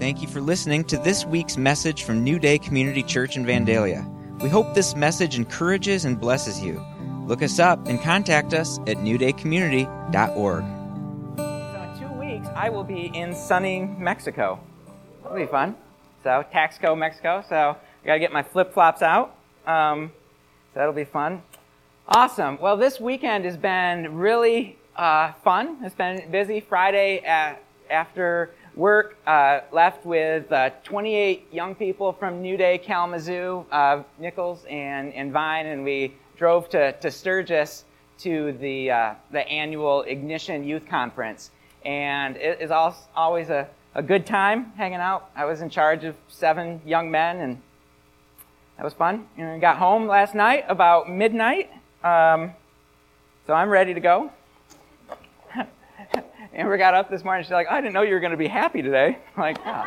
Thank 0.00 0.22
you 0.22 0.28
for 0.28 0.40
listening 0.40 0.84
to 0.84 0.96
this 0.96 1.26
week's 1.26 1.58
message 1.58 2.04
from 2.04 2.24
New 2.24 2.38
Day 2.38 2.56
Community 2.56 3.02
Church 3.02 3.36
in 3.36 3.44
Vandalia. 3.44 4.02
We 4.40 4.48
hope 4.48 4.72
this 4.72 4.96
message 4.96 5.36
encourages 5.36 6.06
and 6.06 6.18
blesses 6.18 6.58
you. 6.58 6.82
Look 7.26 7.42
us 7.42 7.58
up 7.58 7.86
and 7.86 8.00
contact 8.00 8.54
us 8.54 8.78
at 8.86 8.96
newdaycommunity.org. 8.96 10.64
So, 11.36 11.82
in 11.82 12.00
two 12.00 12.18
weeks, 12.18 12.48
I 12.56 12.70
will 12.70 12.82
be 12.82 13.10
in 13.14 13.34
sunny 13.34 13.82
Mexico. 13.98 14.58
That'll 15.22 15.36
be 15.36 15.44
fun. 15.44 15.76
So, 16.22 16.46
Taxco, 16.50 16.96
Mexico. 16.96 17.44
So, 17.46 17.76
I 18.02 18.06
got 18.06 18.14
to 18.14 18.20
get 18.20 18.32
my 18.32 18.42
flip 18.42 18.72
flops 18.72 19.02
out. 19.02 19.36
Um, 19.66 20.12
so, 20.72 20.80
that'll 20.80 20.94
be 20.94 21.04
fun. 21.04 21.42
Awesome. 22.08 22.58
Well, 22.58 22.78
this 22.78 22.98
weekend 22.98 23.44
has 23.44 23.58
been 23.58 24.16
really 24.16 24.78
uh, 24.96 25.32
fun. 25.44 25.76
It's 25.82 25.94
been 25.94 26.30
busy. 26.30 26.60
Friday 26.60 27.18
at, 27.18 27.62
after 27.90 28.54
work, 28.80 29.18
uh, 29.26 29.60
left 29.72 30.06
with 30.06 30.50
uh, 30.50 30.70
28 30.84 31.52
young 31.52 31.74
people 31.74 32.14
from 32.14 32.40
New 32.40 32.56
Day 32.56 32.78
Kalamazoo, 32.78 33.66
uh, 33.70 34.02
Nichols 34.18 34.64
and, 34.70 35.12
and 35.12 35.30
Vine, 35.30 35.66
and 35.66 35.84
we 35.84 36.14
drove 36.38 36.70
to, 36.70 36.92
to 36.92 37.10
Sturgis 37.10 37.84
to 38.20 38.52
the, 38.52 38.90
uh, 38.90 39.14
the 39.32 39.46
annual 39.46 40.00
Ignition 40.02 40.64
Youth 40.64 40.88
Conference. 40.88 41.50
And 41.84 42.38
it 42.38 42.62
is 42.62 42.70
always 42.70 43.50
a, 43.50 43.68
a 43.94 44.02
good 44.02 44.24
time 44.24 44.72
hanging 44.76 45.00
out. 45.00 45.30
I 45.36 45.44
was 45.44 45.60
in 45.60 45.68
charge 45.68 46.04
of 46.04 46.16
seven 46.28 46.80
young 46.86 47.10
men, 47.10 47.36
and 47.36 47.60
that 48.78 48.84
was 48.84 48.94
fun. 48.94 49.26
And 49.36 49.52
we 49.52 49.60
got 49.60 49.76
home 49.76 50.06
last 50.06 50.34
night 50.34 50.64
about 50.68 51.10
midnight. 51.10 51.70
Um, 52.02 52.52
so 53.46 53.52
I'm 53.52 53.68
ready 53.68 53.92
to 53.92 54.00
go. 54.00 54.32
Amber 56.52 56.76
got 56.76 56.94
up 56.94 57.08
this 57.08 57.22
morning. 57.22 57.44
She's 57.44 57.52
like, 57.52 57.68
I 57.70 57.80
didn't 57.80 57.94
know 57.94 58.02
you 58.02 58.12
were 58.12 58.20
going 58.20 58.32
to 58.32 58.36
be 58.36 58.48
happy 58.48 58.82
today. 58.82 59.18
I'm 59.36 59.40
like, 59.40 59.58
oh, 59.64 59.84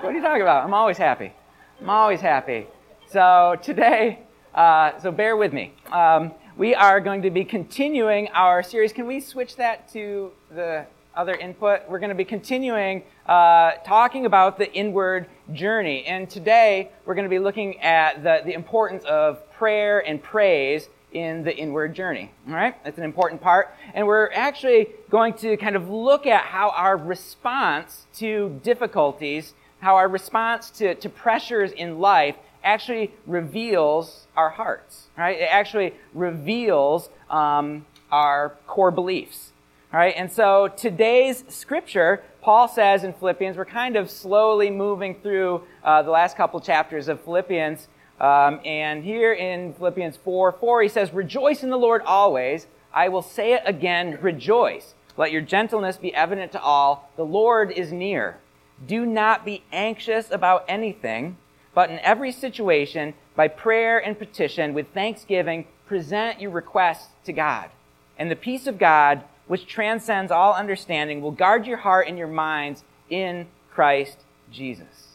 what 0.00 0.06
are 0.06 0.12
you 0.12 0.20
talking 0.20 0.42
about? 0.42 0.64
I'm 0.64 0.74
always 0.74 0.98
happy. 0.98 1.32
I'm 1.80 1.88
always 1.88 2.20
happy. 2.20 2.66
So 3.06 3.56
today, 3.62 4.18
uh, 4.52 4.98
so 4.98 5.12
bear 5.12 5.36
with 5.36 5.52
me. 5.52 5.72
Um, 5.92 6.32
we 6.56 6.74
are 6.74 7.00
going 7.00 7.22
to 7.22 7.30
be 7.30 7.44
continuing 7.44 8.28
our 8.28 8.60
series. 8.60 8.92
Can 8.92 9.06
we 9.06 9.20
switch 9.20 9.54
that 9.56 9.88
to 9.92 10.32
the 10.50 10.84
other 11.14 11.34
input? 11.34 11.88
We're 11.88 12.00
going 12.00 12.10
to 12.10 12.16
be 12.16 12.24
continuing 12.24 13.04
uh, 13.26 13.72
talking 13.86 14.26
about 14.26 14.58
the 14.58 14.70
inward 14.72 15.28
journey. 15.52 16.04
And 16.06 16.28
today, 16.28 16.90
we're 17.06 17.14
going 17.14 17.26
to 17.26 17.30
be 17.30 17.38
looking 17.38 17.80
at 17.80 18.24
the, 18.24 18.42
the 18.44 18.54
importance 18.54 19.04
of 19.04 19.48
prayer 19.52 20.00
and 20.04 20.20
praise 20.20 20.88
in 21.12 21.42
the 21.42 21.56
inward 21.56 21.94
journey. 21.94 22.30
All 22.48 22.54
right? 22.54 22.82
That's 22.84 22.98
an 22.98 23.04
important 23.04 23.40
part. 23.40 23.74
And 23.94 24.06
we're 24.06 24.30
actually 24.32 24.88
going 25.10 25.34
to 25.34 25.56
kind 25.56 25.76
of 25.76 25.88
look 25.88 26.26
at 26.26 26.44
how 26.44 26.70
our 26.70 26.96
response 26.96 28.06
to 28.16 28.60
difficulties, 28.62 29.54
how 29.80 29.96
our 29.96 30.08
response 30.08 30.70
to, 30.70 30.94
to 30.94 31.08
pressures 31.08 31.72
in 31.72 31.98
life 31.98 32.36
actually 32.62 33.12
reveals 33.26 34.26
our 34.36 34.50
hearts. 34.50 35.08
Right? 35.16 35.40
It 35.40 35.48
actually 35.50 35.94
reveals 36.14 37.08
um, 37.28 37.86
our 38.10 38.56
core 38.66 38.90
beliefs. 38.90 39.52
All 39.92 39.98
right? 39.98 40.14
And 40.16 40.30
so 40.30 40.68
today's 40.68 41.44
scripture, 41.48 42.22
Paul 42.42 42.68
says 42.68 43.02
in 43.02 43.12
Philippians, 43.12 43.56
we're 43.56 43.64
kind 43.64 43.96
of 43.96 44.10
slowly 44.10 44.70
moving 44.70 45.16
through 45.20 45.62
uh, 45.82 46.02
the 46.02 46.10
last 46.10 46.36
couple 46.36 46.60
chapters 46.60 47.08
of 47.08 47.20
Philippians. 47.22 47.88
Um, 48.20 48.60
and 48.66 49.02
here 49.02 49.32
in 49.32 49.72
Philippians 49.72 50.18
4 50.18 50.52
4, 50.52 50.82
he 50.82 50.88
says, 50.88 51.12
Rejoice 51.12 51.62
in 51.62 51.70
the 51.70 51.78
Lord 51.78 52.02
always. 52.02 52.66
I 52.92 53.08
will 53.08 53.22
say 53.22 53.54
it 53.54 53.62
again, 53.64 54.18
rejoice. 54.20 54.94
Let 55.16 55.32
your 55.32 55.42
gentleness 55.42 55.96
be 55.96 56.14
evident 56.14 56.52
to 56.52 56.60
all. 56.60 57.10
The 57.16 57.24
Lord 57.24 57.70
is 57.70 57.92
near. 57.92 58.38
Do 58.86 59.06
not 59.06 59.44
be 59.44 59.62
anxious 59.72 60.30
about 60.30 60.64
anything, 60.68 61.36
but 61.74 61.90
in 61.90 61.98
every 62.00 62.32
situation, 62.32 63.14
by 63.36 63.48
prayer 63.48 63.98
and 63.98 64.18
petition, 64.18 64.74
with 64.74 64.92
thanksgiving, 64.92 65.66
present 65.86 66.40
your 66.40 66.50
requests 66.50 67.08
to 67.24 67.32
God. 67.32 67.70
And 68.18 68.30
the 68.30 68.36
peace 68.36 68.66
of 68.66 68.78
God, 68.78 69.22
which 69.46 69.66
transcends 69.66 70.32
all 70.32 70.54
understanding, 70.54 71.20
will 71.20 71.30
guard 71.30 71.66
your 71.66 71.78
heart 71.78 72.08
and 72.08 72.18
your 72.18 72.28
minds 72.28 72.84
in 73.08 73.46
Christ 73.70 74.18
Jesus. 74.50 75.09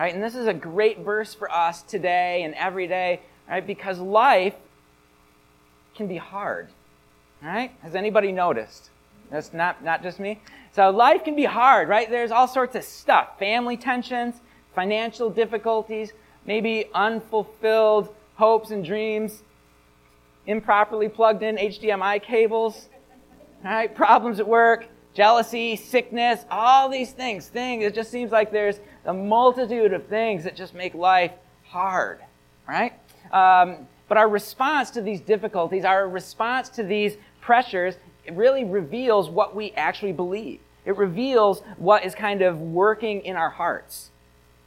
Right? 0.00 0.14
And 0.14 0.22
this 0.22 0.34
is 0.34 0.46
a 0.46 0.54
great 0.54 1.00
verse 1.00 1.34
for 1.34 1.52
us 1.52 1.82
today 1.82 2.44
and 2.44 2.54
every 2.54 2.86
day, 2.86 3.20
right? 3.46 3.66
Because 3.66 3.98
life 3.98 4.54
can 5.94 6.06
be 6.06 6.16
hard. 6.16 6.70
Right? 7.42 7.72
Has 7.82 7.94
anybody 7.94 8.32
noticed? 8.32 8.88
That's 9.30 9.52
not, 9.52 9.84
not 9.84 10.02
just 10.02 10.18
me. 10.18 10.40
So 10.72 10.88
life 10.88 11.22
can 11.22 11.36
be 11.36 11.44
hard, 11.44 11.90
right? 11.90 12.08
There's 12.08 12.30
all 12.30 12.48
sorts 12.48 12.76
of 12.76 12.84
stuff. 12.84 13.38
Family 13.38 13.76
tensions, 13.76 14.36
financial 14.74 15.28
difficulties, 15.28 16.14
maybe 16.46 16.86
unfulfilled 16.94 18.08
hopes 18.36 18.70
and 18.70 18.82
dreams, 18.82 19.42
improperly 20.46 21.10
plugged 21.10 21.42
in 21.42 21.56
HDMI 21.56 22.22
cables, 22.22 22.88
right? 23.62 23.94
Problems 23.94 24.40
at 24.40 24.48
work, 24.48 24.88
jealousy, 25.20 25.76
sickness, 25.76 26.46
all 26.50 26.88
these 26.88 27.12
things. 27.12 27.46
Things, 27.46 27.84
it 27.84 27.94
just 27.94 28.10
seems 28.10 28.32
like 28.32 28.50
there's 28.50 28.80
a 29.04 29.12
multitude 29.12 29.92
of 29.92 30.06
things 30.06 30.44
that 30.44 30.56
just 30.56 30.74
make 30.74 30.94
life 30.94 31.32
hard, 31.66 32.20
right? 32.66 32.94
Um, 33.30 33.86
but 34.08 34.16
our 34.16 34.30
response 34.30 34.88
to 34.92 35.02
these 35.02 35.20
difficulties, 35.20 35.84
our 35.84 36.08
response 36.08 36.70
to 36.70 36.82
these 36.82 37.18
pressures, 37.42 37.96
it 38.24 38.32
really 38.32 38.64
reveals 38.64 39.28
what 39.28 39.54
we 39.54 39.72
actually 39.72 40.14
believe. 40.14 40.58
It 40.86 40.96
reveals 40.96 41.60
what 41.76 42.02
is 42.06 42.14
kind 42.14 42.40
of 42.40 42.58
working 42.58 43.20
in 43.20 43.36
our 43.36 43.50
hearts. 43.50 44.08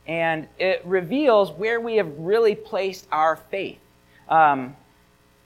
And 0.06 0.48
it 0.60 0.84
reveals 0.86 1.50
where 1.50 1.82
we 1.82 1.96
have 1.96 2.16
really 2.20 2.54
placed 2.54 3.08
our 3.12 3.38
faith. 3.50 3.80
Um, 4.30 4.76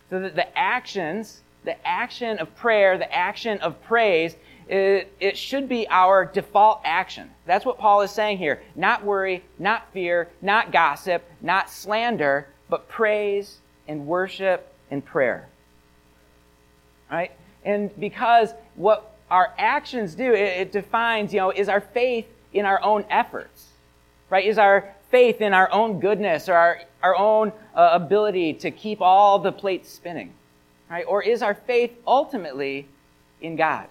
so 0.10 0.20
that 0.20 0.36
the 0.36 0.58
actions, 0.58 1.44
the 1.64 1.78
action 1.88 2.40
of 2.40 2.54
prayer, 2.58 2.98
the 2.98 3.16
action 3.16 3.58
of 3.60 3.82
praise, 3.84 4.36
it, 4.70 5.14
it 5.20 5.38
should 5.38 5.70
be 5.70 5.88
our 5.90 6.26
default 6.26 6.82
action. 6.84 7.30
That's 7.46 7.66
what 7.66 7.78
Paul 7.78 8.02
is 8.02 8.12
saying 8.12 8.38
here. 8.38 8.62
Not 8.76 9.04
worry, 9.04 9.44
not 9.58 9.92
fear, 9.94 10.30
not 10.42 10.72
gossip, 10.72 11.24
not 11.42 11.70
slander, 11.70 12.48
but 12.70 12.90
praise 12.90 13.58
and 13.88 14.06
worship 14.06 14.74
and 14.92 15.04
prayer. 15.04 15.48
Right? 17.10 17.32
And 17.64 17.98
because 18.00 18.54
what 18.76 19.16
our 19.32 19.54
actions 19.58 20.16
do, 20.16 20.34
it, 20.34 20.60
it 20.60 20.72
defines, 20.72 21.34
you 21.34 21.40
know, 21.40 21.52
is 21.52 21.70
our 21.70 21.82
faith 21.82 22.28
in 22.54 22.66
our 22.66 22.84
own 22.84 23.06
efforts? 23.10 23.68
Right? 24.30 24.46
Is 24.46 24.58
our 24.58 24.94
faith 25.10 25.40
in 25.40 25.54
our 25.54 25.72
own 25.72 26.02
goodness 26.02 26.50
or 26.50 26.56
our, 26.56 26.82
our 27.02 27.16
own 27.16 27.54
uh, 27.74 27.90
ability 27.94 28.54
to 28.56 28.72
keep 28.72 29.02
all 29.02 29.40
the 29.40 29.52
plates 29.52 29.90
spinning? 29.90 30.34
Right? 30.90 31.06
Or 31.08 31.24
is 31.24 31.42
our 31.42 31.54
faith 31.54 31.92
ultimately 32.06 32.88
in 33.42 33.56
God? 33.56 33.88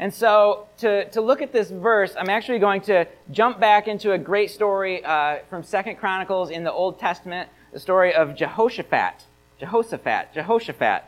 And 0.00 0.14
so, 0.14 0.66
to, 0.78 1.04
to 1.10 1.20
look 1.20 1.42
at 1.42 1.52
this 1.52 1.70
verse, 1.70 2.14
I'm 2.18 2.30
actually 2.30 2.58
going 2.58 2.80
to 2.82 3.06
jump 3.30 3.60
back 3.60 3.86
into 3.86 4.12
a 4.12 4.18
great 4.18 4.50
story 4.50 5.04
uh, 5.04 5.40
from 5.50 5.62
Second 5.62 5.96
Chronicles 5.96 6.48
in 6.48 6.64
the 6.64 6.72
Old 6.72 6.98
Testament, 6.98 7.50
the 7.70 7.78
story 7.78 8.14
of 8.14 8.34
Jehoshaphat. 8.34 9.26
Jehoshaphat. 9.58 10.32
Jehoshaphat. 10.32 11.04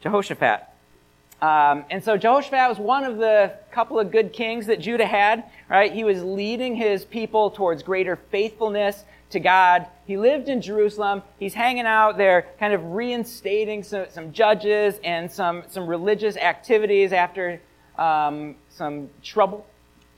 Jehoshaphat. 0.00 0.62
Um, 1.42 1.84
and 1.90 2.02
so 2.02 2.16
Jehoshaphat 2.16 2.70
was 2.70 2.78
one 2.78 3.04
of 3.04 3.18
the 3.18 3.52
couple 3.70 4.00
of 4.00 4.10
good 4.10 4.32
kings 4.32 4.64
that 4.66 4.80
Judah 4.80 5.06
had, 5.06 5.44
right? 5.68 5.92
He 5.92 6.04
was 6.04 6.24
leading 6.24 6.74
his 6.74 7.04
people 7.04 7.50
towards 7.50 7.82
greater 7.82 8.16
faithfulness 8.16 9.04
to 9.30 9.40
God. 9.40 9.86
He 10.06 10.16
lived 10.16 10.48
in 10.48 10.60
Jerusalem. 10.60 11.22
He's 11.38 11.54
hanging 11.54 11.86
out 11.86 12.16
there, 12.16 12.46
kind 12.58 12.72
of 12.72 12.92
reinstating 12.92 13.82
some, 13.82 14.06
some 14.10 14.32
judges 14.32 14.98
and 15.04 15.30
some, 15.30 15.64
some 15.68 15.86
religious 15.86 16.36
activities 16.36 17.12
after 17.12 17.60
um, 17.98 18.54
some 18.70 19.10
trouble 19.22 19.66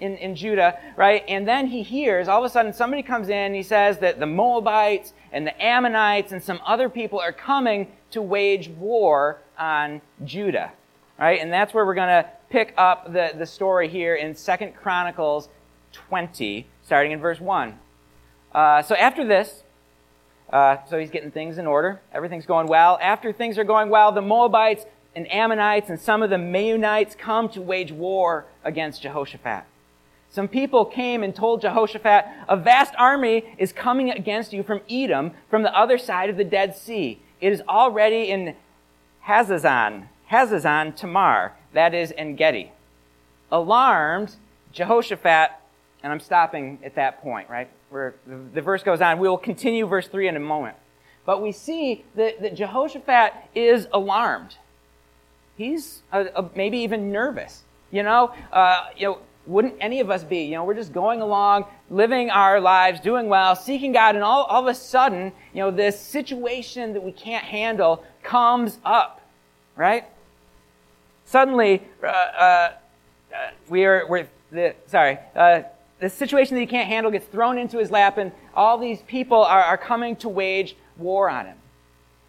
in, 0.01 0.17
in 0.17 0.35
Judah, 0.35 0.79
right? 0.97 1.25
And 1.29 1.47
then 1.47 1.67
he 1.67 1.83
hears, 1.83 2.29
all 2.29 2.43
of 2.43 2.49
a 2.49 2.53
sudden, 2.53 2.73
somebody 2.73 3.03
comes 3.03 3.29
in, 3.29 3.37
and 3.37 3.55
he 3.55 3.63
says 3.63 3.99
that 3.99 4.19
the 4.19 4.27
Moabites 4.27 5.13
and 5.33 5.47
the 5.47 5.63
Ammonites 5.63 6.33
and 6.33 6.43
some 6.43 6.61
other 6.67 6.89
people 6.89 7.19
are 7.21 7.33
coming 7.33 7.93
to 8.11 8.23
wage 8.23 8.69
war 8.69 9.41
on 9.59 10.01
Judah, 10.25 10.73
right? 11.19 11.41
And 11.41 11.53
that's 11.53 11.75
where 11.75 11.85
we're 11.85 11.95
going 11.95 12.25
to 12.25 12.29
pick 12.49 12.75
up 12.77 13.13
the, 13.13 13.33
the 13.37 13.47
story 13.47 13.89
here 13.89 14.15
in 14.15 14.35
Second 14.35 14.75
Chronicles 14.75 15.49
20, 15.93 16.67
starting 16.83 17.13
in 17.13 17.21
verse 17.21 17.41
1. 17.41 17.79
Uh, 18.53 18.83
so 18.83 18.95
after 18.95 19.25
this, 19.25 19.63
uh, 20.53 20.79
so 20.89 20.99
he's 20.99 21.11
getting 21.11 21.31
things 21.31 21.59
in 21.59 21.67
order. 21.67 22.01
Everything's 22.13 22.47
going 22.47 22.67
well. 22.67 22.99
After 23.01 23.33
things 23.33 23.59
are 23.59 23.65
going 23.65 23.89
well, 23.89 24.11
the 24.11 24.23
Moabites 24.23 24.85
and 25.15 25.31
Ammonites 25.31 25.89
and 25.89 25.99
some 25.99 26.23
of 26.23 26.31
the 26.31 26.37
Meunites 26.37 27.17
come 27.17 27.49
to 27.51 27.61
wage 27.61 27.93
war 27.93 28.47
against 28.65 29.03
Jehoshaphat. 29.03 29.65
Some 30.33 30.47
people 30.47 30.85
came 30.85 31.25
and 31.25 31.35
told 31.35 31.61
Jehoshaphat, 31.61 32.25
a 32.49 32.57
vast 32.57 32.95
army 32.97 33.57
is 33.59 33.73
coming 33.73 34.11
against 34.11 34.53
you 34.53 34.63
from 34.63 34.81
Edom, 34.89 35.33
from 35.49 35.63
the 35.63 35.77
other 35.77 35.99
side 35.99 36.31
of 36.31 36.37
the 36.37 36.45
Dead 36.45 36.77
Sea. 36.77 37.21
It 37.41 37.53
is 37.53 37.63
already 37.69 38.31
in 38.31 38.55
Hazazon, 39.27 40.07
Hazazon 40.31 40.95
Tamar, 40.95 41.55
that 41.73 41.95
is 41.95 42.13
En 42.17 42.37
Gedi. 42.37 42.71
Alarmed, 43.51 44.37
Jehoshaphat 44.73 45.51
And 46.03 46.13
I'm 46.13 46.21
stopping 46.21 46.79
at 46.85 46.95
that 46.95 47.21
point, 47.21 47.51
right? 47.51 47.69
Where 47.91 48.15
the, 48.27 48.63
verse 48.63 48.83
goes 48.85 49.01
on. 49.01 49.19
We 49.19 49.29
will 49.29 49.37
continue 49.37 49.85
verse 49.87 50.07
3 50.07 50.29
in 50.29 50.37
a 50.37 50.41
moment. 50.41 50.77
But 51.27 51.43
we 51.43 51.53
see 51.53 52.05
that, 52.15 52.41
that 52.41 52.55
Jehoshaphat 52.55 53.33
is 53.55 53.89
alarmed. 53.93 54.57
He's 55.57 56.03
uh, 56.13 56.25
uh, 56.35 56.49
maybe 56.55 56.79
even 56.79 57.13
nervous. 57.13 57.65
You 57.91 58.05
know, 58.05 58.33
uh, 58.53 58.87
you 58.97 59.09
know, 59.09 59.19
wouldn't 59.47 59.75
any 59.81 60.01
of 60.01 60.11
us 60.11 60.23
be? 60.23 60.45
You 60.45 60.53
know, 60.53 60.65
we're 60.65 60.75
just 60.75 60.93
going 60.93 61.21
along, 61.21 61.65
living 61.91 62.31
our 62.31 62.61
lives, 62.61 63.01
doing 63.01 63.29
well, 63.29 63.57
seeking 63.57 63.93
God, 63.93 64.15
and 64.15 64.23
all, 64.23 64.45
all 64.45 64.63
of 64.63 64.69
a 64.69 64.75
sudden, 64.75 65.33
you 65.53 65.61
know, 65.61 65.71
this 65.71 65.99
situation 65.99 66.93
that 66.93 67.03
we 67.03 67.13
can't 67.13 67.45
handle 67.45 68.05
comes 68.23 68.79
up, 68.85 69.21
right? 69.77 70.05
Suddenly, 71.25 71.83
uh, 72.03 72.07
uh, 72.07 72.73
uh 73.35 73.51
we 73.69 73.85
are, 73.85 74.07
we're, 74.09 74.29
the, 74.53 74.75
sorry, 74.87 75.19
the 76.01 76.09
situation 76.09 76.55
that 76.55 76.63
he 76.63 76.67
can't 76.67 76.89
handle 76.89 77.13
gets 77.13 77.27
thrown 77.27 77.59
into 77.59 77.79
his 77.79 77.91
lap, 77.91 78.19
and 78.19 78.33
all 78.55 78.79
these 78.79 79.03
people 79.03 79.43
are, 79.43 79.63
are 79.63 79.79
coming 79.79 80.17
to 80.17 80.29
wage 80.29 80.77
war 80.97 81.31
on 81.31 81.47
him. 81.47 81.57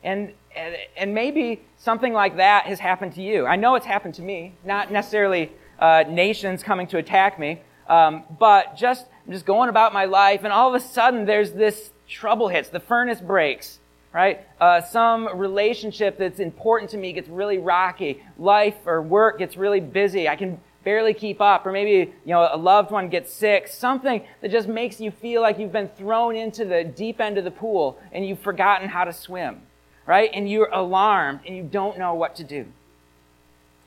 And, 0.04 0.34
and, 0.56 0.76
and 0.98 1.14
maybe 1.14 1.62
something 1.78 2.14
like 2.14 2.38
that 2.38 2.66
has 2.66 2.80
happened 2.80 3.14
to 3.16 3.22
you. 3.22 3.46
I 3.46 3.56
know 3.56 3.76
it's 3.76 3.86
happened 3.86 4.16
to 4.16 4.22
me, 4.22 4.54
not 4.66 4.92
necessarily 4.92 5.52
uh, 5.80 6.04
nations 6.08 6.64
coming 6.64 6.88
to 6.88 6.98
attack 6.98 7.40
me, 7.40 7.62
um, 7.88 8.24
but 8.40 8.76
just 8.76 9.06
I'm 9.26 9.34
just 9.34 9.46
going 9.46 9.70
about 9.70 9.94
my 9.94 10.06
life, 10.06 10.44
and 10.44 10.52
all 10.52 10.74
of 10.74 10.82
a 10.82 10.86
sudden 10.86 11.26
there's 11.26 11.52
this 11.52 11.92
trouble 12.08 12.50
hits. 12.50 12.70
The 12.70 12.80
furnace 12.80 13.22
breaks, 13.22 13.80
right? 14.14 14.42
Uh, 14.60 14.82
some 14.82 15.38
relationship 15.38 16.18
that's 16.18 16.40
important 16.40 16.92
to 16.92 16.98
me 16.98 17.14
gets 17.14 17.30
really 17.30 17.58
rocky. 17.58 18.22
Life 18.38 18.76
or 18.86 19.02
work 19.02 19.40
gets 19.40 19.56
really 19.56 19.80
busy. 19.80 20.28
I 20.28 20.36
can 20.36 20.60
barely 20.84 21.14
keep 21.14 21.42
up, 21.42 21.66
or 21.66 21.72
maybe 21.72 22.12
you 22.26 22.34
know 22.34 22.50
a 22.52 22.58
loved 22.58 22.92
one 22.92 23.10
gets 23.10 23.34
sick. 23.34 23.68
Something 23.68 24.24
that 24.42 24.52
just 24.52 24.68
makes 24.68 25.00
you 25.00 25.12
feel 25.12 25.42
like 25.42 25.60
you've 25.60 25.72
been 25.72 25.90
thrown 25.90 26.36
into 26.36 26.66
the 26.66 26.84
deep 26.84 27.20
end 27.20 27.38
of 27.38 27.44
the 27.44 27.52
pool 27.52 28.00
and 28.12 28.26
you've 28.26 28.40
forgotten 28.40 28.90
how 28.90 29.04
to 29.04 29.14
swim, 29.14 29.62
right? 30.06 30.30
And 30.34 30.50
you're 30.50 30.70
alarmed 30.72 31.42
and 31.46 31.56
you 31.56 31.64
don't 31.64 31.98
know 31.98 32.14
what 32.14 32.36
to 32.36 32.44
do. 32.44 32.66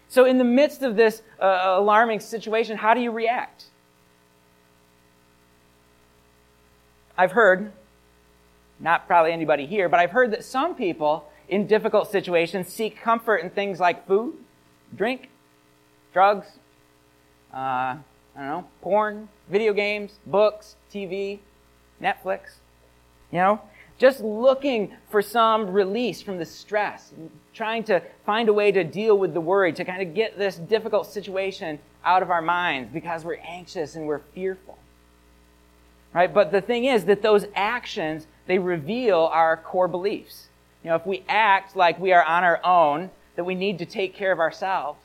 So, 0.09 0.25
in 0.25 0.39
the 0.39 0.45
midst 0.45 0.83
of 0.83 0.97
this 0.97 1.23
uh, 1.41 1.75
alarming 1.79 2.21
situation, 2.21 2.77
how 2.77 2.95
do 2.95 3.01
you 3.01 3.11
react? 3.11 3.65
I've 7.17 7.33
heard, 7.33 7.73
not 8.81 9.07
probably 9.07 9.33
anybody 9.33 9.67
here, 9.67 9.89
but 9.89 10.01
I've 10.01 10.11
heard 10.11 10.33
that 10.33 10.45
some 10.45 10.75
people 10.75 11.31
in 11.49 11.67
difficult 11.67 12.11
situations 12.11 12.69
seek 12.69 13.01
comfort 13.01 13.37
in 13.37 13.51
things 13.51 13.79
like 13.79 14.07
food, 14.07 14.35
drink, 14.95 15.31
drugs, 16.13 16.59
uh, 17.55 17.97
I 17.97 18.03
don't 18.37 18.47
know, 18.47 18.65
porn, 18.83 19.29
video 19.49 19.73
games, 19.73 20.19
books, 20.27 20.77
TV, 20.93 21.39
Netflix. 22.03 22.57
You 23.31 23.39
know, 23.39 23.61
just 23.99 24.21
looking 24.21 24.93
for 25.09 25.23
some 25.23 25.71
release 25.71 26.21
from 26.21 26.39
the 26.39 26.45
stress, 26.45 27.13
trying 27.53 27.85
to 27.85 28.03
find 28.27 28.49
a 28.49 28.53
way 28.53 28.73
to 28.73 28.83
deal 28.83 29.17
with 29.17 29.35
the 29.35 29.41
worry, 29.41 29.73
to 29.73 29.85
kind 29.85 30.03
of 30.03 30.15
get 30.15 30.37
this 30.37 30.57
difficult 30.57 31.07
situation 31.07 31.79
out 32.05 32.23
of 32.23 32.31
our 32.31 32.43
minds 32.43 32.93
because 32.93 33.25
we're 33.25 33.41
anxious 33.47 33.95
and 33.95 34.07
we're 34.07 34.21
fearful. 34.35 34.79
Right? 36.13 36.33
But 36.33 36.53
the 36.53 36.61
thing 36.61 36.85
is 36.85 37.05
that 37.07 37.23
those 37.23 37.47
actions, 37.55 38.27
they 38.47 38.59
reveal 38.59 39.31
our 39.33 39.57
core 39.57 39.89
beliefs. 39.89 40.49
You 40.83 40.91
know, 40.91 40.97
if 40.97 41.07
we 41.07 41.25
act 41.29 41.77
like 41.77 41.99
we 41.99 42.13
are 42.13 42.23
on 42.23 42.45
our 42.45 42.65
own, 42.65 43.11
that 43.37 43.45
we 43.45 43.55
need 43.55 43.79
to 43.79 43.87
take 43.87 44.15
care 44.15 44.31
of 44.31 44.39
ourselves, 44.39 44.99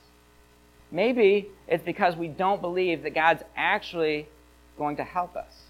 maybe 0.92 1.50
it's 1.68 1.84
because 1.84 2.16
we 2.16 2.28
don't 2.28 2.62
believe 2.62 3.04
that 3.04 3.14
God's 3.14 3.44
actually 3.56 4.28
going 4.78 4.98
to 4.98 5.04
help 5.04 5.36
us. 5.36 5.66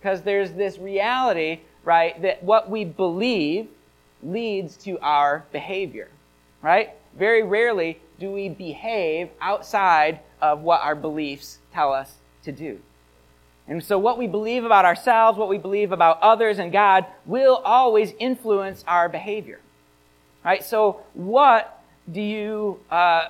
Because 0.00 0.22
there's 0.22 0.52
this 0.52 0.78
reality, 0.78 1.60
right, 1.84 2.20
that 2.22 2.42
what 2.42 2.68
we 2.68 2.84
believe 2.84 3.68
leads 4.22 4.76
to 4.78 4.98
our 4.98 5.44
behavior, 5.52 6.08
right? 6.60 6.90
Very 7.16 7.42
rarely 7.42 8.00
do 8.18 8.30
we 8.30 8.48
behave 8.48 9.28
outside 9.40 10.20
of 10.40 10.60
what 10.60 10.80
our 10.80 10.94
beliefs 10.94 11.58
tell 11.72 11.92
us 11.92 12.14
to 12.44 12.52
do. 12.52 12.80
And 13.68 13.82
so, 13.82 13.98
what 13.98 14.18
we 14.18 14.26
believe 14.26 14.64
about 14.64 14.84
ourselves, 14.84 15.38
what 15.38 15.48
we 15.48 15.58
believe 15.58 15.92
about 15.92 16.20
others 16.20 16.58
and 16.58 16.72
God, 16.72 17.06
will 17.24 17.56
always 17.64 18.12
influence 18.18 18.84
our 18.88 19.08
behavior. 19.08 19.60
Right? 20.44 20.64
So, 20.64 21.00
what 21.14 21.81
do 22.10 22.20
you, 22.20 22.80
uh, 22.90 23.28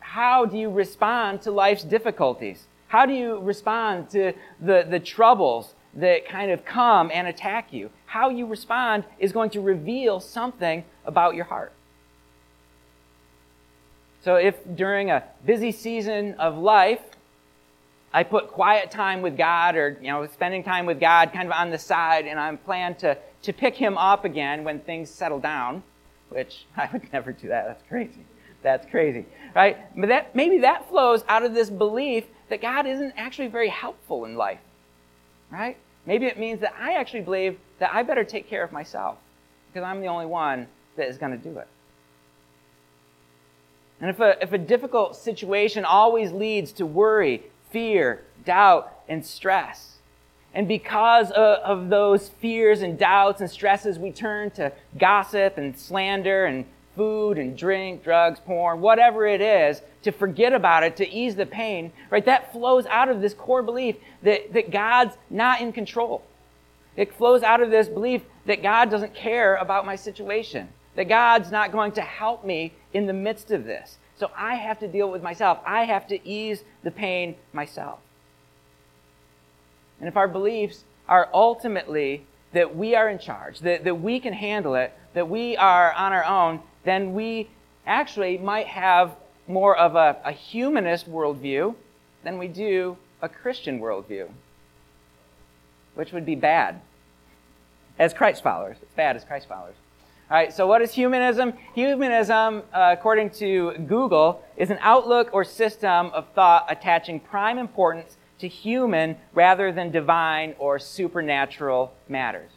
how 0.00 0.46
do 0.46 0.56
you 0.56 0.70
respond 0.70 1.42
to 1.42 1.50
life's 1.50 1.82
difficulties? 1.82 2.66
How 2.88 3.06
do 3.06 3.12
you 3.12 3.38
respond 3.40 4.10
to 4.10 4.32
the, 4.60 4.86
the 4.88 5.00
troubles 5.00 5.74
that 5.94 6.28
kind 6.28 6.50
of 6.50 6.64
come 6.64 7.10
and 7.12 7.26
attack 7.26 7.72
you. 7.72 7.90
How 8.06 8.30
you 8.30 8.46
respond 8.46 9.04
is 9.18 9.32
going 9.32 9.50
to 9.50 9.60
reveal 9.60 10.20
something 10.20 10.84
about 11.04 11.34
your 11.34 11.44
heart. 11.46 11.72
So, 14.22 14.36
if 14.36 14.56
during 14.76 15.10
a 15.10 15.24
busy 15.46 15.72
season 15.72 16.34
of 16.34 16.56
life, 16.58 17.00
I 18.12 18.22
put 18.22 18.48
quiet 18.48 18.90
time 18.90 19.22
with 19.22 19.36
God 19.36 19.76
or, 19.76 19.96
you 20.00 20.08
know, 20.08 20.26
spending 20.26 20.62
time 20.62 20.84
with 20.84 21.00
God 21.00 21.32
kind 21.32 21.46
of 21.46 21.52
on 21.52 21.70
the 21.70 21.78
side 21.78 22.26
and 22.26 22.38
I'm 22.38 22.58
plan 22.58 22.96
to, 22.96 23.16
to 23.42 23.52
pick 23.52 23.76
him 23.76 23.96
up 23.96 24.24
again 24.24 24.64
when 24.64 24.80
things 24.80 25.08
settle 25.08 25.38
down, 25.38 25.82
which 26.30 26.66
I 26.76 26.88
would 26.92 27.12
never 27.12 27.32
do 27.32 27.48
that. 27.48 27.66
That's 27.66 27.82
crazy. 27.88 28.24
That's 28.62 28.90
crazy, 28.90 29.24
right? 29.54 29.78
But 29.98 30.08
that, 30.08 30.36
maybe 30.36 30.58
that 30.58 30.88
flows 30.88 31.24
out 31.28 31.44
of 31.44 31.54
this 31.54 31.70
belief 31.70 32.24
that 32.50 32.60
God 32.60 32.86
isn't 32.86 33.14
actually 33.16 33.48
very 33.48 33.68
helpful 33.68 34.24
in 34.26 34.36
life 34.36 34.58
right? 35.50 35.76
Maybe 36.06 36.26
it 36.26 36.38
means 36.38 36.60
that 36.60 36.74
I 36.78 36.94
actually 36.94 37.22
believe 37.22 37.58
that 37.78 37.92
I 37.92 38.02
better 38.02 38.24
take 38.24 38.48
care 38.48 38.62
of 38.62 38.72
myself 38.72 39.18
because 39.68 39.84
I'm 39.84 40.00
the 40.00 40.06
only 40.06 40.26
one 40.26 40.66
that 40.96 41.08
is 41.08 41.18
going 41.18 41.32
to 41.32 41.38
do 41.38 41.58
it. 41.58 41.68
And 44.00 44.08
if 44.08 44.18
a, 44.20 44.42
if 44.42 44.52
a 44.52 44.58
difficult 44.58 45.14
situation 45.16 45.84
always 45.84 46.32
leads 46.32 46.72
to 46.74 46.86
worry, 46.86 47.42
fear, 47.70 48.24
doubt, 48.44 48.92
and 49.08 49.24
stress, 49.24 49.89
and 50.54 50.66
because 50.66 51.30
of, 51.30 51.88
those 51.88 52.28
fears 52.28 52.82
and 52.82 52.98
doubts 52.98 53.40
and 53.40 53.50
stresses, 53.50 53.98
we 53.98 54.10
turn 54.10 54.50
to 54.52 54.72
gossip 54.98 55.58
and 55.58 55.76
slander 55.76 56.46
and 56.46 56.64
food 56.96 57.38
and 57.38 57.56
drink, 57.56 58.02
drugs, 58.02 58.40
porn, 58.40 58.80
whatever 58.80 59.26
it 59.26 59.40
is, 59.40 59.80
to 60.02 60.10
forget 60.10 60.52
about 60.52 60.82
it, 60.82 60.96
to 60.96 61.08
ease 61.08 61.36
the 61.36 61.46
pain, 61.46 61.92
right? 62.10 62.24
That 62.24 62.52
flows 62.52 62.86
out 62.86 63.08
of 63.08 63.20
this 63.20 63.34
core 63.34 63.62
belief 63.62 63.96
that, 64.22 64.52
that 64.52 64.70
God's 64.70 65.16
not 65.30 65.60
in 65.60 65.72
control. 65.72 66.22
It 66.96 67.14
flows 67.14 67.42
out 67.42 67.62
of 67.62 67.70
this 67.70 67.88
belief 67.88 68.22
that 68.46 68.62
God 68.62 68.90
doesn't 68.90 69.14
care 69.14 69.54
about 69.56 69.86
my 69.86 69.94
situation, 69.94 70.68
that 70.96 71.08
God's 71.08 71.52
not 71.52 71.70
going 71.70 71.92
to 71.92 72.02
help 72.02 72.44
me 72.44 72.72
in 72.92 73.06
the 73.06 73.12
midst 73.12 73.52
of 73.52 73.64
this. 73.64 73.98
So 74.16 74.30
I 74.36 74.56
have 74.56 74.80
to 74.80 74.88
deal 74.88 75.10
with 75.10 75.22
myself. 75.22 75.60
I 75.64 75.84
have 75.84 76.06
to 76.08 76.28
ease 76.28 76.64
the 76.82 76.90
pain 76.90 77.36
myself. 77.52 78.00
And 80.00 80.08
if 80.08 80.16
our 80.16 80.28
beliefs 80.28 80.84
are 81.08 81.28
ultimately 81.32 82.26
that 82.52 82.74
we 82.74 82.94
are 82.94 83.08
in 83.08 83.18
charge, 83.18 83.60
that, 83.60 83.84
that 83.84 83.94
we 83.94 84.18
can 84.18 84.32
handle 84.32 84.74
it, 84.74 84.92
that 85.14 85.28
we 85.28 85.56
are 85.56 85.92
on 85.92 86.12
our 86.12 86.24
own, 86.24 86.60
then 86.84 87.14
we 87.14 87.48
actually 87.86 88.38
might 88.38 88.66
have 88.66 89.14
more 89.46 89.76
of 89.76 89.94
a, 89.96 90.16
a 90.24 90.32
humanist 90.32 91.10
worldview 91.10 91.74
than 92.24 92.38
we 92.38 92.48
do 92.48 92.96
a 93.22 93.28
Christian 93.28 93.80
worldview, 93.80 94.28
which 95.94 96.12
would 96.12 96.24
be 96.24 96.34
bad 96.34 96.80
as 97.98 98.14
Christ 98.14 98.42
followers. 98.42 98.76
It's 98.80 98.94
bad 98.94 99.16
as 99.16 99.24
Christ 99.24 99.48
followers. 99.48 99.74
All 100.30 100.36
right, 100.36 100.52
so 100.52 100.66
what 100.66 100.80
is 100.80 100.92
humanism? 100.92 101.52
Humanism, 101.74 102.62
uh, 102.72 102.94
according 102.96 103.30
to 103.30 103.72
Google, 103.88 104.44
is 104.56 104.70
an 104.70 104.78
outlook 104.80 105.30
or 105.32 105.44
system 105.44 106.06
of 106.12 106.28
thought 106.34 106.66
attaching 106.68 107.18
prime 107.18 107.58
importance 107.58 108.16
to 108.40 108.48
human 108.48 109.16
rather 109.32 109.72
than 109.72 109.90
divine 109.90 110.54
or 110.58 110.78
supernatural 110.78 111.92
matters. 112.08 112.50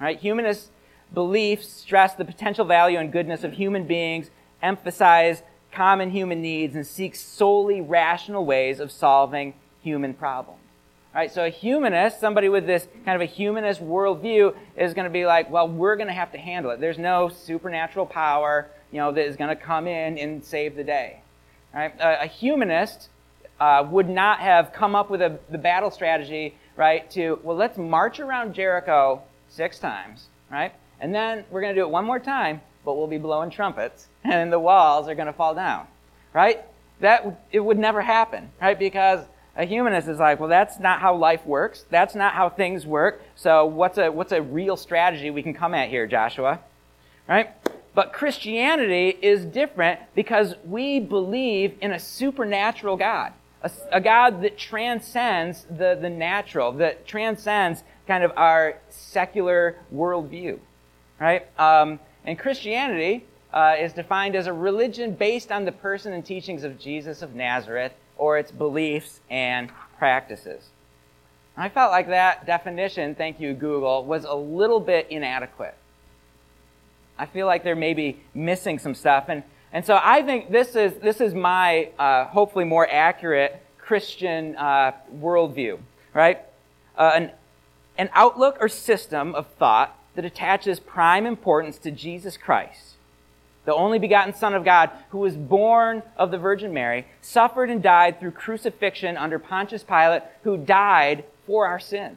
All 0.00 0.06
right, 0.06 0.18
humanist 0.18 0.70
beliefs 1.12 1.68
stress 1.68 2.14
the 2.14 2.24
potential 2.24 2.64
value 2.64 2.98
and 2.98 3.12
goodness 3.12 3.44
of 3.44 3.52
human 3.52 3.86
beings, 3.86 4.30
emphasize 4.62 5.42
common 5.72 6.10
human 6.10 6.40
needs, 6.40 6.74
and 6.74 6.86
seek 6.86 7.14
solely 7.14 7.80
rational 7.80 8.44
ways 8.44 8.80
of 8.80 8.90
solving 8.90 9.54
human 9.82 10.14
problems. 10.14 10.60
Right, 11.14 11.32
so 11.32 11.46
a 11.46 11.48
humanist, 11.48 12.20
somebody 12.20 12.50
with 12.50 12.66
this 12.66 12.88
kind 13.06 13.16
of 13.16 13.22
a 13.22 13.32
humanist 13.32 13.80
worldview, 13.80 14.54
is 14.76 14.92
going 14.92 15.06
to 15.06 15.10
be 15.10 15.24
like, 15.24 15.50
well, 15.50 15.66
we're 15.66 15.96
going 15.96 16.08
to 16.08 16.12
have 16.12 16.30
to 16.32 16.38
handle 16.38 16.70
it. 16.72 16.78
There's 16.78 16.98
no 16.98 17.30
supernatural 17.30 18.04
power, 18.04 18.68
you 18.92 18.98
know, 18.98 19.12
that 19.12 19.24
is 19.24 19.34
going 19.34 19.48
to 19.48 19.56
come 19.56 19.86
in 19.86 20.18
and 20.18 20.44
save 20.44 20.76
the 20.76 20.84
day. 20.84 21.20
Right? 21.74 21.94
A, 21.98 22.24
a 22.24 22.26
humanist 22.26 23.08
uh, 23.60 23.86
would 23.90 24.08
not 24.08 24.40
have 24.40 24.72
come 24.72 24.94
up 24.94 25.10
with 25.10 25.22
a, 25.22 25.38
the 25.50 25.58
battle 25.58 25.90
strategy, 25.90 26.54
right? 26.76 27.10
To 27.12 27.38
well, 27.42 27.56
let's 27.56 27.78
march 27.78 28.20
around 28.20 28.54
Jericho 28.54 29.22
six 29.48 29.78
times, 29.78 30.26
right? 30.50 30.72
And 31.00 31.14
then 31.14 31.44
we're 31.50 31.60
going 31.60 31.74
to 31.74 31.80
do 31.80 31.84
it 31.84 31.90
one 31.90 32.04
more 32.04 32.18
time, 32.18 32.60
but 32.84 32.96
we'll 32.96 33.06
be 33.06 33.18
blowing 33.18 33.50
trumpets, 33.50 34.08
and 34.24 34.52
the 34.52 34.58
walls 34.58 35.08
are 35.08 35.14
going 35.14 35.26
to 35.26 35.32
fall 35.32 35.54
down. 35.54 35.86
Right? 36.32 36.64
that 37.00 37.46
it 37.52 37.60
would 37.60 37.78
never 37.78 38.02
happen, 38.02 38.50
right? 38.60 38.78
Because 38.78 39.24
a 39.56 39.64
humanist 39.64 40.08
is 40.08 40.18
like, 40.18 40.40
well, 40.40 40.48
that's 40.48 40.78
not 40.78 41.00
how 41.00 41.14
life 41.14 41.44
works. 41.46 41.84
That's 41.90 42.14
not 42.14 42.34
how 42.34 42.48
things 42.48 42.86
work. 42.86 43.22
So 43.34 43.66
what's 43.66 43.98
a 43.98 44.10
what's 44.10 44.32
a 44.32 44.42
real 44.42 44.76
strategy 44.76 45.30
we 45.30 45.42
can 45.42 45.54
come 45.54 45.74
at 45.74 45.88
here, 45.88 46.06
Joshua? 46.06 46.60
Right? 47.28 47.50
But 47.94 48.12
Christianity 48.12 49.16
is 49.22 49.44
different 49.44 50.00
because 50.14 50.54
we 50.64 51.00
believe 51.00 51.76
in 51.80 51.92
a 51.92 51.98
supernatural 51.98 52.96
God, 52.96 53.32
a, 53.66 53.96
a 53.96 54.00
God 54.00 54.42
that 54.42 54.56
transcends 54.58 55.64
the, 55.64 55.98
the 56.00 56.10
natural, 56.10 56.72
that 56.72 57.06
transcends 57.06 57.82
kind 58.06 58.22
of 58.24 58.32
our 58.36 58.78
secular 58.90 59.76
worldview, 59.92 60.58
right? 61.20 61.46
Um, 61.58 61.98
and 62.24 62.38
Christianity 62.38 63.24
uh, 63.52 63.74
is 63.78 63.92
defined 63.92 64.36
as 64.36 64.46
a 64.46 64.52
religion 64.52 65.14
based 65.14 65.50
on 65.50 65.64
the 65.64 65.72
person 65.72 66.12
and 66.12 66.24
teachings 66.24 66.64
of 66.64 66.78
Jesus 66.78 67.22
of 67.22 67.34
Nazareth 67.34 67.92
or 68.16 68.38
its 68.38 68.50
beliefs 68.50 69.20
and 69.30 69.70
practices. 69.98 70.64
I 71.56 71.68
felt 71.68 71.90
like 71.90 72.08
that 72.08 72.46
definition, 72.46 73.14
thank 73.14 73.40
you, 73.40 73.54
Google, 73.54 74.04
was 74.04 74.24
a 74.24 74.34
little 74.34 74.80
bit 74.80 75.06
inadequate. 75.08 75.74
I 77.18 77.24
feel 77.24 77.46
like 77.46 77.64
they're 77.64 77.74
maybe 77.74 78.20
missing 78.34 78.78
some 78.78 78.94
stuff. 78.94 79.26
And, 79.28 79.42
and 79.72 79.84
so 79.84 79.98
I 80.02 80.22
think 80.22 80.50
this 80.50 80.74
is, 80.74 80.94
this 80.94 81.20
is 81.20 81.34
my 81.34 81.90
uh, 81.98 82.26
hopefully 82.26 82.64
more 82.64 82.88
accurate 82.90 83.60
Christian 83.78 84.56
uh, 84.56 84.92
worldview, 85.14 85.78
right? 86.14 86.40
Uh, 86.96 87.12
an, 87.14 87.30
an 87.98 88.10
outlook 88.12 88.56
or 88.60 88.68
system 88.68 89.34
of 89.34 89.46
thought 89.58 89.98
that 90.14 90.24
attaches 90.24 90.80
prime 90.80 91.26
importance 91.26 91.78
to 91.78 91.90
Jesus 91.90 92.36
Christ 92.36 92.96
the 93.66 93.74
only 93.74 93.98
begotten 93.98 94.32
Son 94.32 94.54
of 94.54 94.64
God, 94.64 94.90
who 95.10 95.18
was 95.18 95.36
born 95.36 96.02
of 96.16 96.30
the 96.30 96.38
Virgin 96.38 96.72
Mary, 96.72 97.06
suffered 97.20 97.68
and 97.68 97.82
died 97.82 98.18
through 98.18 98.30
crucifixion 98.30 99.16
under 99.16 99.38
Pontius 99.38 99.82
Pilate, 99.82 100.22
who 100.44 100.56
died 100.56 101.24
for 101.46 101.66
our 101.66 101.80
sins, 101.80 102.16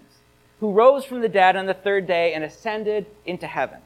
who 0.59 0.71
rose 0.71 1.03
from 1.03 1.21
the 1.21 1.27
dead 1.27 1.55
on 1.55 1.65
the 1.65 1.73
third 1.73 2.07
day 2.07 2.33
and 2.33 2.43
ascended 2.43 3.07
into 3.25 3.47
heaven. 3.47 3.79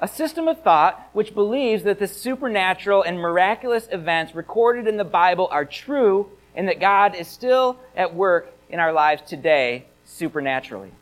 A 0.00 0.08
system 0.08 0.46
of 0.46 0.62
thought 0.62 1.08
which 1.12 1.34
believes 1.34 1.82
that 1.82 1.98
the 1.98 2.06
supernatural 2.06 3.02
and 3.02 3.18
miraculous 3.18 3.88
events 3.90 4.34
recorded 4.34 4.86
in 4.86 4.96
the 4.96 5.04
Bible 5.04 5.48
are 5.50 5.64
true 5.64 6.30
and 6.54 6.68
that 6.68 6.80
God 6.80 7.14
is 7.14 7.28
still 7.28 7.78
at 7.96 8.14
work 8.14 8.52
in 8.68 8.80
our 8.80 8.92
lives 8.92 9.22
today 9.22 9.86
supernaturally. 10.04 10.92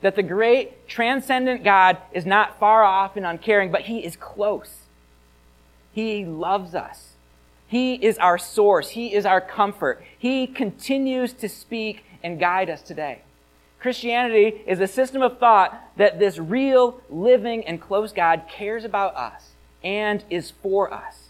That 0.00 0.14
the 0.14 0.22
great 0.22 0.86
transcendent 0.86 1.64
God 1.64 1.98
is 2.12 2.24
not 2.24 2.60
far 2.60 2.84
off 2.84 3.16
and 3.16 3.26
uncaring, 3.26 3.72
but 3.72 3.82
he 3.82 4.04
is 4.04 4.14
close 4.14 4.78
he 5.98 6.24
loves 6.24 6.76
us. 6.76 7.14
He 7.66 7.94
is 7.94 8.18
our 8.18 8.38
source. 8.38 8.90
He 8.90 9.14
is 9.14 9.26
our 9.26 9.40
comfort. 9.40 10.02
He 10.16 10.46
continues 10.46 11.32
to 11.34 11.48
speak 11.48 12.04
and 12.22 12.38
guide 12.38 12.70
us 12.70 12.82
today. 12.82 13.22
Christianity 13.80 14.62
is 14.66 14.80
a 14.80 14.88
system 14.88 15.22
of 15.22 15.38
thought 15.38 15.96
that 15.96 16.18
this 16.18 16.38
real, 16.38 17.00
living, 17.08 17.64
and 17.64 17.80
close 17.80 18.12
God 18.12 18.42
cares 18.50 18.84
about 18.84 19.14
us 19.14 19.50
and 19.84 20.24
is 20.30 20.50
for 20.50 20.92
us. 20.92 21.28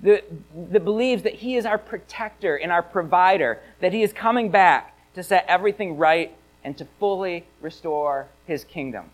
That, 0.00 0.24
that 0.70 0.84
believes 0.84 1.22
that 1.22 1.34
He 1.34 1.56
is 1.56 1.66
our 1.66 1.78
protector 1.78 2.56
and 2.56 2.72
our 2.72 2.82
provider, 2.82 3.60
that 3.80 3.92
He 3.92 4.02
is 4.02 4.12
coming 4.12 4.50
back 4.50 4.96
to 5.14 5.22
set 5.22 5.44
everything 5.48 5.96
right 5.96 6.36
and 6.64 6.76
to 6.78 6.86
fully 6.98 7.44
restore 7.60 8.28
His 8.46 8.64
kingdom. 8.64 9.10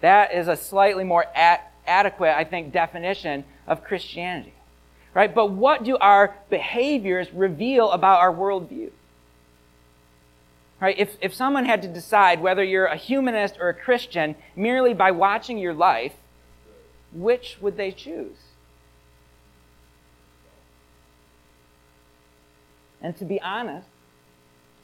That 0.00 0.34
is 0.34 0.48
a 0.48 0.56
slightly 0.56 1.04
more 1.04 1.26
at, 1.34 1.72
adequate, 1.86 2.36
I 2.36 2.44
think, 2.44 2.72
definition 2.72 3.44
of 3.66 3.84
Christianity. 3.84 4.52
Right? 5.14 5.34
But 5.34 5.50
what 5.50 5.84
do 5.84 5.96
our 5.98 6.34
behaviors 6.50 7.32
reveal 7.32 7.90
about 7.90 8.20
our 8.20 8.32
worldview? 8.32 8.90
Right? 10.82 10.98
If, 10.98 11.16
if 11.20 11.32
someone 11.32 11.64
had 11.64 11.80
to 11.82 11.88
decide 11.88 12.40
whether 12.40 12.64
you're 12.64 12.86
a 12.86 12.96
humanist 12.96 13.56
or 13.60 13.68
a 13.68 13.74
Christian 13.74 14.34
merely 14.56 14.94
by 14.94 15.12
watching 15.12 15.56
your 15.56 15.74
life, 15.74 16.14
which 17.12 17.58
would 17.60 17.76
they 17.76 17.92
choose? 17.92 18.36
And 23.00 23.16
to 23.18 23.24
be 23.24 23.40
honest, 23.40 23.86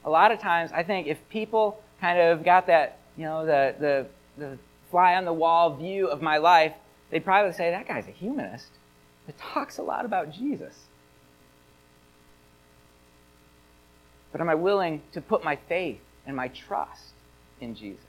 a 0.05 0.09
lot 0.09 0.31
of 0.31 0.39
times 0.39 0.71
I 0.73 0.83
think 0.83 1.07
if 1.07 1.17
people 1.27 1.81
kind 1.99 2.17
of 2.17 2.45
got 2.45 2.67
that, 2.67 2.99
you 3.17 3.25
know, 3.25 3.45
the, 3.45 3.75
the, 3.77 4.07
the 4.37 4.57
fly 4.91 5.15
on 5.15 5.25
the 5.25 5.33
wall 5.33 5.75
view 5.75 6.07
of 6.07 6.21
my 6.21 6.37
life, 6.37 6.71
they'd 7.09 7.25
probably 7.25 7.51
say, 7.51 7.71
that 7.71 7.89
guy's 7.89 8.07
a 8.07 8.11
humanist 8.11 8.69
that 9.25 9.37
talks 9.37 9.77
a 9.77 9.83
lot 9.83 10.05
about 10.05 10.31
Jesus. 10.31 10.85
But 14.31 14.41
am 14.41 14.49
I 14.49 14.55
willing 14.55 15.01
to 15.11 15.21
put 15.21 15.43
my 15.43 15.55
faith 15.55 15.99
and 16.25 16.35
my 16.35 16.49
trust 16.49 17.13
in 17.59 17.75
Jesus? 17.75 18.03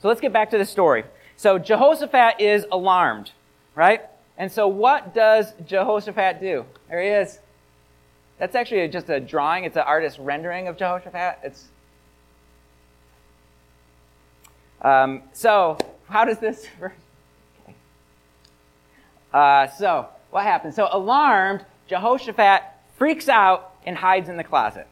So 0.00 0.08
let's 0.08 0.20
get 0.20 0.32
back 0.32 0.50
to 0.50 0.58
the 0.58 0.64
story. 0.64 1.04
So 1.36 1.58
Jehoshaphat 1.58 2.40
is 2.40 2.66
alarmed, 2.70 3.32
right? 3.74 4.02
And 4.36 4.50
so 4.50 4.68
what 4.68 5.14
does 5.14 5.52
Jehoshaphat 5.66 6.40
do? 6.40 6.64
There 6.88 7.02
he 7.02 7.08
is. 7.08 7.38
That's 8.38 8.54
actually 8.54 8.88
just 8.88 9.10
a 9.10 9.20
drawing. 9.20 9.64
It's 9.64 9.76
an 9.76 9.82
artist's 9.82 10.18
rendering 10.18 10.68
of 10.68 10.78
Jehoshaphat. 10.78 11.40
It's 11.42 11.68
um, 14.82 15.22
so 15.32 15.76
how 16.08 16.24
does 16.24 16.38
this 16.38 16.66
uh, 19.32 19.68
so, 19.68 20.08
what 20.30 20.44
happens? 20.44 20.74
So, 20.74 20.88
alarmed, 20.90 21.64
Jehoshaphat 21.88 22.62
freaks 22.96 23.28
out 23.28 23.69
and 23.84 23.96
hides 23.96 24.28
in 24.28 24.36
the 24.36 24.44
closet. 24.44 24.86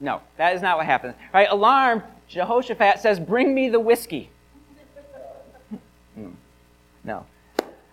No, 0.00 0.20
that 0.36 0.54
is 0.54 0.62
not 0.62 0.76
what 0.76 0.86
happens. 0.86 1.14
Right? 1.32 1.48
Alarmed, 1.50 2.02
Jehoshaphat 2.28 3.00
says, 3.00 3.20
Bring 3.20 3.54
me 3.54 3.68
the 3.68 3.80
whiskey. 3.80 4.30
Hmm. 6.14 6.30
no. 7.02 7.26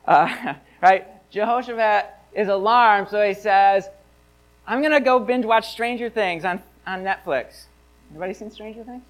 Uh, 0.05 0.55
right? 0.81 1.07
Jehoshaphat 1.31 2.13
is 2.33 2.47
alarmed, 2.47 3.09
so 3.09 3.25
he 3.25 3.33
says, 3.33 3.89
I'm 4.67 4.81
going 4.81 4.91
to 4.91 4.99
go 4.99 5.19
binge 5.19 5.45
watch 5.45 5.69
Stranger 5.69 6.09
Things 6.09 6.45
on, 6.45 6.61
on 6.85 7.03
Netflix. 7.03 7.65
Anybody 8.09 8.33
seen 8.33 8.51
Stranger 8.51 8.83
Things? 8.83 9.03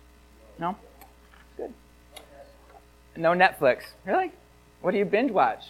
No? 0.60 0.76
Good. 1.58 1.74
No 3.16 3.32
Netflix. 3.32 3.84
Really? 4.06 4.32
What 4.82 4.92
do 4.92 4.98
you 4.98 5.06
binge 5.06 5.32
watch? 5.32 5.70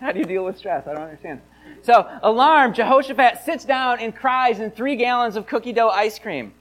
How 0.00 0.12
do 0.12 0.18
you 0.18 0.24
deal 0.24 0.44
with 0.44 0.58
stress? 0.58 0.86
I 0.86 0.94
don't 0.94 1.02
understand. 1.02 1.40
So, 1.82 2.08
alarmed, 2.22 2.74
Jehoshaphat 2.74 3.44
sits 3.44 3.64
down 3.64 4.00
and 4.00 4.14
cries 4.14 4.60
in 4.60 4.70
three 4.70 4.96
gallons 4.96 5.36
of 5.36 5.46
cookie 5.46 5.72
dough 5.72 5.90
ice 5.90 6.18
cream. 6.18 6.52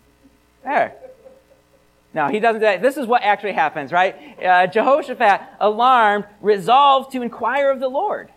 There. 0.63 0.95
No, 2.13 2.27
he 2.27 2.39
doesn't 2.39 2.59
do 2.61 2.65
that. 2.65 2.81
This 2.81 2.97
is 2.97 3.07
what 3.07 3.23
actually 3.23 3.53
happens, 3.53 3.91
right? 3.91 4.15
Uh, 4.43 4.67
Jehoshaphat, 4.67 5.41
alarmed, 5.59 6.25
resolved 6.41 7.11
to 7.13 7.21
inquire 7.21 7.71
of 7.71 7.79
the 7.79 7.87
Lord. 7.87 8.29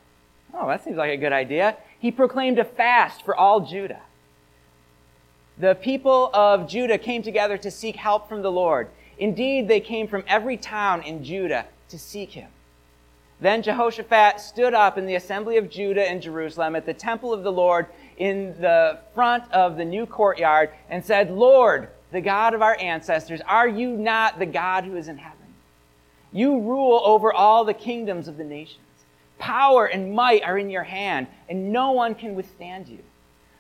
Oh, 0.55 0.67
that 0.69 0.83
seems 0.83 0.97
like 0.97 1.11
a 1.11 1.17
good 1.17 1.33
idea. 1.33 1.77
He 1.99 2.11
proclaimed 2.11 2.59
a 2.59 2.65
fast 2.65 3.23
for 3.23 3.37
all 3.37 3.61
Judah. 3.61 4.01
The 5.59 5.75
people 5.75 6.31
of 6.35 6.69
Judah 6.69 6.99
came 6.99 7.23
together 7.23 7.59
to 7.59 7.71
seek 7.71 7.97
help 7.97 8.29
from 8.29 8.43
the 8.43 8.51
Lord. 8.51 8.89
Indeed, 9.19 9.69
they 9.69 9.81
came 9.81 10.07
from 10.07 10.25
every 10.27 10.57
town 10.57 11.03
in 11.03 11.25
Judah 11.25 11.67
to 11.89 11.99
seek 11.99 12.31
him. 12.31 12.49
Then 13.41 13.63
Jehoshaphat 13.63 14.41
stood 14.41 14.73
up 14.73 14.97
in 14.97 15.05
the 15.05 15.17
assembly 15.17 15.59
of 15.59 15.69
Judah 15.69 16.09
and 16.09 16.23
Jerusalem 16.23 16.75
at 16.75 16.87
the 16.87 16.95
temple 16.95 17.35
of 17.35 17.43
the 17.43 17.53
Lord 17.53 17.87
in 18.17 18.55
the 18.61 19.01
front 19.15 19.51
of 19.53 19.77
the 19.77 19.85
new 19.85 20.07
courtyard 20.07 20.71
and 20.89 21.05
said, 21.05 21.31
Lord, 21.31 21.89
the 22.13 22.23
God 22.23 22.55
of 22.55 22.63
our 22.63 22.79
ancestors, 22.81 23.43
are 23.47 23.69
you 23.69 23.91
not 23.91 24.39
the 24.39 24.47
God 24.47 24.85
who 24.85 24.97
is 24.97 25.09
in 25.09 25.19
heaven? 25.19 25.37
You 26.33 26.61
rule 26.61 27.03
over 27.05 27.33
all 27.33 27.65
the 27.65 27.75
kingdoms 27.75 28.27
of 28.27 28.39
the 28.39 28.45
nations. 28.45 28.81
Power 29.39 29.85
and 29.85 30.15
might 30.15 30.43
are 30.43 30.59
in 30.59 30.71
your 30.71 30.85
hand, 30.85 31.27
and 31.49 31.73
no 31.73 31.93
one 31.93 32.15
can 32.15 32.35
withstand 32.35 32.89
you. 32.89 33.01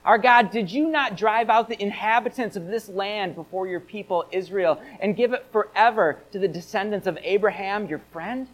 Our 0.06 0.18
God, 0.18 0.50
did 0.50 0.71
you 0.71 0.88
not 0.88 1.16
drive 1.16 1.50
out 1.50 1.68
the 1.68 1.83
inhabitants 1.83 2.56
of 2.56 2.68
this 2.68 2.88
land 2.88 3.35
before 3.35 3.66
your 3.66 3.80
people 3.80 4.25
Israel 4.30 4.80
and 5.00 5.16
give 5.16 5.33
it 5.33 5.45
forever 5.52 6.18
to 6.33 6.38
the 6.38 6.49
descendants 6.49 7.06
of 7.06 7.18
Abraham, 7.23 7.87
your 7.87 8.00
friend? 8.12 8.47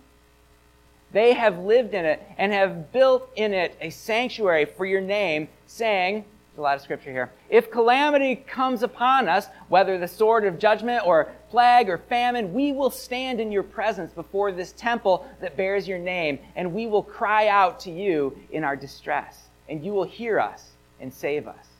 They 1.12 1.34
have 1.34 1.58
lived 1.58 1.94
in 1.94 2.04
it 2.04 2.22
and 2.38 2.52
have 2.52 2.90
built 2.92 3.30
in 3.36 3.52
it 3.52 3.76
a 3.80 3.90
sanctuary 3.90 4.64
for 4.64 4.86
your 4.86 5.00
name, 5.00 5.48
saying, 5.66 6.24
there's 6.54 6.58
a 6.58 6.62
lot 6.62 6.76
of 6.76 6.82
scripture 6.82 7.10
here. 7.10 7.30
If 7.48 7.70
calamity 7.70 8.36
comes 8.36 8.82
upon 8.82 9.28
us, 9.28 9.46
whether 9.68 9.98
the 9.98 10.08
sword 10.08 10.44
of 10.44 10.58
judgment 10.58 11.06
or 11.06 11.32
plague 11.48 11.88
or 11.88 11.96
famine, 11.96 12.52
we 12.52 12.72
will 12.72 12.90
stand 12.90 13.40
in 13.40 13.50
your 13.50 13.62
presence 13.62 14.12
before 14.12 14.52
this 14.52 14.72
temple 14.72 15.26
that 15.40 15.56
bears 15.56 15.88
your 15.88 15.98
name, 15.98 16.38
and 16.56 16.74
we 16.74 16.86
will 16.86 17.02
cry 17.02 17.48
out 17.48 17.80
to 17.80 17.90
you 17.90 18.36
in 18.50 18.64
our 18.64 18.76
distress, 18.76 19.48
and 19.68 19.84
you 19.84 19.92
will 19.92 20.04
hear 20.04 20.38
us 20.38 20.72
and 21.00 21.12
save 21.12 21.46
us. 21.46 21.71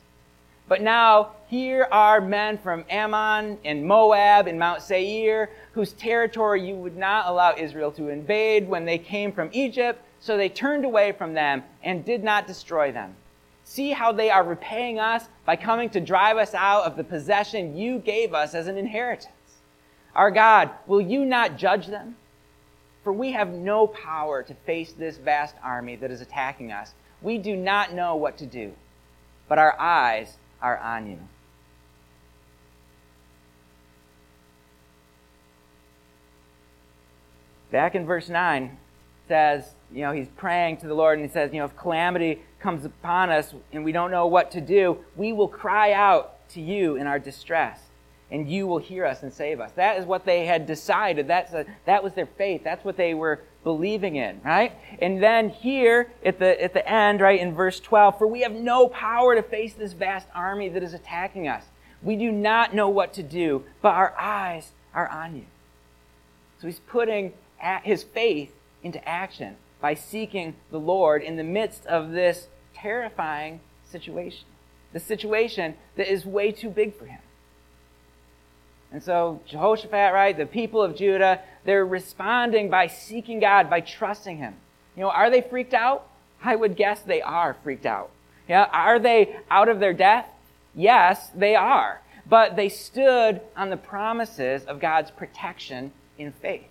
But 0.67 0.81
now, 0.81 1.31
here 1.47 1.87
are 1.91 2.21
men 2.21 2.57
from 2.57 2.85
Ammon 2.89 3.59
and 3.65 3.85
Moab 3.85 4.47
and 4.47 4.57
Mount 4.57 4.81
Seir, 4.81 5.49
whose 5.73 5.91
territory 5.93 6.65
you 6.65 6.75
would 6.75 6.95
not 6.95 7.27
allow 7.27 7.53
Israel 7.57 7.91
to 7.91 8.07
invade 8.07 8.67
when 8.67 8.85
they 8.85 8.97
came 8.97 9.31
from 9.33 9.49
Egypt, 9.51 10.01
so 10.19 10.37
they 10.37 10.49
turned 10.49 10.85
away 10.85 11.11
from 11.11 11.33
them 11.33 11.63
and 11.83 12.05
did 12.05 12.23
not 12.23 12.47
destroy 12.47 12.91
them. 12.91 13.15
See 13.65 13.91
how 13.91 14.13
they 14.13 14.29
are 14.29 14.43
repaying 14.43 14.99
us 14.99 15.27
by 15.45 15.57
coming 15.57 15.89
to 15.91 15.99
drive 15.99 16.37
us 16.37 16.53
out 16.53 16.85
of 16.85 16.95
the 16.95 17.03
possession 17.03 17.75
you 17.75 17.99
gave 17.99 18.33
us 18.33 18.53
as 18.53 18.67
an 18.67 18.77
inheritance. 18.77 19.33
Our 20.15 20.31
God, 20.31 20.69
will 20.87 21.01
you 21.01 21.25
not 21.25 21.57
judge 21.57 21.87
them? 21.87 22.15
For 23.03 23.11
we 23.11 23.33
have 23.33 23.49
no 23.49 23.87
power 23.87 24.43
to 24.43 24.53
face 24.53 24.93
this 24.93 25.17
vast 25.17 25.55
army 25.61 25.97
that 25.97 26.11
is 26.11 26.21
attacking 26.21 26.71
us. 26.71 26.93
We 27.21 27.37
do 27.37 27.55
not 27.55 27.93
know 27.93 28.15
what 28.15 28.37
to 28.37 28.45
do, 28.45 28.73
but 29.49 29.59
our 29.59 29.77
eyes 29.79 30.37
are 30.63 30.77
on 30.79 31.05
you. 31.07 31.19
Back 37.69 37.95
in 37.95 38.05
verse 38.05 38.29
9 38.29 38.77
says, 39.27 39.75
you 39.91 40.01
know, 40.01 40.11
he's 40.11 40.29
praying 40.37 40.77
to 40.77 40.87
the 40.87 40.93
Lord 40.93 41.19
and 41.19 41.27
he 41.27 41.31
says, 41.31 41.51
you 41.51 41.59
know, 41.59 41.65
if 41.65 41.75
calamity 41.75 42.41
comes 42.59 42.85
upon 42.85 43.29
us 43.29 43.53
and 43.71 43.83
we 43.83 43.91
don't 43.91 44.11
know 44.11 44.27
what 44.27 44.51
to 44.51 44.61
do, 44.61 45.03
we 45.15 45.33
will 45.33 45.47
cry 45.47 45.91
out 45.91 46.47
to 46.49 46.61
you 46.61 46.95
in 46.95 47.07
our 47.07 47.19
distress 47.19 47.79
and 48.31 48.49
you 48.49 48.67
will 48.67 48.77
hear 48.77 49.05
us 49.05 49.23
and 49.23 49.33
save 49.33 49.59
us. 49.59 49.71
That 49.73 49.97
is 49.97 50.05
what 50.05 50.25
they 50.25 50.45
had 50.45 50.65
decided. 50.65 51.27
That's 51.27 51.53
a, 51.53 51.65
that 51.85 52.03
was 52.03 52.13
their 52.13 52.25
faith. 52.25 52.61
That's 52.63 52.85
what 52.85 52.95
they 52.95 53.13
were 53.13 53.41
believing 53.63 54.15
in, 54.15 54.41
right? 54.43 54.73
And 54.99 55.21
then 55.21 55.49
here 55.49 56.11
at 56.25 56.39
the, 56.39 56.61
at 56.61 56.73
the 56.73 56.87
end, 56.89 57.21
right, 57.21 57.39
in 57.39 57.53
verse 57.53 57.79
12, 57.79 58.17
for 58.17 58.27
we 58.27 58.41
have 58.41 58.51
no 58.51 58.87
power 58.87 59.35
to 59.35 59.43
face 59.43 59.73
this 59.73 59.93
vast 59.93 60.27
army 60.35 60.69
that 60.69 60.83
is 60.83 60.93
attacking 60.93 61.47
us. 61.47 61.63
We 62.01 62.15
do 62.15 62.31
not 62.31 62.75
know 62.75 62.89
what 62.89 63.13
to 63.13 63.23
do, 63.23 63.63
but 63.81 63.93
our 63.93 64.13
eyes 64.19 64.71
are 64.93 65.07
on 65.07 65.35
you. 65.35 65.45
So 66.59 66.67
he's 66.67 66.79
putting 66.79 67.33
his 67.83 68.03
faith 68.03 68.53
into 68.83 69.07
action 69.07 69.55
by 69.81 69.93
seeking 69.93 70.55
the 70.71 70.79
Lord 70.79 71.23
in 71.23 71.37
the 71.37 71.43
midst 71.43 71.85
of 71.85 72.11
this 72.11 72.47
terrifying 72.73 73.61
situation. 73.85 74.45
The 74.91 74.99
situation 74.99 75.75
that 75.95 76.11
is 76.11 76.25
way 76.25 76.51
too 76.51 76.69
big 76.69 76.97
for 76.97 77.05
him. 77.05 77.19
And 78.93 79.01
so 79.01 79.41
Jehoshaphat, 79.47 80.13
right, 80.13 80.37
the 80.37 80.45
people 80.45 80.81
of 80.81 80.95
Judah, 80.95 81.41
they're 81.65 81.85
responding 81.85 82.69
by 82.69 82.87
seeking 82.87 83.39
God, 83.39 83.69
by 83.69 83.81
trusting 83.81 84.37
Him. 84.37 84.53
You 84.95 85.01
know, 85.01 85.09
are 85.09 85.31
they 85.31 85.41
freaked 85.41 85.73
out? 85.73 86.07
I 86.43 86.55
would 86.55 86.75
guess 86.75 87.01
they 87.01 87.21
are 87.21 87.57
freaked 87.63 87.87
out. 87.87 88.11
Yeah, 88.47 88.69
are 88.71 88.99
they 88.99 89.35
out 89.49 89.67
of 89.67 89.79
their 89.79 89.93
depth? 89.93 90.29
Yes, 90.75 91.29
they 91.35 91.55
are. 91.55 92.01
But 92.29 92.55
they 92.55 92.69
stood 92.69 93.41
on 93.57 93.69
the 93.69 93.77
promises 93.77 94.63
of 94.65 94.79
God's 94.79 95.09
protection 95.09 95.91
in 96.17 96.31
faith. 96.31 96.67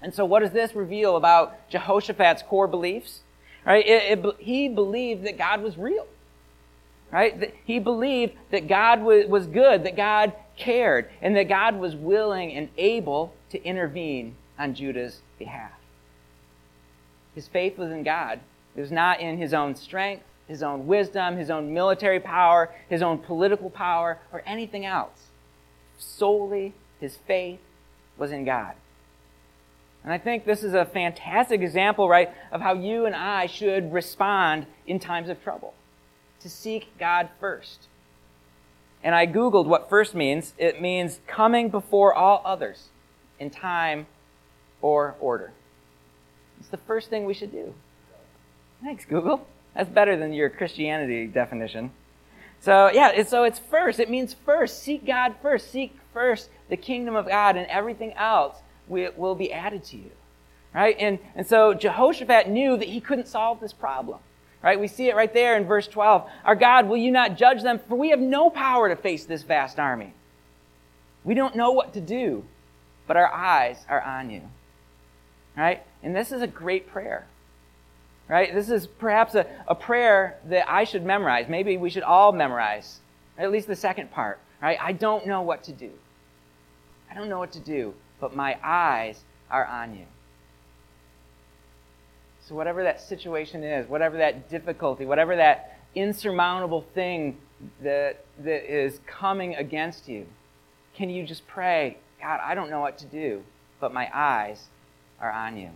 And 0.00 0.14
so, 0.14 0.24
what 0.24 0.40
does 0.40 0.52
this 0.52 0.74
reveal 0.74 1.16
about 1.16 1.68
Jehoshaphat's 1.68 2.42
core 2.42 2.68
beliefs? 2.68 3.22
Right? 3.64 3.84
It, 3.84 4.24
it, 4.24 4.36
he 4.38 4.68
believed 4.68 5.24
that 5.24 5.36
God 5.36 5.62
was 5.62 5.76
real. 5.76 6.06
Right? 7.10 7.54
He 7.64 7.78
believed 7.80 8.34
that 8.50 8.68
God 8.68 9.02
was, 9.02 9.26
was 9.26 9.46
good, 9.46 9.84
that 9.84 9.96
God 9.96 10.32
cared, 10.56 11.10
and 11.20 11.36
that 11.36 11.48
God 11.48 11.78
was 11.78 11.94
willing 11.94 12.52
and 12.52 12.68
able 12.76 13.34
to 13.50 13.62
intervene 13.62 14.36
on 14.58 14.74
Judah's 14.74 15.20
behalf. 15.38 15.72
His 17.34 17.48
faith 17.48 17.76
was 17.76 17.90
in 17.90 18.02
God. 18.02 18.40
It 18.74 18.80
was 18.80 18.90
not 18.90 19.20
in 19.20 19.38
his 19.38 19.52
own 19.52 19.74
strength, 19.74 20.24
his 20.48 20.62
own 20.62 20.86
wisdom, 20.86 21.36
his 21.36 21.50
own 21.50 21.74
military 21.74 22.20
power, 22.20 22.74
his 22.88 23.02
own 23.02 23.18
political 23.18 23.70
power, 23.70 24.18
or 24.32 24.42
anything 24.46 24.86
else. 24.86 25.28
Solely 25.98 26.74
his 27.00 27.16
faith 27.16 27.60
was 28.16 28.32
in 28.32 28.44
God. 28.44 28.74
And 30.02 30.12
I 30.12 30.18
think 30.18 30.44
this 30.44 30.62
is 30.62 30.72
a 30.72 30.84
fantastic 30.84 31.60
example, 31.60 32.08
right, 32.08 32.30
of 32.52 32.60
how 32.60 32.74
you 32.74 33.06
and 33.06 33.14
I 33.14 33.46
should 33.46 33.92
respond 33.92 34.66
in 34.86 35.00
times 35.00 35.28
of 35.28 35.42
trouble. 35.42 35.74
To 36.40 36.48
seek 36.48 36.96
God 36.98 37.28
first 37.40 37.88
and 39.06 39.14
I 39.14 39.24
Googled 39.24 39.66
what 39.66 39.88
first 39.88 40.16
means. 40.16 40.52
It 40.58 40.82
means 40.82 41.20
coming 41.28 41.68
before 41.68 42.12
all 42.12 42.42
others 42.44 42.88
in 43.38 43.50
time 43.50 44.08
or 44.82 45.14
order. 45.20 45.52
It's 46.58 46.70
the 46.70 46.76
first 46.76 47.08
thing 47.08 47.24
we 47.24 47.32
should 47.32 47.52
do. 47.52 47.72
Thanks, 48.82 49.04
Google. 49.04 49.46
That's 49.76 49.88
better 49.88 50.16
than 50.16 50.32
your 50.32 50.50
Christianity 50.50 51.28
definition. 51.28 51.92
So, 52.58 52.90
yeah, 52.92 53.22
so 53.22 53.44
it's 53.44 53.60
first. 53.60 54.00
It 54.00 54.10
means 54.10 54.34
first. 54.44 54.82
Seek 54.82 55.06
God 55.06 55.36
first. 55.40 55.70
Seek 55.70 55.96
first 56.12 56.50
the 56.68 56.76
kingdom 56.76 57.14
of 57.14 57.28
God, 57.28 57.54
and 57.54 57.68
everything 57.68 58.12
else 58.14 58.56
will 58.88 59.36
be 59.36 59.52
added 59.52 59.84
to 59.84 59.96
you. 59.98 60.10
Right? 60.74 60.96
And, 60.98 61.20
and 61.36 61.46
so 61.46 61.74
Jehoshaphat 61.74 62.48
knew 62.48 62.76
that 62.76 62.88
he 62.88 63.00
couldn't 63.00 63.28
solve 63.28 63.60
this 63.60 63.72
problem. 63.72 64.18
Right? 64.62 64.80
We 64.80 64.88
see 64.88 65.08
it 65.08 65.16
right 65.16 65.32
there 65.32 65.56
in 65.56 65.64
verse 65.64 65.86
12. 65.86 66.28
Our 66.44 66.56
God, 66.56 66.88
will 66.88 66.96
you 66.96 67.10
not 67.10 67.36
judge 67.36 67.62
them? 67.62 67.78
For 67.88 67.96
we 67.96 68.10
have 68.10 68.18
no 68.18 68.50
power 68.50 68.88
to 68.88 68.96
face 68.96 69.24
this 69.24 69.42
vast 69.42 69.78
army. 69.78 70.12
We 71.24 71.34
don't 71.34 71.56
know 71.56 71.72
what 71.72 71.92
to 71.94 72.00
do, 72.00 72.44
but 73.06 73.16
our 73.16 73.32
eyes 73.32 73.84
are 73.88 74.00
on 74.00 74.30
you. 74.30 74.42
Right? 75.56 75.82
And 76.02 76.14
this 76.14 76.32
is 76.32 76.42
a 76.42 76.46
great 76.46 76.88
prayer. 76.88 77.26
Right? 78.28 78.52
This 78.52 78.70
is 78.70 78.86
perhaps 78.86 79.34
a, 79.34 79.46
a 79.68 79.74
prayer 79.74 80.38
that 80.46 80.68
I 80.68 80.84
should 80.84 81.04
memorize. 81.04 81.48
Maybe 81.48 81.76
we 81.76 81.90
should 81.90 82.02
all 82.02 82.32
memorize. 82.32 83.00
At 83.38 83.52
least 83.52 83.68
the 83.68 83.76
second 83.76 84.10
part. 84.10 84.40
Right? 84.60 84.78
I 84.80 84.92
don't 84.92 85.26
know 85.26 85.42
what 85.42 85.62
to 85.64 85.72
do. 85.72 85.90
I 87.10 87.14
don't 87.14 87.28
know 87.28 87.38
what 87.38 87.52
to 87.52 87.60
do, 87.60 87.94
but 88.20 88.34
my 88.34 88.56
eyes 88.62 89.20
are 89.50 89.64
on 89.64 89.94
you. 89.94 90.06
So, 92.48 92.54
whatever 92.54 92.84
that 92.84 93.00
situation 93.00 93.64
is, 93.64 93.88
whatever 93.88 94.18
that 94.18 94.48
difficulty, 94.48 95.04
whatever 95.04 95.34
that 95.34 95.80
insurmountable 95.96 96.86
thing 96.94 97.38
that, 97.82 98.24
that 98.38 98.72
is 98.72 99.00
coming 99.04 99.56
against 99.56 100.08
you, 100.08 100.26
can 100.94 101.10
you 101.10 101.26
just 101.26 101.46
pray, 101.48 101.98
God, 102.22 102.38
I 102.42 102.54
don't 102.54 102.70
know 102.70 102.80
what 102.80 102.98
to 102.98 103.06
do, 103.06 103.42
but 103.80 103.92
my 103.92 104.08
eyes 104.14 104.68
are 105.20 105.32
on 105.32 105.56
you? 105.56 105.70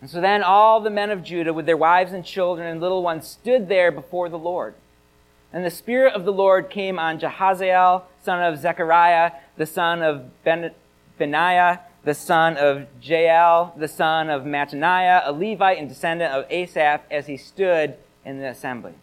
And 0.00 0.08
so 0.08 0.22
then 0.22 0.42
all 0.42 0.80
the 0.80 0.90
men 0.90 1.10
of 1.10 1.22
Judah, 1.22 1.52
with 1.52 1.66
their 1.66 1.76
wives 1.76 2.12
and 2.12 2.24
children 2.24 2.66
and 2.66 2.80
little 2.80 3.02
ones, 3.02 3.26
stood 3.26 3.68
there 3.68 3.92
before 3.92 4.30
the 4.30 4.38
Lord. 4.38 4.74
And 5.52 5.66
the 5.66 5.70
Spirit 5.70 6.14
of 6.14 6.24
the 6.24 6.32
Lord 6.32 6.70
came 6.70 6.98
on 6.98 7.18
Jehaziel, 7.18 8.04
son 8.22 8.42
of 8.42 8.58
Zechariah, 8.58 9.32
the 9.58 9.66
son 9.66 10.02
of 10.02 10.42
ben- 10.44 10.72
Benaiah, 11.18 11.80
the 12.08 12.14
son 12.14 12.56
of 12.56 12.86
Jael, 13.02 13.74
the 13.76 13.86
son 13.86 14.30
of 14.30 14.44
Mattaniah, 14.44 15.20
a 15.26 15.30
Levite 15.30 15.76
and 15.76 15.90
descendant 15.90 16.32
of 16.32 16.50
Asaph, 16.50 17.02
as 17.10 17.26
he 17.26 17.36
stood 17.36 17.98
in 18.24 18.40
the 18.40 18.48
assembly. 18.48 18.94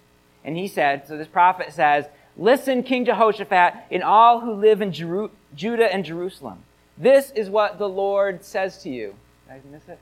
And 0.43 0.57
he 0.57 0.67
said, 0.67 1.07
so 1.07 1.15
this 1.15 1.27
prophet 1.27 1.71
says, 1.71 2.05
Listen, 2.35 2.81
King 2.81 3.05
Jehoshaphat, 3.05 3.75
and 3.91 4.01
all 4.01 4.39
who 4.39 4.53
live 4.53 4.81
in 4.81 4.91
Jeru- 4.91 5.29
Judah 5.55 5.93
and 5.93 6.03
Jerusalem. 6.03 6.63
This 6.97 7.29
is 7.35 7.47
what 7.47 7.77
the 7.77 7.87
Lord 7.87 8.43
says 8.43 8.79
to 8.79 8.89
you. 8.89 9.13
Did 9.47 9.53
I 9.53 9.69
miss 9.71 9.87
it? 9.87 9.99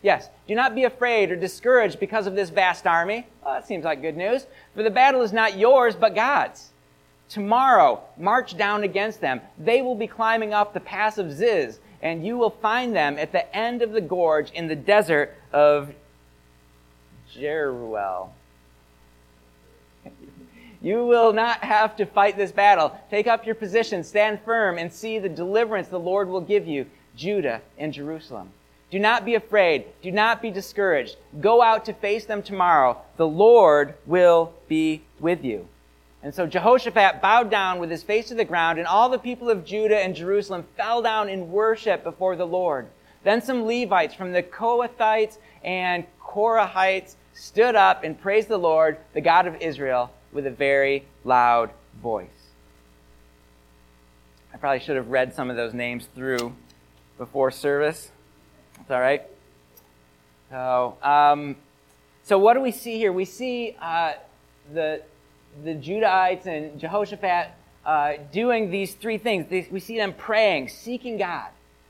Yes. 0.00 0.28
Do 0.46 0.54
not 0.54 0.76
be 0.76 0.84
afraid 0.84 1.32
or 1.32 1.36
discouraged 1.36 1.98
because 1.98 2.28
of 2.28 2.36
this 2.36 2.50
vast 2.50 2.86
army. 2.86 3.26
Well, 3.44 3.54
that 3.54 3.66
seems 3.66 3.84
like 3.84 4.00
good 4.00 4.16
news. 4.16 4.46
For 4.76 4.84
the 4.84 4.90
battle 4.90 5.22
is 5.22 5.32
not 5.32 5.58
yours, 5.58 5.96
but 5.96 6.14
God's. 6.14 6.70
Tomorrow, 7.28 8.00
march 8.16 8.56
down 8.56 8.84
against 8.84 9.20
them. 9.20 9.40
They 9.58 9.82
will 9.82 9.96
be 9.96 10.06
climbing 10.06 10.54
up 10.54 10.72
the 10.72 10.78
pass 10.78 11.18
of 11.18 11.32
Ziz 11.32 11.80
and 12.04 12.24
you 12.24 12.36
will 12.36 12.50
find 12.50 12.94
them 12.94 13.18
at 13.18 13.32
the 13.32 13.56
end 13.56 13.80
of 13.80 13.92
the 13.92 14.00
gorge 14.00 14.50
in 14.52 14.68
the 14.68 14.76
desert 14.76 15.34
of 15.52 15.92
Jeruel. 17.34 18.28
You 20.82 21.06
will 21.06 21.32
not 21.32 21.64
have 21.64 21.96
to 21.96 22.04
fight 22.04 22.36
this 22.36 22.52
battle. 22.52 22.94
Take 23.10 23.26
up 23.26 23.46
your 23.46 23.54
position, 23.54 24.04
stand 24.04 24.38
firm, 24.44 24.76
and 24.76 24.92
see 24.92 25.18
the 25.18 25.30
deliverance 25.30 25.88
the 25.88 25.98
Lord 25.98 26.28
will 26.28 26.42
give 26.42 26.68
you, 26.68 26.84
Judah 27.16 27.62
and 27.78 27.90
Jerusalem. 27.90 28.50
Do 28.90 28.98
not 28.98 29.24
be 29.24 29.34
afraid. 29.34 29.86
Do 30.02 30.12
not 30.12 30.42
be 30.42 30.50
discouraged. 30.50 31.16
Go 31.40 31.62
out 31.62 31.86
to 31.86 31.94
face 31.94 32.26
them 32.26 32.42
tomorrow. 32.42 33.00
The 33.16 33.26
Lord 33.26 33.94
will 34.04 34.52
be 34.68 35.02
with 35.20 35.42
you. 35.42 35.66
And 36.24 36.34
so 36.34 36.46
Jehoshaphat 36.46 37.20
bowed 37.20 37.50
down 37.50 37.78
with 37.78 37.90
his 37.90 38.02
face 38.02 38.28
to 38.28 38.34
the 38.34 38.46
ground, 38.46 38.78
and 38.78 38.88
all 38.88 39.10
the 39.10 39.18
people 39.18 39.50
of 39.50 39.62
Judah 39.62 39.98
and 39.98 40.16
Jerusalem 40.16 40.64
fell 40.74 41.02
down 41.02 41.28
in 41.28 41.52
worship 41.52 42.02
before 42.02 42.34
the 42.34 42.46
Lord. 42.46 42.88
Then 43.24 43.42
some 43.42 43.66
Levites 43.66 44.14
from 44.14 44.32
the 44.32 44.42
Kohathites 44.42 45.36
and 45.62 46.06
Korahites 46.18 47.16
stood 47.34 47.74
up 47.74 48.04
and 48.04 48.18
praised 48.18 48.48
the 48.48 48.56
Lord, 48.56 48.96
the 49.12 49.20
God 49.20 49.46
of 49.46 49.56
Israel, 49.60 50.10
with 50.32 50.46
a 50.46 50.50
very 50.50 51.04
loud 51.24 51.68
voice. 52.02 52.28
I 54.54 54.56
probably 54.56 54.80
should 54.80 54.96
have 54.96 55.08
read 55.08 55.34
some 55.34 55.50
of 55.50 55.56
those 55.56 55.74
names 55.74 56.08
through 56.14 56.54
before 57.18 57.50
service. 57.50 58.10
That's 58.78 58.90
all 58.90 59.00
right. 59.00 59.22
So, 60.48 60.96
um, 61.02 61.56
so 62.22 62.38
what 62.38 62.54
do 62.54 62.62
we 62.62 62.72
see 62.72 62.96
here? 62.96 63.12
We 63.12 63.26
see 63.26 63.76
uh, 63.78 64.14
the, 64.72 65.02
the 65.62 65.74
Judahites 65.74 66.46
and 66.46 66.78
Jehoshaphat 66.80 67.48
uh, 67.86 68.12
doing 68.32 68.70
these 68.70 68.94
three 68.94 69.18
things. 69.18 69.46
We 69.70 69.80
see 69.80 69.96
them 69.96 70.14
praying, 70.14 70.68
seeking 70.68 71.18
God, 71.18 71.48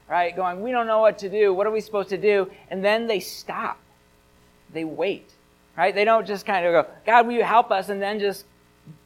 right? 0.09 0.35
Going, 0.35 0.61
we 0.61 0.73
don't 0.73 0.87
know 0.87 1.01
what 1.01 1.19
to 1.19 1.29
do. 1.29 1.55
What 1.55 1.67
are 1.67 1.71
we 1.71 1.81
supposed 1.81 2.09
to 2.11 2.19
do? 2.19 2.51
And 2.71 2.85
then 2.85 3.07
they 3.07 3.21
stop. 3.21 3.79
They 4.73 4.85
wait, 4.85 5.31
right? 5.77 5.95
They 5.95 6.05
don't 6.05 6.27
just 6.27 6.45
kind 6.47 6.67
of 6.67 6.73
go, 6.73 6.93
God, 7.07 7.27
will 7.27 7.35
you 7.35 7.45
help 7.45 7.71
us? 7.71 7.89
And 7.89 8.03
then 8.03 8.19
just 8.19 8.45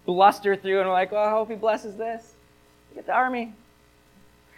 bluster 0.06 0.56
through 0.56 0.80
and 0.80 0.88
we're 0.88 0.94
like, 0.94 1.12
well, 1.12 1.24
I 1.24 1.30
hope 1.30 1.50
he 1.50 1.54
blesses 1.54 1.96
this. 1.96 2.34
Get 2.94 3.06
the 3.06 3.12
army, 3.12 3.52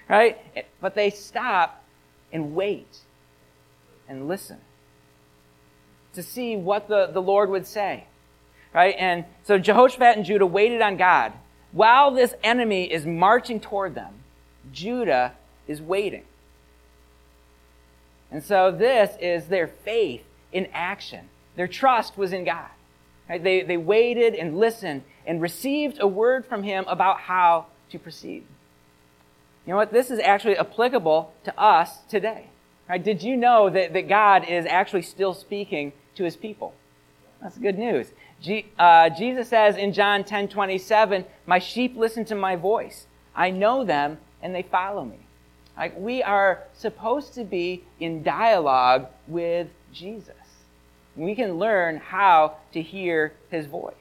right? 0.08 0.38
But 0.80 0.94
they 0.94 1.10
stop 1.10 1.84
and 2.32 2.54
wait 2.54 2.98
and 4.08 4.28
listen 4.28 4.58
to 6.12 6.22
see 6.22 6.56
what 6.56 6.88
the, 6.88 7.06
the 7.12 7.20
Lord 7.20 7.50
would 7.50 7.66
say. 7.66 8.04
Right? 8.72 8.94
And 8.98 9.24
so 9.42 9.58
Jehoshaphat 9.58 10.16
and 10.16 10.24
Judah 10.24 10.46
waited 10.46 10.80
on 10.80 10.96
God. 10.96 11.32
While 11.72 12.10
this 12.10 12.34
enemy 12.42 12.84
is 12.92 13.06
marching 13.06 13.60
toward 13.60 13.94
them, 13.94 14.14
Judah 14.72 15.34
is 15.66 15.80
waiting. 15.80 16.24
And 18.30 18.44
so 18.44 18.70
this 18.70 19.16
is 19.20 19.46
their 19.46 19.66
faith 19.66 20.24
in 20.52 20.68
action. 20.72 21.28
Their 21.56 21.68
trust 21.68 22.16
was 22.16 22.32
in 22.32 22.44
God. 22.44 22.70
Right? 23.28 23.42
They, 23.42 23.62
they 23.62 23.76
waited 23.76 24.34
and 24.34 24.58
listened 24.58 25.02
and 25.26 25.40
received 25.40 25.98
a 26.00 26.06
word 26.06 26.46
from 26.46 26.62
him 26.62 26.84
about 26.88 27.20
how 27.20 27.66
to 27.90 27.98
proceed. 27.98 28.44
You 29.66 29.72
know 29.72 29.76
what? 29.76 29.92
This 29.92 30.10
is 30.10 30.18
actually 30.20 30.56
applicable 30.56 31.32
to 31.44 31.60
us 31.60 31.98
today. 32.08 32.46
Right? 32.88 33.02
Did 33.02 33.22
you 33.22 33.36
know 33.36 33.70
that, 33.70 33.92
that 33.92 34.08
God 34.08 34.48
is 34.48 34.66
actually 34.66 35.02
still 35.02 35.34
speaking 35.34 35.92
to 36.16 36.24
his 36.24 36.36
people? 36.36 36.74
That's 37.40 37.56
good 37.56 37.78
news. 37.78 38.08
Uh, 38.78 39.10
Jesus 39.10 39.48
says 39.48 39.76
in 39.76 39.92
John 39.92 40.24
10 40.24 40.48
27, 40.48 41.24
My 41.46 41.58
sheep 41.58 41.96
listen 41.96 42.24
to 42.26 42.34
my 42.34 42.56
voice. 42.56 43.06
I 43.34 43.50
know 43.50 43.84
them 43.84 44.18
and 44.42 44.54
they 44.54 44.62
follow 44.62 45.04
me. 45.04 45.18
Like 45.76 45.98
we 45.98 46.22
are 46.22 46.64
supposed 46.74 47.34
to 47.34 47.44
be 47.44 47.84
in 47.98 48.22
dialogue 48.22 49.06
with 49.26 49.68
Jesus. 49.92 50.34
We 51.16 51.34
can 51.34 51.58
learn 51.58 51.96
how 51.96 52.56
to 52.72 52.80
hear 52.80 53.32
his 53.50 53.66
voice. 53.66 53.94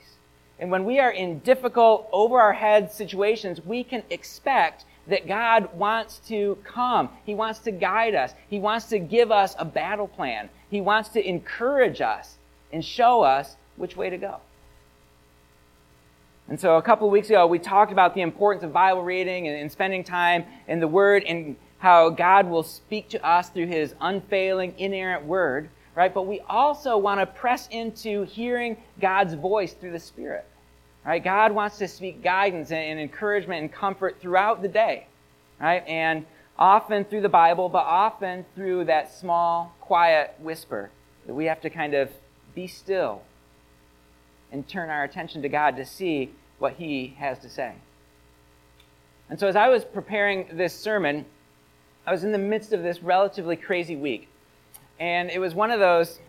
And 0.59 0.71
when 0.71 0.83
we 0.83 0.99
are 0.99 1.11
in 1.11 1.39
difficult, 1.39 2.09
over 2.11 2.39
our 2.39 2.53
head 2.53 2.91
situations, 2.91 3.65
we 3.65 3.83
can 3.83 4.03
expect 4.09 4.85
that 5.07 5.27
God 5.27 5.73
wants 5.73 6.19
to 6.27 6.57
come. 6.63 7.09
He 7.25 7.33
wants 7.33 7.59
to 7.59 7.71
guide 7.71 8.13
us. 8.13 8.33
He 8.49 8.59
wants 8.59 8.87
to 8.87 8.99
give 8.99 9.31
us 9.31 9.55
a 9.57 9.65
battle 9.65 10.07
plan. 10.07 10.49
He 10.69 10.81
wants 10.81 11.09
to 11.09 11.27
encourage 11.27 12.01
us 12.01 12.35
and 12.71 12.83
show 12.83 13.23
us 13.23 13.55
which 13.79 13.95
way 13.95 14.09
to 14.09 14.17
go. 14.17 14.39
And 16.49 16.59
so 16.59 16.77
a 16.77 16.81
couple 16.81 17.07
of 17.07 17.11
weeks 17.11 17.29
ago, 17.29 17.45
we 17.47 17.59
talked 17.59 17.91
about 17.91 18.15
the 18.15 18.21
importance 18.21 18.63
of 18.63 18.73
Bible 18.73 19.03
reading 19.03 19.47
and, 19.47 19.55
and 19.55 19.71
spending 19.71 20.03
time 20.03 20.45
in 20.67 20.79
the 20.79 20.87
Word 20.87 21.23
and 21.23 21.55
how 21.77 22.09
God 22.09 22.49
will 22.49 22.63
speak 22.63 23.09
to 23.09 23.25
us 23.25 23.49
through 23.49 23.67
His 23.67 23.93
unfailing, 24.01 24.73
inerrant 24.77 25.25
Word, 25.25 25.69
right? 25.95 26.13
But 26.13 26.23
we 26.23 26.39
also 26.41 26.97
want 26.97 27.19
to 27.19 27.25
press 27.25 27.67
into 27.69 28.23
hearing 28.23 28.77
God's 28.99 29.35
voice 29.35 29.73
through 29.73 29.91
the 29.91 29.99
Spirit. 29.99 30.45
Right? 31.05 31.23
God 31.23 31.51
wants 31.51 31.77
to 31.77 31.87
speak 31.87 32.21
guidance 32.21 32.71
and, 32.71 32.99
encouragement 32.99 33.61
and 33.61 33.71
comfort 33.71 34.19
throughout 34.19 34.61
the 34.61 34.67
day. 34.67 35.07
Right? 35.59 35.87
And 35.87 36.25
often 36.57 37.05
through 37.05 37.21
the 37.21 37.29
Bible, 37.29 37.69
but 37.69 37.85
often 37.85 38.45
through 38.55 38.85
that 38.85 39.13
small, 39.13 39.73
quiet 39.81 40.35
whisper 40.39 40.89
that 41.25 41.33
we 41.33 41.45
have 41.45 41.61
to 41.61 41.69
kind 41.69 41.93
of 41.93 42.09
be 42.53 42.67
still 42.67 43.21
and 44.51 44.67
turn 44.67 44.89
our 44.89 45.03
attention 45.03 45.41
to 45.41 45.49
God 45.49 45.75
to 45.77 45.85
see 45.85 46.31
what 46.57 46.73
He 46.73 47.15
has 47.19 47.39
to 47.39 47.49
say. 47.49 47.73
And 49.29 49.39
so, 49.39 49.47
as 49.47 49.55
I 49.55 49.69
was 49.69 49.85
preparing 49.85 50.47
this 50.53 50.73
sermon, 50.73 51.25
I 52.05 52.11
was 52.11 52.23
in 52.23 52.31
the 52.31 52.37
midst 52.37 52.73
of 52.73 52.81
this 52.81 53.03
relatively 53.03 53.55
crazy 53.55 53.95
week. 53.95 54.27
And 54.99 55.29
it 55.29 55.39
was 55.39 55.53
one 55.53 55.71
of 55.71 55.79
those, 55.79 56.19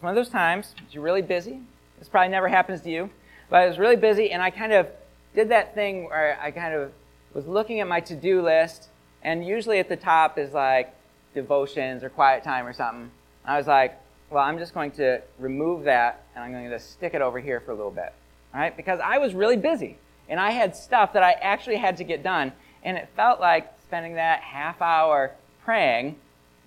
one 0.00 0.10
of 0.10 0.16
those 0.16 0.30
times, 0.30 0.74
you're 0.90 1.02
really 1.02 1.22
busy. 1.22 1.60
This 1.98 2.08
probably 2.08 2.28
never 2.28 2.48
happens 2.48 2.80
to 2.82 2.90
you. 2.90 3.10
But 3.50 3.56
I 3.56 3.66
was 3.66 3.78
really 3.78 3.96
busy, 3.96 4.30
and 4.30 4.42
I 4.42 4.50
kind 4.50 4.72
of 4.72 4.88
did 5.34 5.48
that 5.50 5.74
thing 5.74 6.04
where 6.04 6.38
I 6.40 6.50
kind 6.50 6.74
of 6.74 6.92
was 7.34 7.46
looking 7.46 7.80
at 7.80 7.88
my 7.88 8.00
to 8.00 8.16
do 8.16 8.42
list, 8.42 8.88
and 9.22 9.46
usually 9.46 9.78
at 9.78 9.88
the 9.88 9.96
top 9.96 10.38
is 10.38 10.52
like 10.52 10.94
devotions 11.34 12.02
or 12.02 12.08
quiet 12.08 12.42
time 12.42 12.66
or 12.66 12.72
something. 12.72 13.10
I 13.44 13.56
was 13.56 13.66
like, 13.66 14.00
well, 14.30 14.42
I'm 14.42 14.58
just 14.58 14.74
going 14.74 14.90
to 14.92 15.22
remove 15.38 15.84
that, 15.84 16.24
and 16.34 16.42
I'm 16.42 16.52
going 16.52 16.70
to 16.70 16.78
stick 16.78 17.14
it 17.14 17.22
over 17.22 17.38
here 17.38 17.60
for 17.60 17.70
a 17.70 17.74
little 17.74 17.90
bit. 17.90 18.12
All 18.54 18.60
right? 18.60 18.76
Because 18.76 19.00
I 19.02 19.18
was 19.18 19.34
really 19.34 19.56
busy, 19.56 19.96
and 20.28 20.40
I 20.40 20.50
had 20.50 20.74
stuff 20.74 21.12
that 21.12 21.22
I 21.22 21.32
actually 21.32 21.76
had 21.76 21.96
to 21.98 22.04
get 22.04 22.22
done, 22.22 22.52
and 22.82 22.96
it 22.96 23.08
felt 23.14 23.40
like 23.40 23.72
spending 23.82 24.14
that 24.14 24.40
half 24.40 24.82
hour 24.82 25.32
praying 25.64 26.16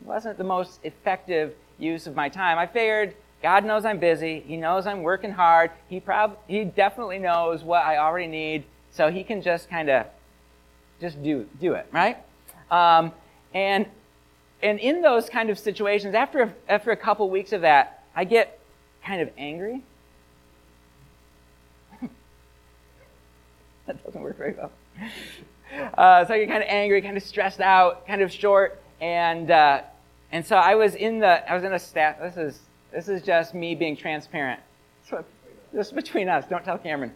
wasn't 0.03 0.37
the 0.37 0.43
most 0.43 0.79
effective 0.83 1.53
use 1.77 2.07
of 2.07 2.15
my 2.15 2.29
time. 2.29 2.57
I 2.57 2.67
figured 2.67 3.15
God 3.41 3.65
knows 3.65 3.85
I'm 3.85 3.99
busy. 3.99 4.41
He 4.41 4.57
knows 4.57 4.85
I'm 4.85 5.01
working 5.01 5.31
hard. 5.31 5.71
He 5.87 5.99
prob- 5.99 6.37
he 6.47 6.65
definitely 6.65 7.19
knows 7.19 7.63
what 7.63 7.83
I 7.83 7.97
already 7.97 8.27
need, 8.27 8.63
so 8.91 9.09
he 9.09 9.23
can 9.23 9.41
just 9.41 9.69
kind 9.69 9.89
of 9.89 10.05
just 10.99 11.21
do 11.23 11.47
do 11.59 11.73
it, 11.73 11.87
right? 11.91 12.17
Um, 12.69 13.13
and 13.53 13.85
and 14.61 14.79
in 14.79 15.01
those 15.01 15.29
kind 15.29 15.49
of 15.49 15.57
situations, 15.57 16.15
after 16.15 16.53
after 16.67 16.91
a 16.91 16.97
couple 16.97 17.29
weeks 17.29 17.53
of 17.53 17.61
that, 17.61 18.03
I 18.15 18.25
get 18.25 18.59
kind 19.03 19.21
of 19.21 19.29
angry. 19.37 19.83
that 23.85 24.03
doesn't 24.03 24.21
work 24.21 24.37
very 24.37 24.53
well. 24.53 24.71
Uh, 25.97 26.25
so 26.25 26.33
I 26.33 26.39
get 26.39 26.49
kind 26.49 26.63
of 26.63 26.69
angry, 26.69 27.01
kind 27.01 27.15
of 27.15 27.23
stressed 27.23 27.61
out, 27.61 28.05
kind 28.07 28.21
of 28.21 28.31
short, 28.31 28.81
and 28.99 29.51
uh, 29.51 29.81
and 30.31 30.45
so 30.45 30.57
I 30.57 30.75
was 30.75 30.95
in 30.95 31.19
the 31.19 31.49
I 31.49 31.55
was 31.55 31.63
in 31.63 31.73
a 31.73 31.79
staff. 31.79 32.19
This 32.19 32.37
is 32.37 32.59
this 32.91 33.07
is 33.07 33.21
just 33.21 33.53
me 33.53 33.75
being 33.75 33.95
transparent. 33.95 34.59
So, 35.07 35.23
This 35.71 35.87
is 35.87 35.93
between 35.93 36.27
us. 36.27 36.45
Don't 36.49 36.65
tell 36.65 36.77
Cameron. 36.77 37.13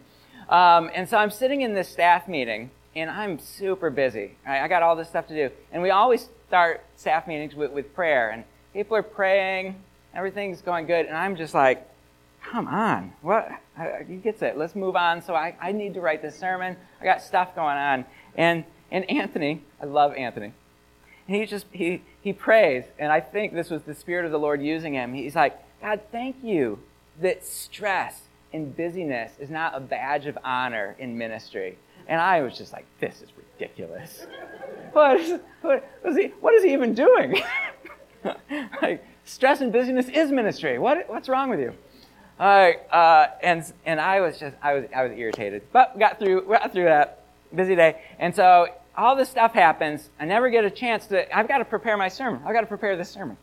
Um, 0.48 0.90
and 0.94 1.08
so 1.08 1.16
I'm 1.16 1.30
sitting 1.30 1.62
in 1.62 1.74
this 1.74 1.88
staff 1.88 2.28
meeting, 2.28 2.70
and 2.96 3.10
I'm 3.10 3.38
super 3.38 3.90
busy. 3.90 4.36
Right? 4.46 4.62
I 4.62 4.68
got 4.68 4.82
all 4.82 4.96
this 4.96 5.08
stuff 5.08 5.26
to 5.28 5.34
do. 5.34 5.54
And 5.72 5.82
we 5.82 5.90
always 5.90 6.28
start 6.48 6.84
staff 6.96 7.26
meetings 7.26 7.54
with, 7.54 7.72
with 7.72 7.94
prayer. 7.94 8.30
And 8.30 8.44
people 8.72 8.96
are 8.96 9.02
praying, 9.02 9.76
everything's 10.14 10.60
going 10.60 10.86
good. 10.86 11.06
And 11.06 11.16
I'm 11.16 11.36
just 11.36 11.54
like, 11.54 11.88
come 12.42 12.68
on. 12.68 13.12
What? 13.22 13.48
He 14.06 14.16
gets 14.16 14.42
it. 14.42 14.56
Let's 14.56 14.74
move 14.74 14.96
on. 14.96 15.22
So 15.22 15.34
I, 15.34 15.56
I 15.60 15.72
need 15.72 15.94
to 15.94 16.00
write 16.00 16.22
this 16.22 16.38
sermon. 16.38 16.76
I 17.00 17.04
got 17.04 17.22
stuff 17.22 17.54
going 17.54 17.76
on. 17.76 18.04
And, 18.36 18.64
and 18.90 19.08
Anthony, 19.10 19.62
I 19.80 19.86
love 19.86 20.14
Anthony. 20.14 20.52
And 21.26 21.36
he 21.36 21.46
just, 21.46 21.66
he, 21.72 22.02
he 22.20 22.32
prays. 22.32 22.84
And 22.98 23.10
I 23.10 23.20
think 23.20 23.54
this 23.54 23.70
was 23.70 23.82
the 23.82 23.94
Spirit 23.94 24.26
of 24.26 24.32
the 24.32 24.38
Lord 24.38 24.62
using 24.62 24.94
him. 24.94 25.14
He's 25.14 25.34
like, 25.34 25.58
God, 25.80 26.00
thank 26.12 26.36
you 26.42 26.78
that 27.20 27.44
stress 27.44 28.22
and 28.52 28.76
busyness 28.76 29.32
is 29.38 29.50
not 29.50 29.76
a 29.76 29.80
badge 29.80 30.26
of 30.26 30.38
honor 30.44 30.94
in 30.98 31.18
ministry. 31.18 31.76
And 32.08 32.20
I 32.20 32.42
was 32.42 32.56
just 32.56 32.72
like, 32.72 32.86
this 33.00 33.22
is 33.22 33.30
ridiculous. 33.36 34.26
what, 34.92 35.20
is, 35.20 35.40
what, 35.62 35.84
is, 36.04 36.16
he, 36.16 36.26
what 36.40 36.54
is 36.54 36.64
he 36.64 36.72
even 36.72 36.94
doing? 36.94 37.42
like, 38.82 39.04
stress 39.24 39.60
and 39.60 39.72
busyness 39.72 40.08
is 40.08 40.30
ministry. 40.30 40.78
What, 40.78 41.08
what's 41.08 41.28
wrong 41.28 41.50
with 41.50 41.60
you? 41.60 41.72
Right, 42.38 42.78
uh, 42.90 43.28
and, 43.42 43.64
and 43.86 44.00
I 44.00 44.20
was 44.20 44.38
just, 44.38 44.56
I 44.60 44.74
was, 44.74 44.84
I 44.94 45.04
was 45.04 45.12
irritated. 45.16 45.62
But 45.72 45.98
got 45.98 46.18
through, 46.18 46.46
got 46.48 46.72
through 46.72 46.84
that 46.84 47.22
busy 47.54 47.76
day. 47.76 48.02
And 48.18 48.34
so 48.34 48.68
all 48.96 49.16
this 49.16 49.28
stuff 49.28 49.52
happens. 49.52 50.10
I 50.18 50.24
never 50.24 50.50
get 50.50 50.64
a 50.64 50.70
chance 50.70 51.06
to, 51.06 51.36
I've 51.36 51.48
got 51.48 51.58
to 51.58 51.64
prepare 51.64 51.96
my 51.96 52.08
sermon. 52.08 52.42
I've 52.44 52.52
got 52.52 52.62
to 52.62 52.66
prepare 52.66 52.96
this 52.96 53.08
sermon. 53.08 53.36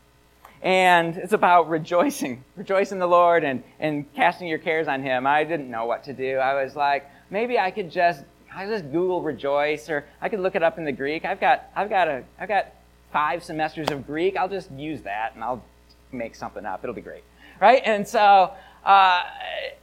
And 0.62 1.17
it's 1.17 1.34
about 1.34 1.69
rejoicing, 1.69 2.43
rejoicing 2.56 3.00
the 3.00 3.08
Lord 3.08 3.43
and, 3.43 3.63
and 3.80 4.13
casting 4.13 4.47
your 4.47 4.60
cares 4.60 4.88
on 4.88 5.02
Him. 5.02 5.26
I 5.26 5.43
didn't 5.43 5.71
know 5.71 5.86
what 5.86 6.04
to 6.06 6.13
do. 6.13 6.38
I 6.38 6.62
was 6.62 6.76
like, 6.76 7.10
maybe 7.30 7.58
I 7.58 7.71
could 7.71 7.89
just, 7.89 8.24
I 8.54 8.66
just 8.68 8.92
Google 8.92 9.22
rejoice, 9.22 9.90
or 9.90 10.06
I 10.22 10.30
could 10.30 10.40
look 10.40 10.56
it 10.56 10.64
up 10.64 10.78
in 10.78 10.86
the 10.86 10.92
Greek. 10.92 11.26
I've 11.26 11.40
got, 11.40 11.66
I've 11.76 11.90
got 11.90 12.08
a, 12.08 12.24
I've 12.40 12.48
got 12.48 12.74
five 13.12 13.44
semesters 13.44 13.90
of 13.90 14.06
Greek. 14.06 14.36
I'll 14.38 14.50
just 14.50 14.72
use 14.72 15.02
that 15.02 15.36
and 15.36 15.44
I'll 15.44 15.64
make 16.12 16.36
something 16.36 16.66
up. 16.66 16.84
It'll 16.84 16.96
be 16.96 17.02
great, 17.02 17.24
right? 17.60 17.82
And 17.86 18.08
so, 18.08 18.54
uh, 18.86 19.24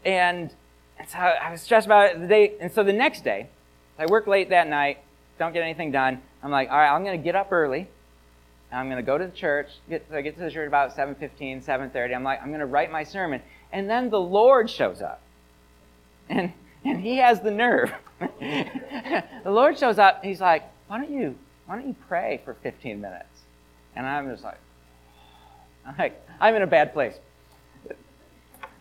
and, 0.04 0.52
and 0.98 1.08
so 1.08 1.18
I 1.18 1.50
was 1.50 1.62
stressed 1.62 1.86
about 1.86 2.10
it 2.10 2.20
the 2.20 2.26
day. 2.26 2.54
And 2.60 2.70
so 2.70 2.84
the 2.84 2.92
next 2.92 3.24
day, 3.24 3.48
I 3.98 4.06
work 4.06 4.26
late 4.26 4.50
that 4.50 4.68
night, 4.68 4.98
don't 5.38 5.52
get 5.52 5.62
anything 5.62 5.90
done. 5.90 6.20
I'm 6.42 6.50
like, 6.50 6.70
all 6.70 6.76
right, 6.76 6.94
I'm 6.94 7.04
going 7.04 7.18
to 7.18 7.24
get 7.24 7.34
up 7.34 7.50
early 7.52 7.88
I'm 8.70 8.86
going 8.86 8.96
to 8.96 9.02
go 9.02 9.16
to 9.16 9.26
the 9.26 9.32
church. 9.32 9.68
Get, 9.88 10.06
I 10.12 10.20
get 10.20 10.36
to 10.36 10.42
the 10.42 10.50
church 10.50 10.68
about 10.68 10.94
7.15, 10.94 11.64
7.30. 11.64 12.14
I'm 12.14 12.22
like, 12.22 12.42
I'm 12.42 12.48
going 12.48 12.60
to 12.60 12.66
write 12.66 12.90
my 12.90 13.02
sermon. 13.02 13.40
And 13.72 13.88
then 13.88 14.10
the 14.10 14.20
Lord 14.20 14.68
shows 14.68 15.00
up. 15.00 15.20
And, 16.28 16.52
and 16.84 17.00
he 17.00 17.16
has 17.16 17.40
the 17.40 17.50
nerve. 17.50 17.92
the 18.20 19.24
Lord 19.44 19.78
shows 19.78 19.98
up. 19.98 20.24
He's 20.24 20.40
like, 20.40 20.64
why 20.86 20.98
don't 20.98 21.10
you, 21.10 21.36
why 21.66 21.76
don't 21.76 21.86
you 21.86 21.96
pray 22.08 22.40
for 22.44 22.54
15 22.54 23.00
minutes? 23.00 23.26
And 23.94 24.06
I'm 24.06 24.30
just 24.30 24.44
like, 24.44 24.58
I'm 25.86 25.94
like, 25.98 26.26
I'm 26.40 26.54
in 26.54 26.62
a 26.62 26.66
bad 26.66 26.92
place. 26.92 27.14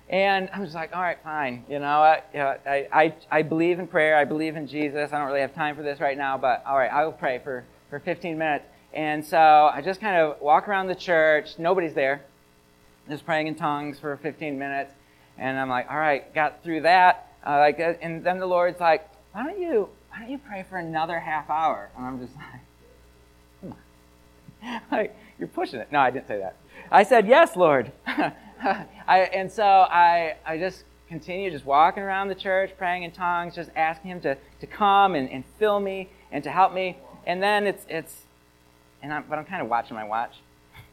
And 0.10 0.49
I'm 0.53 0.63
just 0.63 0.75
like, 0.75 0.95
all 0.95 1.01
right, 1.01 1.17
fine. 1.21 1.65
You 1.69 1.79
know, 1.79 1.86
I, 1.86 2.21
you 2.33 2.39
know, 2.39 2.55
I, 2.65 2.88
I, 2.93 3.15
I 3.29 3.41
believe 3.41 3.79
in 3.79 3.88
prayer. 3.88 4.15
I 4.15 4.23
believe 4.23 4.55
in 4.55 4.67
Jesus. 4.67 5.12
I 5.12 5.17
don't 5.17 5.27
really 5.27 5.41
have 5.41 5.53
time 5.53 5.75
for 5.75 5.83
this 5.83 5.99
right 5.99 6.17
now, 6.17 6.38
but 6.38 6.63
all 6.65 6.77
right, 6.77 6.91
I 6.91 7.03
will 7.03 7.12
pray 7.12 7.39
for, 7.43 7.65
for 7.89 7.99
15 7.99 8.38
minutes. 8.38 8.65
And 8.93 9.25
so 9.25 9.38
I 9.38 9.81
just 9.81 9.99
kind 9.99 10.15
of 10.15 10.39
walk 10.39 10.67
around 10.69 10.88
the 10.88 10.95
church. 10.95 11.60
Nobody's 11.60 11.93
there. 11.93 12.21
Just 13.10 13.25
praying 13.25 13.47
in 13.47 13.55
tongues 13.55 13.99
for 13.99 14.15
15 14.17 14.57
minutes. 14.57 14.93
And 15.38 15.60
I'm 15.60 15.69
like, 15.69 15.91
all 15.91 15.97
right, 15.97 16.33
got 16.33 16.63
through 16.63 16.81
that. 16.81 17.26
Uh, 17.47 17.60
like, 17.60 17.79
uh, 17.79 17.93
and 18.01 18.23
then 18.25 18.39
the 18.39 18.45
Lord's 18.45 18.79
like, 18.81 19.10
why 19.31 19.43
don't 19.43 19.60
you, 19.60 19.88
why 20.10 20.19
don't 20.19 20.29
you 20.29 20.38
pray 20.38 20.65
for 20.69 20.77
another 20.77 21.17
half 21.17 21.49
hour? 21.49 21.89
And 21.95 22.05
I'm 22.05 22.19
just 22.19 22.36
like, 22.36 22.62
come 23.62 23.75
on. 24.63 24.81
like, 24.91 25.15
you're 25.39 25.47
pushing 25.47 25.79
it. 25.79 25.89
No, 25.89 25.99
I 25.99 26.12
didn't 26.12 26.27
say 26.27 26.39
that. 26.39 26.57
I 26.91 27.03
said, 27.03 27.25
yes, 27.25 27.55
Lord. 27.55 27.93
I, 28.05 29.19
and 29.33 29.49
so 29.49 29.63
I, 29.63 30.36
I 30.45 30.57
just 30.57 30.83
continue 31.07 31.49
just 31.49 31.65
walking 31.65 32.03
around 32.03 32.27
the 32.27 32.36
church, 32.36 32.71
praying 32.77 33.03
in 33.03 33.12
tongues, 33.12 33.55
just 33.55 33.69
asking 33.77 34.12
him 34.12 34.21
to, 34.21 34.38
to 34.60 34.67
come 34.67 35.15
and, 35.15 35.29
and 35.29 35.45
fill 35.57 35.79
me 35.79 36.10
and 36.33 36.43
to 36.43 36.51
help 36.51 36.73
me. 36.73 36.97
And 37.25 37.41
then 37.41 37.65
it's, 37.65 37.86
it's 37.88 38.23
and 39.01 39.13
I'm, 39.13 39.23
but 39.29 39.39
I'm 39.39 39.45
kind 39.45 39.62
of 39.62 39.69
watching 39.69 39.95
my 39.95 40.03
watch. 40.03 40.36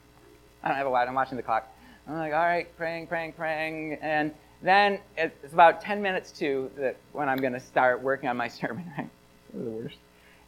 I 0.62 0.68
don't 0.68 0.76
have 0.76 0.86
a 0.86 0.90
watch, 0.90 1.08
I'm 1.08 1.14
watching 1.14 1.36
the 1.36 1.42
clock. 1.42 1.68
I'm 2.06 2.16
like, 2.16 2.32
all 2.32 2.38
right, 2.38 2.76
praying, 2.76 3.08
praying, 3.08 3.32
praying. 3.32 3.98
And 4.02 4.32
then 4.64 4.98
it's 5.16 5.52
about 5.52 5.82
10 5.82 6.00
minutes 6.00 6.32
to 6.32 6.70
when 7.12 7.28
I'm 7.28 7.38
going 7.38 7.52
to 7.52 7.60
start 7.60 8.02
working 8.02 8.28
on 8.28 8.36
my 8.36 8.48
sermon, 8.48 8.90
right? 8.98 9.10
the 9.52 9.70
worst. 9.70 9.96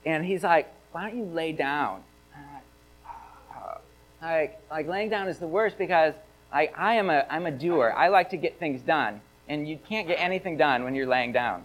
And 0.04 0.24
he's 0.24 0.42
like, 0.42 0.72
why 0.92 1.08
don't 1.08 1.18
you 1.18 1.24
lay 1.24 1.52
down? 1.52 2.02
Like, 4.22 4.60
like 4.70 4.88
laying 4.88 5.10
down 5.10 5.28
is 5.28 5.38
the 5.38 5.46
worst 5.46 5.76
because 5.78 6.14
I, 6.50 6.70
I 6.76 6.94
am 6.94 7.10
a, 7.10 7.26
I'm 7.28 7.46
a 7.46 7.50
doer. 7.50 7.92
I 7.94 8.08
like 8.08 8.30
to 8.30 8.36
get 8.36 8.58
things 8.58 8.80
done. 8.80 9.20
And 9.48 9.68
you 9.68 9.78
can't 9.88 10.08
get 10.08 10.16
anything 10.16 10.56
done 10.56 10.82
when 10.82 10.94
you're 10.94 11.06
laying 11.06 11.32
down. 11.32 11.62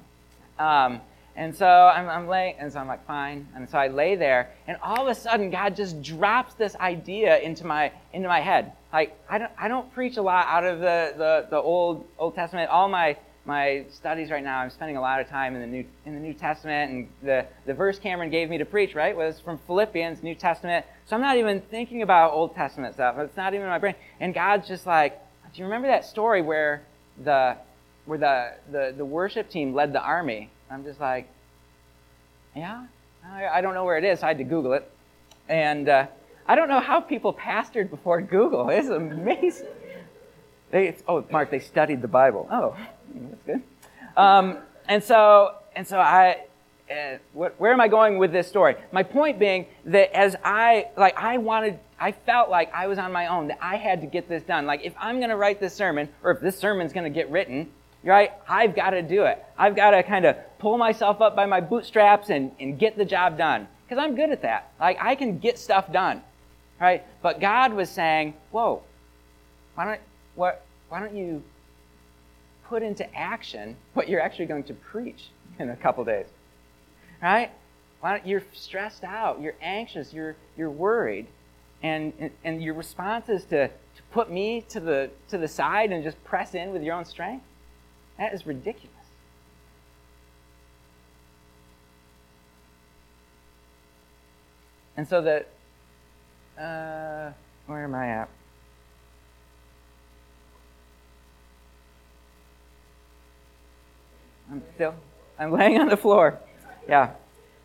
Um, 0.60 1.02
and 1.36 1.56
so 1.56 1.66
I'm, 1.66 2.10
I'm 2.10 2.30
and 2.32 2.72
so 2.72 2.80
I'm 2.80 2.88
like, 2.88 3.06
fine. 3.08 3.48
And 3.56 3.70
so 3.70 3.78
I 3.78 3.88
lay 3.88 4.16
there, 4.16 4.52
and 4.68 4.78
all 4.84 5.02
of 5.02 5.08
a 5.08 5.16
sudden, 5.16 5.50
God 5.50 5.76
just 5.76 6.02
drops 6.02 6.54
this 6.56 6.76
idea 6.76 7.40
into 7.40 7.66
my, 7.66 7.92
into 8.14 8.28
my 8.28 8.42
head. 8.42 8.74
Like, 8.92 9.18
I 9.30 9.38
don't, 9.38 9.52
I 9.58 9.68
don't 9.68 9.92
preach 9.94 10.18
a 10.18 10.22
lot 10.22 10.48
out 10.48 10.66
of 10.66 10.80
the, 10.80 11.14
the, 11.18 11.48
the 11.50 11.58
Old, 11.58 12.06
Old 12.20 12.36
Testament. 12.36 12.70
All 12.70 12.90
my, 12.90 13.16
my 13.46 13.86
studies 13.90 14.30
right 14.30 14.44
now, 14.44 14.60
I'm 14.60 14.70
spending 14.70 14.98
a 14.98 15.02
lot 15.02 15.22
of 15.22 15.30
time 15.30 15.56
in 15.56 15.62
the 15.62 15.68
New, 15.68 15.86
in 16.06 16.14
the 16.14 16.20
New 16.20 16.34
Testament, 16.34 16.92
and 16.92 17.08
the, 17.24 17.46
the 17.66 17.74
verse 17.74 17.98
Cameron 17.98 18.30
gave 18.30 18.50
me 18.50 18.58
to 18.58 18.66
preach, 18.66 18.94
right, 18.94 19.16
was 19.16 19.40
from 19.40 19.60
Philippians, 19.68 20.22
New 20.24 20.36
Testament. 20.36 20.86
So 21.06 21.16
I'm 21.16 21.22
not 21.22 21.38
even 21.38 21.62
thinking 21.62 22.02
about 22.02 22.34
Old 22.34 22.54
Testament 22.54 22.94
stuff. 22.96 23.18
It's 23.18 23.38
not 23.38 23.54
even 23.54 23.64
in 23.64 23.70
my 23.70 23.80
brain. 23.80 23.96
And 24.20 24.34
God's 24.34 24.68
just 24.68 24.86
like, 24.86 25.18
do 25.54 25.60
you 25.60 25.66
remember 25.66 25.88
that 25.88 26.06
story 26.06 26.42
where 26.42 26.84
the, 27.24 27.56
where 28.06 28.18
the, 28.18 28.54
the, 28.72 28.94
the 28.98 29.06
worship 29.06 29.50
team 29.50 29.74
led 29.74 29.94
the 29.94 30.02
army? 30.02 30.50
I'm 30.72 30.86
just 30.86 31.02
like, 31.02 31.28
yeah, 32.56 32.86
I, 33.30 33.60
don't 33.60 33.74
know 33.74 33.84
where 33.84 33.98
it 33.98 34.06
is. 34.06 34.22
So 34.22 34.26
I 34.26 34.30
had 34.30 34.38
to 34.38 34.46
Google 34.46 34.72
it. 34.74 34.90
And 35.50 35.90
uh, 35.90 36.08
I 36.48 36.56
don't 36.56 36.70
know 36.70 36.80
how 36.80 37.02
people 37.02 37.34
pastored 37.34 37.90
before 37.90 38.22
Google. 38.22 38.70
It's 38.70 38.88
amazing. 38.88 39.68
They, 40.72 40.96
oh, 41.10 41.26
Mark, 41.30 41.52
they 41.52 41.60
studied 41.60 42.02
the 42.02 42.08
Bible. 42.08 42.48
Oh, 42.50 42.78
that's 43.14 43.44
good. 43.44 43.62
Um, 44.16 44.60
and 44.88 45.04
so, 45.04 45.56
and 45.76 45.86
so 45.86 46.00
I, 46.00 46.46
uh, 46.90 47.18
what, 47.34 47.60
where 47.60 47.74
am 47.74 47.82
I 47.82 47.90
going 47.90 48.18
with 48.18 48.32
this 48.32 48.48
story? 48.48 48.76
My 48.94 49.04
point 49.04 49.40
being 49.40 49.66
that 49.86 50.16
as 50.16 50.38
I, 50.42 50.88
like, 50.96 51.18
I 51.18 51.38
wanted, 51.38 51.80
I 52.00 52.14
felt 52.14 52.50
like 52.50 52.74
I 52.74 52.88
was 52.88 52.98
on 52.98 53.12
my 53.12 53.28
own, 53.28 53.48
that 53.50 53.60
I 53.62 53.76
had 53.76 54.00
to 54.02 54.08
get 54.08 54.30
this 54.30 54.44
done. 54.44 54.66
Like, 54.66 54.86
if 54.86 54.94
I'm 54.98 55.18
going 55.18 55.30
to 55.32 55.36
write 55.36 55.60
this 55.60 55.74
sermon, 55.74 56.08
or 56.24 56.32
if 56.32 56.40
this 56.40 56.58
sermon's 56.58 56.94
going 56.94 57.04
to 57.04 57.10
get 57.14 57.30
written, 57.30 57.70
right? 58.04 58.32
I've 58.48 58.76
got 58.76 58.92
to 58.92 59.02
do 59.02 59.24
it. 59.26 59.44
I've 59.58 59.76
got 59.76 59.92
to 59.92 60.04
kind 60.04 60.26
of 60.26 60.36
pull 60.60 60.78
myself 60.78 61.22
up 61.22 61.36
by 61.36 61.46
my 61.46 61.62
bootstraps 61.62 62.30
and, 62.30 62.52
and 62.60 62.78
get 62.80 62.98
the 62.98 63.06
job 63.06 63.38
done. 63.38 63.68
Because 63.88 64.04
I'm 64.04 64.16
good 64.16 64.30
at 64.30 64.42
that. 64.44 64.72
Like, 64.80 64.98
I 65.02 65.16
can 65.16 65.40
get 65.40 65.60
stuff 65.60 65.92
done, 65.92 66.22
right? 66.80 67.04
But 67.22 67.40
God 67.40 67.74
was 67.74 67.90
saying, 67.90 68.34
whoa, 68.52 68.84
why 69.76 69.86
don't, 69.86 70.02
what, 70.36 70.66
why 70.90 71.00
don't 71.00 71.16
you 71.16 71.44
put 72.68 72.84
into 72.84 73.14
action 73.16 73.76
what 73.94 74.08
you're 74.08 74.22
actually 74.22 74.46
going 74.46 74.64
to 74.64 74.74
preach 74.74 75.30
in 75.60 75.70
a 75.70 75.76
couple 75.76 76.06
days, 76.06 76.28
right? 77.22 77.52
Why 78.00 78.18
don't, 78.18 78.26
you're 78.26 78.44
stressed 78.54 79.04
out, 79.04 79.42
you're 79.42 79.56
anxious, 79.62 80.14
you're, 80.14 80.36
you're 80.58 80.72
worried, 80.72 81.28
and, 81.84 82.14
and, 82.20 82.32
and 82.44 82.64
your 82.64 82.74
response 82.74 83.28
is 83.30 83.44
to, 83.46 83.68
to 83.68 84.04
put 84.12 84.32
me 84.32 84.64
to 84.70 84.80
the, 84.80 85.10
to 85.30 85.38
the 85.38 85.48
side 85.48 85.92
and 85.92 86.04
just 86.04 86.24
press 86.24 86.56
in 86.56 86.72
with 86.72 86.82
your 86.82 86.96
own 86.96 87.06
strength? 87.06 87.46
That 88.18 88.34
is 88.34 88.46
ridiculous. 88.46 88.96
And 94.98 95.08
so 95.08 95.22
that, 95.22 95.48
uh, 96.60 97.32
where 97.66 97.84
am 97.84 97.96
I 97.96 98.08
at? 98.10 98.30
I'm 104.52 104.62
still, 104.76 104.94
I'm 105.40 105.52
laying 105.52 105.80
on 105.80 105.88
the 105.88 105.98
floor. 105.98 106.38
Yeah. 106.88 107.12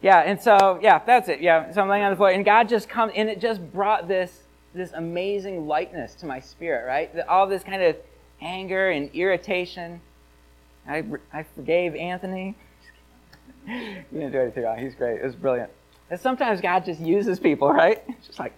Yeah, 0.02 0.20
and 0.20 0.40
so, 0.40 0.78
yeah, 0.80 1.00
that's 1.04 1.28
it. 1.28 1.40
Yeah, 1.40 1.72
so 1.72 1.82
I'm 1.82 1.88
laying 1.88 2.04
on 2.04 2.10
the 2.10 2.16
floor. 2.16 2.30
And 2.30 2.44
God 2.44 2.68
just 2.68 2.88
comes, 2.88 3.12
and 3.16 3.28
it 3.28 3.40
just 3.40 3.60
brought 3.72 4.06
this, 4.06 4.44
this 4.72 4.92
amazing 4.92 5.66
lightness 5.66 6.14
to 6.16 6.26
my 6.26 6.38
spirit, 6.38 6.86
right? 6.86 7.10
All 7.28 7.46
this 7.46 7.64
kind 7.64 7.82
of 7.82 7.96
anger 8.40 8.90
and 8.90 9.10
irritation 9.14 10.00
I, 10.88 11.04
I 11.32 11.42
forgave 11.54 11.94
Anthony. 11.94 12.54
you 13.66 14.04
didn't 14.12 14.32
do 14.32 14.40
anything 14.40 14.64
wrong. 14.64 14.78
He's 14.78 14.94
great. 14.94 15.20
It 15.20 15.24
was 15.24 15.34
brilliant. 15.34 15.70
And 16.10 16.20
sometimes 16.20 16.60
God 16.60 16.84
just 16.84 17.00
uses 17.00 17.40
people, 17.40 17.72
right? 17.72 18.02
Just 18.24 18.38
like, 18.38 18.52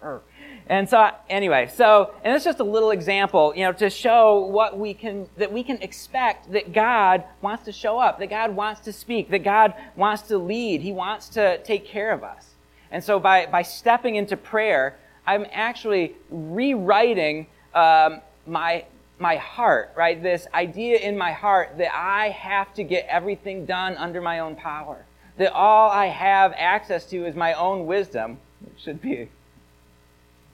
Arr. 0.00 0.22
and 0.68 0.88
so 0.88 1.10
anyway, 1.28 1.68
so 1.74 2.14
and 2.22 2.34
it's 2.34 2.44
just 2.44 2.60
a 2.60 2.64
little 2.64 2.92
example, 2.92 3.52
you 3.56 3.64
know, 3.64 3.72
to 3.72 3.90
show 3.90 4.38
what 4.38 4.78
we 4.78 4.94
can 4.94 5.28
that 5.36 5.52
we 5.52 5.62
can 5.62 5.76
expect 5.82 6.52
that 6.52 6.72
God 6.72 7.24
wants 7.42 7.64
to 7.64 7.72
show 7.72 7.98
up, 7.98 8.18
that 8.20 8.30
God 8.30 8.54
wants 8.54 8.80
to 8.82 8.92
speak, 8.92 9.28
that 9.30 9.42
God 9.42 9.74
wants 9.96 10.22
to 10.28 10.38
lead, 10.38 10.80
He 10.80 10.92
wants 10.92 11.28
to 11.30 11.58
take 11.64 11.84
care 11.84 12.12
of 12.12 12.22
us. 12.22 12.54
And 12.90 13.02
so 13.02 13.18
by 13.18 13.46
by 13.46 13.62
stepping 13.62 14.14
into 14.14 14.36
prayer, 14.36 14.96
I'm 15.26 15.46
actually 15.52 16.14
rewriting 16.30 17.48
um, 17.74 18.20
my 18.46 18.84
my 19.18 19.36
heart, 19.36 19.92
right? 19.96 20.22
This 20.22 20.46
idea 20.54 20.98
in 20.98 21.18
my 21.18 21.32
heart 21.32 21.78
that 21.78 21.94
I 21.94 22.28
have 22.30 22.72
to 22.74 22.84
get 22.84 23.06
everything 23.08 23.66
done 23.66 23.96
under 23.96 24.20
my 24.20 24.38
own 24.38 24.56
power. 24.56 25.04
That 25.38 25.52
all 25.52 25.90
I 25.90 26.06
have 26.06 26.52
access 26.56 27.06
to 27.06 27.26
is 27.26 27.34
my 27.34 27.52
own 27.52 27.86
wisdom. 27.86 28.38
It 28.66 28.72
should 28.78 29.00
be 29.00 29.28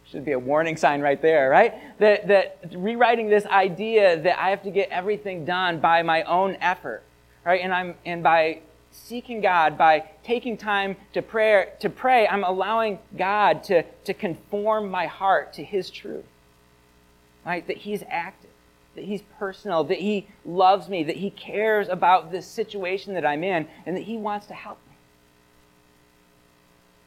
should 0.06 0.24
be 0.24 0.32
a 0.32 0.38
warning 0.38 0.76
sign 0.76 1.00
right 1.00 1.20
there, 1.20 1.48
right? 1.48 1.74
That, 1.98 2.28
that 2.28 2.58
rewriting 2.72 3.30
this 3.30 3.46
idea 3.46 4.20
that 4.20 4.38
I 4.38 4.50
have 4.50 4.62
to 4.62 4.70
get 4.70 4.90
everything 4.90 5.44
done 5.44 5.80
by 5.80 6.02
my 6.02 6.22
own 6.22 6.56
effort, 6.60 7.02
right? 7.44 7.60
And 7.60 7.72
I'm 7.72 7.94
and 8.04 8.22
by 8.22 8.60
seeking 8.94 9.40
God, 9.40 9.76
by 9.76 10.08
taking 10.22 10.56
time 10.56 10.96
to 11.14 11.22
pray, 11.22 11.72
to 11.80 11.90
pray, 11.90 12.28
I'm 12.28 12.44
allowing 12.44 13.00
God 13.16 13.64
to, 13.64 13.82
to 14.04 14.14
conform 14.14 14.90
my 14.90 15.06
heart 15.06 15.54
to 15.54 15.64
His 15.64 15.90
truth, 15.90 16.24
right? 17.44 17.66
That 17.66 17.78
He's 17.78 18.04
active 18.08 18.43
that 18.94 19.04
He's 19.04 19.22
personal, 19.38 19.84
that 19.84 19.98
He 19.98 20.26
loves 20.44 20.88
me, 20.88 21.04
that 21.04 21.16
He 21.16 21.30
cares 21.30 21.88
about 21.88 22.30
this 22.30 22.46
situation 22.46 23.14
that 23.14 23.26
I'm 23.26 23.44
in, 23.44 23.66
and 23.86 23.96
that 23.96 24.02
He 24.02 24.16
wants 24.16 24.46
to 24.46 24.54
help 24.54 24.78
me. 24.88 24.96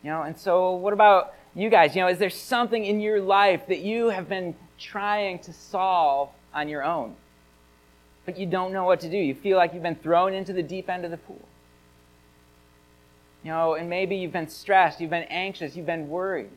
You 0.04 0.12
know, 0.12 0.22
and 0.22 0.38
so 0.38 0.72
what 0.72 0.94
about 0.94 1.34
you 1.56 1.70
guys? 1.70 1.96
You 1.96 2.02
know, 2.02 2.08
is 2.08 2.20
there 2.20 2.30
something 2.30 2.86
in 2.86 3.00
your 3.00 3.20
life 3.20 3.68
that 3.68 3.80
you 3.80 4.10
have 4.10 4.30
been 4.30 4.56
trying 4.78 5.40
to 5.40 5.54
solve 5.54 6.30
on 6.54 6.70
your 6.70 6.84
own, 6.84 7.16
but 8.26 8.38
you 8.38 8.46
don't 8.46 8.72
know 8.72 8.86
what 8.86 9.00
to 9.02 9.10
do? 9.10 9.18
You 9.18 9.34
feel 9.34 9.58
like 9.58 9.74
you've 9.74 9.84
been 9.84 9.96
thrown 9.96 10.34
into 10.34 10.54
the 10.54 10.64
deep 10.64 10.90
end 10.90 11.04
of 11.04 11.12
the 11.12 11.18
pool. 11.18 11.42
You 13.44 13.52
know, 13.52 13.76
and 13.76 13.90
maybe 13.90 14.16
you've 14.16 14.34
been 14.34 14.50
stressed, 14.50 15.00
you've 15.00 15.10
been 15.10 15.24
anxious, 15.24 15.76
you've 15.76 15.86
been 15.86 16.10
worried, 16.10 16.50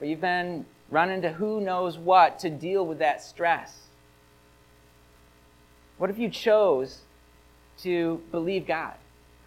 or 0.00 0.06
you've 0.06 0.20
been 0.20 0.64
running 0.90 1.22
to 1.22 1.32
who 1.32 1.60
knows 1.60 1.98
what 1.98 2.38
to 2.40 2.50
deal 2.50 2.86
with 2.86 2.98
that 3.00 3.22
stress. 3.22 3.85
What 5.98 6.10
if 6.10 6.18
you 6.18 6.28
chose 6.28 7.00
to 7.78 8.20
believe 8.30 8.66
God? 8.66 8.94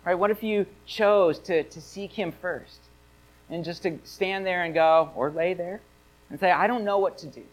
Right? 0.06 0.16
What 0.16 0.32
if 0.32 0.44
you 0.44 0.66
chose 0.86 1.40
to, 1.40 1.64
to 1.64 1.82
seek 1.82 2.14
Him 2.14 2.34
first? 2.42 2.80
And 3.50 3.64
just 3.64 3.84
to 3.84 3.98
stand 4.04 4.46
there 4.46 4.64
and 4.64 4.74
go, 4.74 5.10
or 5.16 5.32
lay 5.32 5.54
there, 5.54 5.82
and 6.30 6.40
say, 6.40 6.52
I 6.52 6.68
don't 6.68 6.84
know 6.86 7.00
what 7.00 7.18
to 7.20 7.28
do. 7.28 7.44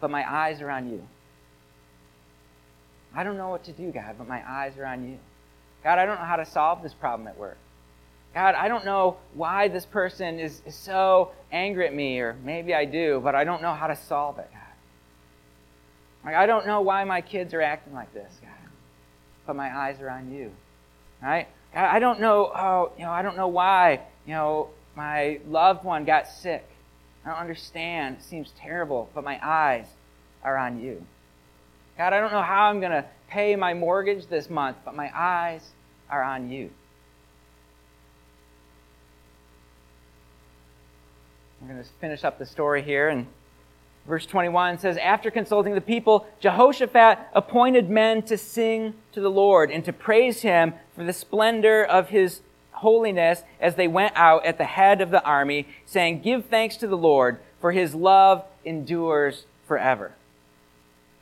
But 0.00 0.10
my 0.10 0.28
eyes 0.28 0.60
are 0.60 0.70
on 0.70 0.90
you. 0.90 1.06
I 3.14 3.22
don't 3.22 3.36
know 3.36 3.48
what 3.48 3.64
to 3.64 3.72
do, 3.72 3.90
God, 3.92 4.16
but 4.18 4.28
my 4.28 4.42
eyes 4.46 4.76
are 4.76 4.84
on 4.84 5.08
you. 5.08 5.18
God, 5.82 5.98
I 5.98 6.04
don't 6.04 6.18
know 6.18 6.26
how 6.26 6.36
to 6.36 6.44
solve 6.44 6.82
this 6.82 6.92
problem 6.92 7.28
at 7.28 7.38
work. 7.38 7.56
God, 8.34 8.54
I 8.54 8.68
don't 8.68 8.84
know 8.84 9.16
why 9.32 9.68
this 9.68 9.86
person 9.86 10.38
is, 10.38 10.60
is 10.66 10.74
so 10.74 11.30
angry 11.50 11.86
at 11.86 11.94
me, 11.94 12.18
or 12.20 12.36
maybe 12.44 12.74
I 12.74 12.84
do, 12.84 13.20
but 13.24 13.34
I 13.34 13.44
don't 13.44 13.62
know 13.62 13.72
how 13.72 13.86
to 13.86 13.96
solve 13.96 14.38
it, 14.38 14.48
God. 14.52 14.65
Like, 16.26 16.34
I 16.34 16.46
don't 16.46 16.66
know 16.66 16.80
why 16.80 17.04
my 17.04 17.20
kids 17.20 17.54
are 17.54 17.62
acting 17.62 17.94
like 17.94 18.12
this, 18.12 18.32
God, 18.42 18.70
but 19.46 19.54
my 19.54 19.74
eyes 19.74 20.00
are 20.00 20.10
on 20.10 20.32
you. 20.32 20.50
Right? 21.22 21.46
God, 21.72 21.84
I 21.84 22.00
don't 22.00 22.20
know, 22.20 22.50
oh, 22.52 22.92
you 22.98 23.04
know, 23.04 23.12
I 23.12 23.22
don't 23.22 23.36
know 23.36 23.46
why, 23.46 24.00
you 24.26 24.34
know, 24.34 24.70
my 24.96 25.38
loved 25.46 25.84
one 25.84 26.04
got 26.04 26.26
sick. 26.26 26.68
I 27.24 27.30
don't 27.30 27.38
understand. 27.38 28.16
It 28.16 28.24
seems 28.24 28.52
terrible, 28.58 29.08
but 29.14 29.22
my 29.22 29.38
eyes 29.40 29.86
are 30.42 30.56
on 30.56 30.80
you. 30.80 31.06
God, 31.96 32.12
I 32.12 32.18
don't 32.20 32.32
know 32.32 32.42
how 32.42 32.70
I'm 32.70 32.80
going 32.80 32.92
to 32.92 33.04
pay 33.28 33.54
my 33.54 33.74
mortgage 33.74 34.26
this 34.26 34.50
month, 34.50 34.78
but 34.84 34.96
my 34.96 35.10
eyes 35.16 35.62
are 36.10 36.22
on 36.22 36.50
you. 36.50 36.70
We're 41.60 41.68
going 41.68 41.82
to 41.82 41.88
finish 42.00 42.24
up 42.24 42.38
the 42.38 42.46
story 42.46 42.82
here. 42.82 43.08
And 43.08 43.26
verse 44.06 44.26
21 44.26 44.78
says 44.78 44.96
After 44.96 45.30
consulting 45.30 45.74
the 45.74 45.80
people, 45.80 46.26
Jehoshaphat 46.40 47.18
appointed 47.32 47.90
men 47.90 48.22
to 48.22 48.38
sing 48.38 48.94
to 49.12 49.20
the 49.20 49.30
Lord 49.30 49.70
and 49.70 49.84
to 49.84 49.92
praise 49.92 50.42
him 50.42 50.74
for 50.94 51.04
the 51.04 51.12
splendor 51.12 51.84
of 51.84 52.08
his 52.08 52.40
holiness 52.72 53.42
as 53.60 53.74
they 53.74 53.88
went 53.88 54.12
out 54.16 54.44
at 54.44 54.58
the 54.58 54.64
head 54.64 55.00
of 55.00 55.10
the 55.10 55.22
army, 55.24 55.66
saying, 55.84 56.20
Give 56.20 56.44
thanks 56.44 56.76
to 56.78 56.86
the 56.86 56.96
Lord, 56.96 57.38
for 57.60 57.72
his 57.72 57.94
love 57.94 58.44
endures 58.64 59.46
forever. 59.66 60.12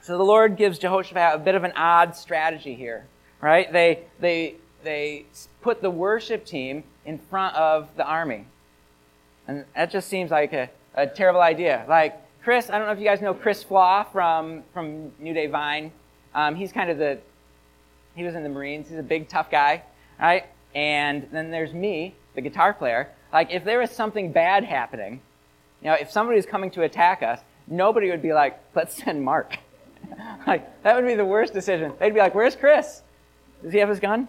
So 0.00 0.18
the 0.18 0.24
Lord 0.24 0.56
gives 0.56 0.78
Jehoshaphat 0.78 1.34
a 1.34 1.38
bit 1.38 1.54
of 1.54 1.64
an 1.64 1.72
odd 1.72 2.14
strategy 2.14 2.74
here, 2.74 3.06
right? 3.40 3.72
They, 3.72 4.04
they, 4.20 4.56
they 4.82 5.24
put 5.62 5.80
the 5.80 5.90
worship 5.90 6.44
team 6.44 6.84
in 7.06 7.18
front 7.18 7.56
of 7.56 7.88
the 7.96 8.04
army. 8.04 8.46
And 9.46 9.64
that 9.74 9.90
just 9.90 10.08
seems 10.08 10.30
like 10.30 10.52
a, 10.52 10.68
a 10.94 11.06
terrible 11.06 11.40
idea. 11.40 11.84
Like, 11.88 12.20
Chris, 12.44 12.68
I 12.68 12.76
don't 12.76 12.86
know 12.86 12.92
if 12.92 12.98
you 12.98 13.06
guys 13.06 13.22
know 13.22 13.32
Chris 13.32 13.62
Flaw 13.62 14.04
from, 14.04 14.64
from 14.74 15.12
New 15.18 15.32
Day 15.32 15.46
Vine. 15.46 15.90
Um, 16.34 16.54
he's 16.54 16.72
kind 16.72 16.90
of 16.90 16.98
the, 16.98 17.18
he 18.14 18.22
was 18.22 18.34
in 18.34 18.42
the 18.42 18.50
Marines. 18.50 18.90
He's 18.90 18.98
a 18.98 19.02
big, 19.02 19.30
tough 19.30 19.50
guy, 19.50 19.82
right? 20.20 20.44
And 20.74 21.26
then 21.32 21.50
there's 21.50 21.72
me, 21.72 22.14
the 22.34 22.42
guitar 22.42 22.74
player. 22.74 23.10
Like, 23.32 23.50
if 23.50 23.64
there 23.64 23.78
was 23.78 23.90
something 23.90 24.30
bad 24.30 24.62
happening, 24.62 25.22
you 25.80 25.88
know, 25.88 25.94
if 25.94 26.10
somebody 26.10 26.36
was 26.36 26.44
coming 26.44 26.70
to 26.72 26.82
attack 26.82 27.22
us, 27.22 27.40
nobody 27.66 28.10
would 28.10 28.20
be 28.20 28.34
like, 28.34 28.60
let's 28.74 28.94
send 29.02 29.24
Mark. 29.24 29.56
like, 30.46 30.82
that 30.82 30.96
would 30.96 31.06
be 31.06 31.14
the 31.14 31.24
worst 31.24 31.54
decision. 31.54 31.94
They'd 31.98 32.12
be 32.12 32.20
like, 32.20 32.34
where's 32.34 32.56
Chris? 32.56 33.00
Does 33.62 33.72
he 33.72 33.78
have 33.78 33.88
his 33.88 34.00
gun? 34.00 34.28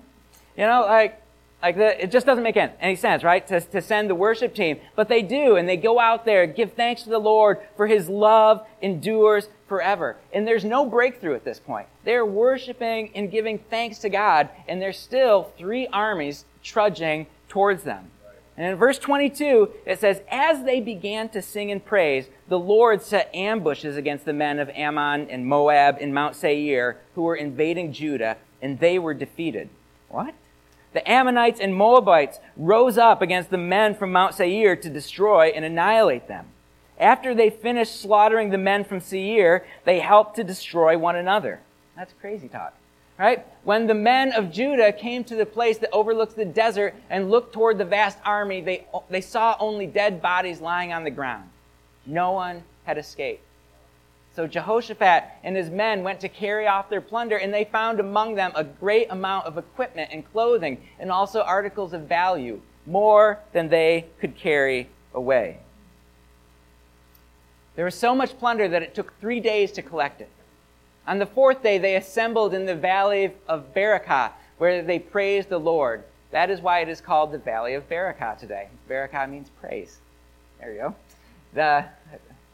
You 0.56 0.68
know, 0.68 0.86
like, 0.88 1.22
like 1.66 1.78
the, 1.78 2.04
it 2.04 2.12
just 2.12 2.28
doesn't 2.28 2.44
make 2.44 2.58
any 2.58 2.96
sense, 2.96 3.24
right? 3.24 3.46
To, 3.48 3.60
to 3.60 3.82
send 3.82 4.08
the 4.08 4.14
worship 4.14 4.54
team. 4.54 4.80
But 4.96 5.10
they 5.10 5.24
do, 5.24 5.56
and 5.56 5.68
they 5.68 5.78
go 5.78 6.00
out 6.00 6.24
there, 6.24 6.46
give 6.46 6.74
thanks 6.74 7.02
to 7.04 7.10
the 7.10 7.18
Lord 7.18 7.58
for 7.76 7.88
his 7.88 8.08
love 8.08 8.64
endures 8.84 9.50
forever. 9.68 10.16
And 10.32 10.48
there's 10.48 10.64
no 10.64 10.86
breakthrough 10.86 11.34
at 11.34 11.44
this 11.44 11.60
point. 11.60 11.88
They're 12.04 12.24
worshiping 12.24 13.10
and 13.16 13.32
giving 13.32 13.58
thanks 13.58 13.98
to 14.00 14.10
God, 14.10 14.50
and 14.68 14.80
there's 14.80 15.00
still 15.00 15.52
three 15.58 15.88
armies 15.88 16.46
trudging 16.62 17.26
towards 17.50 17.82
them. 17.82 18.12
And 18.58 18.68
in 18.68 18.76
verse 18.76 19.00
22, 19.00 19.72
it 19.88 20.00
says, 20.00 20.22
As 20.30 20.66
they 20.66 20.80
began 20.80 21.30
to 21.30 21.42
sing 21.42 21.72
and 21.72 21.84
praise, 21.84 22.28
the 22.48 22.60
Lord 22.60 23.02
set 23.02 23.34
ambushes 23.34 23.98
against 23.98 24.26
the 24.26 24.34
men 24.34 24.60
of 24.60 24.70
Ammon 24.70 25.32
and 25.32 25.48
Moab 25.48 25.98
and 26.00 26.14
Mount 26.14 26.36
Seir 26.36 27.00
who 27.16 27.24
were 27.24 27.36
invading 27.36 27.92
Judah, 27.92 28.38
and 28.62 28.80
they 28.80 29.00
were 29.00 29.16
defeated. 29.16 29.70
What? 30.10 30.36
The 30.96 31.08
Ammonites 31.08 31.60
and 31.60 31.76
Moabites 31.76 32.40
rose 32.58 32.98
up 32.98 33.22
against 33.22 33.52
the 33.52 33.58
men 33.60 33.94
from 33.94 34.12
Mount 34.12 34.34
Seir 34.34 34.76
to 34.76 34.90
destroy 34.90 35.50
and 35.50 35.64
annihilate 35.64 36.28
them. 36.28 36.48
After 36.98 37.36
they 37.36 37.52
finished 37.52 38.02
slaughtering 38.02 38.50
the 38.50 38.58
men 38.58 38.84
from 38.84 39.00
Seir, 39.00 39.68
they 39.84 40.00
helped 40.00 40.38
to 40.38 40.44
destroy 40.44 40.98
one 40.98 41.16
another. 41.16 41.60
That's 41.96 42.14
crazy 42.20 42.48
talk 42.48 42.74
right? 43.18 43.46
When 43.64 43.88
the 43.88 43.94
men 43.94 44.34
of 44.34 44.52
Judah 44.52 44.92
came 44.92 45.24
to 45.26 45.36
the 45.36 45.46
place 45.46 45.78
that 45.80 45.90
overlooks 45.92 46.34
the 46.34 46.46
desert 46.46 46.96
and 47.10 47.30
looked 47.30 47.54
toward 47.54 47.78
the 47.78 47.86
vast 47.86 48.18
army, 48.26 48.62
they, 48.62 48.86
they 49.10 49.22
saw 49.22 49.56
only 49.60 49.88
dead 49.88 50.22
bodies 50.22 50.62
lying 50.62 50.92
on 50.92 51.04
the 51.04 51.12
ground. 51.12 51.50
No 52.06 52.34
one 52.34 52.64
had 52.84 52.98
escaped. 52.98 53.42
So 54.36 54.48
Jehoshaphat 54.48 55.24
and 55.44 55.56
his 55.56 55.70
men 55.70 56.04
went 56.04 56.20
to 56.20 56.30
carry 56.30 56.68
off 56.68 56.90
their 56.90 57.02
plunder, 57.02 57.38
and 57.38 57.54
they 57.54 57.64
found 57.64 58.02
among 58.02 58.36
them 58.36 58.52
a 58.54 58.66
great 58.66 59.08
amount 59.10 59.46
of 59.46 59.58
equipment 59.58 60.10
and 60.12 60.30
clothing, 60.32 60.82
and 61.00 61.10
also 61.10 61.42
articles 61.42 61.94
of 61.94 62.02
value, 62.02 62.60
more 62.86 63.40
than 63.54 63.70
they 63.70 64.06
could 64.20 64.36
carry 64.36 64.90
away. 65.14 65.60
There 67.76 67.86
was 67.86 67.96
so 67.96 68.14
much 68.14 68.38
plunder 68.38 68.68
that 68.68 68.84
it 68.84 68.94
took 68.94 69.18
three 69.20 69.40
days 69.40 69.72
to 69.74 69.82
collect 69.82 70.20
it. 70.20 70.30
On 71.08 71.20
the 71.20 71.26
fourth 71.26 71.64
day, 71.64 71.78
they 71.78 71.96
assembled 71.96 72.54
in 72.54 72.66
the 72.66 72.76
valley 72.76 73.32
of 73.48 73.74
Berachah, 73.74 74.32
where 74.58 74.82
they 74.82 75.00
praised 75.00 75.50
the 75.50 75.60
Lord. 75.60 76.04
That 76.32 76.50
is 76.50 76.60
why 76.60 76.80
it 76.80 76.90
is 76.90 77.00
called 77.00 77.32
the 77.32 77.38
Valley 77.38 77.76
of 77.76 77.88
Berachah 77.88 78.38
today. 78.38 78.68
Berachah 78.90 79.30
means 79.30 79.50
praise. 79.62 80.00
There 80.60 80.74
you 80.74 80.80
go. 80.80 80.96
The, 81.54 81.86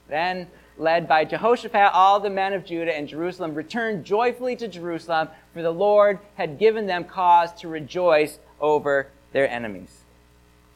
then, 0.08 0.48
led 0.82 1.08
by 1.08 1.24
Jehoshaphat, 1.24 1.94
all 1.94 2.20
the 2.20 2.30
men 2.30 2.54
of 2.54 2.66
Judah 2.66 2.96
and 2.96 3.08
Jerusalem 3.08 3.56
returned 3.56 4.04
joyfully 4.04 4.56
to 4.58 4.68
Jerusalem, 4.68 5.30
for 5.54 5.62
the 5.62 5.72
Lord 5.72 6.20
had 6.36 6.60
given 6.60 6.88
them 6.88 7.06
cause 7.06 7.54
to 7.62 7.68
rejoice 7.68 8.40
over 8.60 9.08
their 9.32 9.50
enemies. 9.50 10.02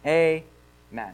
Amen. 0.06 1.14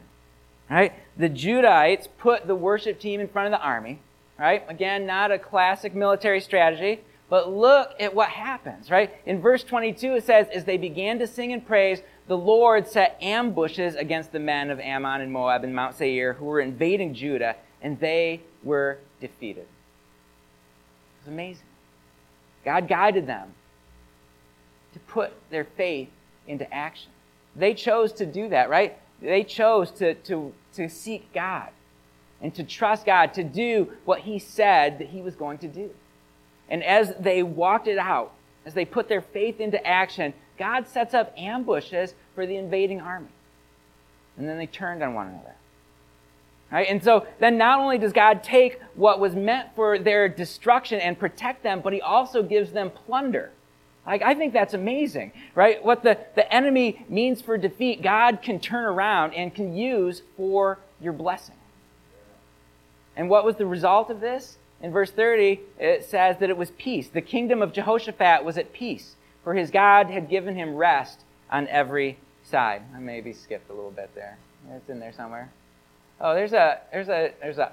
Right? 0.69 0.93
The 1.17 1.29
Judahites 1.29 2.07
put 2.19 2.45
the 2.45 2.55
worship 2.55 2.99
team 2.99 3.19
in 3.19 3.27
front 3.27 3.53
of 3.53 3.59
the 3.59 3.65
army 3.65 3.99
right? 4.41 4.63
Again, 4.67 5.05
not 5.05 5.31
a 5.31 5.37
classic 5.37 5.93
military 5.93 6.41
strategy, 6.41 7.01
but 7.29 7.53
look 7.53 7.93
at 7.99 8.13
what 8.13 8.29
happens, 8.29 8.89
right? 8.89 9.13
In 9.25 9.39
verse 9.39 9.63
22, 9.63 10.15
it 10.15 10.23
says, 10.25 10.47
As 10.51 10.65
they 10.65 10.77
began 10.77 11.19
to 11.19 11.27
sing 11.27 11.53
and 11.53 11.65
praise, 11.65 12.01
the 12.27 12.37
Lord 12.37 12.87
set 12.87 13.17
ambushes 13.21 13.95
against 13.95 14.31
the 14.31 14.39
men 14.39 14.69
of 14.69 14.79
Ammon 14.79 15.21
and 15.21 15.31
Moab 15.31 15.63
and 15.63 15.75
Mount 15.75 15.95
Seir 15.95 16.33
who 16.33 16.45
were 16.45 16.61
invading 16.61 17.13
Judah, 17.13 17.55
and 17.81 17.99
they 17.99 18.41
were 18.63 18.99
defeated. 19.19 19.61
It 19.63 19.67
was 21.25 21.27
amazing. 21.27 21.65
God 22.63 22.87
guided 22.87 23.27
them 23.27 23.53
to 24.93 24.99
put 24.99 25.31
their 25.49 25.63
faith 25.63 26.09
into 26.47 26.71
action. 26.73 27.11
They 27.55 27.73
chose 27.73 28.13
to 28.13 28.25
do 28.25 28.49
that, 28.49 28.69
right? 28.69 28.97
They 29.21 29.43
chose 29.43 29.91
to, 29.91 30.13
to, 30.15 30.53
to 30.75 30.89
seek 30.89 31.33
God 31.33 31.69
and 32.41 32.53
to 32.55 32.63
trust 32.63 33.05
God 33.05 33.33
to 33.35 33.43
do 33.43 33.91
what 34.05 34.21
He 34.21 34.39
said 34.39 34.99
that 34.99 35.09
He 35.09 35.21
was 35.21 35.35
going 35.35 35.57
to 35.59 35.67
do. 35.67 35.91
And 36.69 36.83
as 36.83 37.13
they 37.19 37.43
walked 37.43 37.87
it 37.87 37.97
out, 37.97 38.31
as 38.65 38.73
they 38.73 38.85
put 38.85 39.09
their 39.09 39.21
faith 39.21 39.59
into 39.59 39.85
action, 39.85 40.33
God 40.61 40.87
sets 40.87 41.15
up 41.15 41.33
ambushes 41.35 42.13
for 42.35 42.45
the 42.45 42.55
invading 42.55 43.01
army. 43.01 43.31
And 44.37 44.47
then 44.47 44.59
they 44.59 44.67
turned 44.67 45.01
on 45.01 45.15
one 45.15 45.29
another. 45.29 45.55
Right? 46.71 46.87
And 46.87 47.03
so 47.03 47.25
then 47.39 47.57
not 47.57 47.79
only 47.79 47.97
does 47.97 48.13
God 48.13 48.43
take 48.43 48.79
what 48.93 49.19
was 49.19 49.33
meant 49.33 49.75
for 49.75 49.97
their 49.97 50.29
destruction 50.29 50.99
and 50.99 51.17
protect 51.17 51.63
them, 51.63 51.81
but 51.81 51.93
he 51.93 52.01
also 52.01 52.43
gives 52.43 52.73
them 52.73 52.91
plunder. 52.91 53.49
Like, 54.05 54.21
I 54.21 54.35
think 54.35 54.53
that's 54.53 54.75
amazing, 54.75 55.31
right? 55.55 55.83
What 55.83 56.03
the, 56.03 56.19
the 56.35 56.53
enemy 56.53 57.07
means 57.09 57.41
for 57.41 57.57
defeat, 57.57 58.03
God 58.03 58.43
can 58.43 58.59
turn 58.59 58.85
around 58.85 59.33
and 59.33 59.53
can 59.53 59.75
use 59.75 60.21
for 60.37 60.77
your 61.01 61.13
blessing. 61.13 61.55
And 63.15 63.31
what 63.31 63.45
was 63.45 63.55
the 63.55 63.65
result 63.65 64.11
of 64.11 64.19
this? 64.19 64.59
In 64.79 64.91
verse 64.91 65.09
30, 65.09 65.59
it 65.79 66.05
says 66.05 66.37
that 66.37 66.51
it 66.51 66.57
was 66.57 66.69
peace. 66.77 67.07
The 67.07 67.21
kingdom 67.21 67.63
of 67.63 67.73
Jehoshaphat 67.73 68.45
was 68.45 68.59
at 68.59 68.73
peace, 68.73 69.15
for 69.43 69.53
his 69.53 69.71
God 69.71 70.09
had 70.09 70.29
given 70.29 70.55
him 70.55 70.75
rest 70.75 71.21
on 71.49 71.67
every 71.67 72.17
side. 72.43 72.81
I 72.95 72.99
maybe 72.99 73.33
skipped 73.33 73.69
a 73.69 73.73
little 73.73 73.91
bit 73.91 74.09
there. 74.15 74.37
It's 74.71 74.89
in 74.89 74.99
there 74.99 75.13
somewhere. 75.13 75.51
Oh, 76.19 76.35
there's 76.35 76.53
a 76.53 76.79
there's 76.91 77.09
a 77.09 77.33
there's 77.41 77.57
a, 77.57 77.71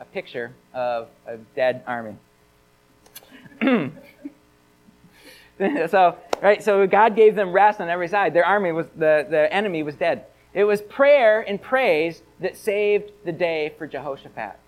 a 0.00 0.04
picture 0.06 0.52
of 0.74 1.08
a 1.26 1.36
dead 1.54 1.82
army. 1.86 2.16
so 5.88 6.16
right, 6.42 6.62
so 6.62 6.86
God 6.86 7.16
gave 7.16 7.34
them 7.34 7.52
rest 7.52 7.80
on 7.80 7.88
every 7.88 8.08
side. 8.08 8.34
Their 8.34 8.44
army 8.44 8.72
was 8.72 8.86
the, 8.96 9.26
the 9.28 9.52
enemy 9.52 9.82
was 9.82 9.94
dead. 9.94 10.26
It 10.52 10.64
was 10.64 10.82
prayer 10.82 11.42
and 11.42 11.60
praise 11.60 12.22
that 12.40 12.56
saved 12.56 13.12
the 13.24 13.32
day 13.32 13.74
for 13.78 13.86
Jehoshaphat. 13.86 14.58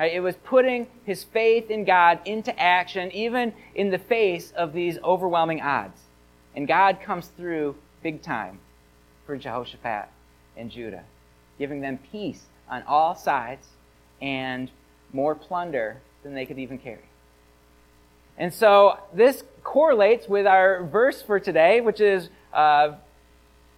Right? 0.00 0.14
It 0.14 0.20
was 0.20 0.36
putting 0.36 0.86
his 1.04 1.24
faith 1.24 1.70
in 1.70 1.84
God 1.84 2.20
into 2.24 2.58
action, 2.58 3.12
even 3.12 3.52
in 3.74 3.90
the 3.90 3.98
face 3.98 4.50
of 4.52 4.72
these 4.72 4.96
overwhelming 5.04 5.60
odds. 5.60 6.00
And 6.56 6.66
God 6.66 7.02
comes 7.02 7.26
through 7.26 7.76
big 8.02 8.22
time 8.22 8.60
for 9.26 9.36
Jehoshaphat 9.36 10.08
and 10.56 10.70
Judah, 10.70 11.04
giving 11.58 11.82
them 11.82 11.98
peace 12.10 12.46
on 12.66 12.82
all 12.84 13.14
sides 13.14 13.66
and 14.22 14.70
more 15.12 15.34
plunder 15.34 16.00
than 16.22 16.32
they 16.32 16.46
could 16.46 16.58
even 16.58 16.78
carry. 16.78 17.04
And 18.38 18.54
so 18.54 18.98
this 19.12 19.44
correlates 19.64 20.26
with 20.26 20.46
our 20.46 20.82
verse 20.84 21.20
for 21.20 21.38
today, 21.38 21.82
which 21.82 22.00
is 22.00 22.30
uh, 22.54 22.92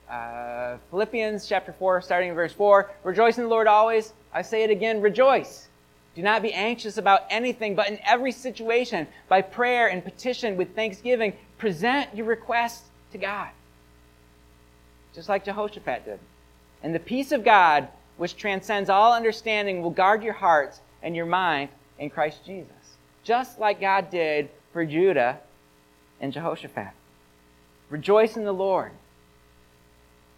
uh, 0.09 0.77
Philippians 0.89 1.49
chapter 1.49 1.73
4, 1.73 2.01
starting 2.01 2.29
in 2.29 2.37
verse 2.37 2.53
4. 2.53 2.93
Rejoice 3.03 3.39
in 3.39 3.43
the 3.43 3.51
Lord 3.51 3.67
always. 3.67 4.13
I 4.33 4.43
say 4.43 4.63
it 4.63 4.71
again, 4.71 5.01
rejoice. 5.01 5.67
Do 6.15 6.23
not 6.23 6.43
be 6.43 6.53
anxious 6.53 6.99
about 6.99 7.23
anything, 7.31 7.75
but 7.75 7.89
in 7.89 7.99
every 8.05 8.33
situation, 8.33 9.07
by 9.29 9.41
prayer 9.41 9.89
and 9.89 10.05
petition 10.05 10.57
with 10.57 10.75
thanksgiving, 10.75 11.35
present 11.57 12.15
your 12.15 12.27
requests 12.27 12.89
to 13.13 13.19
God. 13.19 13.49
Just 15.15 15.29
like 15.29 15.45
Jehoshaphat 15.45 16.05
did. 16.05 16.19
And 16.83 16.95
the 16.95 17.01
peace 17.01 17.33
of 17.33 17.45
God, 17.45 17.89
which 18.17 18.37
transcends 18.37 18.91
all 18.91 19.15
understanding, 19.15 19.81
will 19.81 19.91
guard 19.91 20.23
your 20.23 20.35
hearts 20.35 20.81
and 21.03 21.17
your 21.17 21.27
mind 21.27 21.71
in 21.99 22.11
Christ 22.11 22.45
Jesus. 22.45 22.97
Just 23.25 23.59
like 23.59 23.81
God 23.81 24.11
did 24.11 24.51
for 24.73 24.85
Judah 24.85 25.39
and 26.21 26.33
Jehoshaphat. 26.33 26.93
Rejoice 27.89 28.37
in 28.37 28.45
the 28.45 28.53
Lord. 28.53 28.91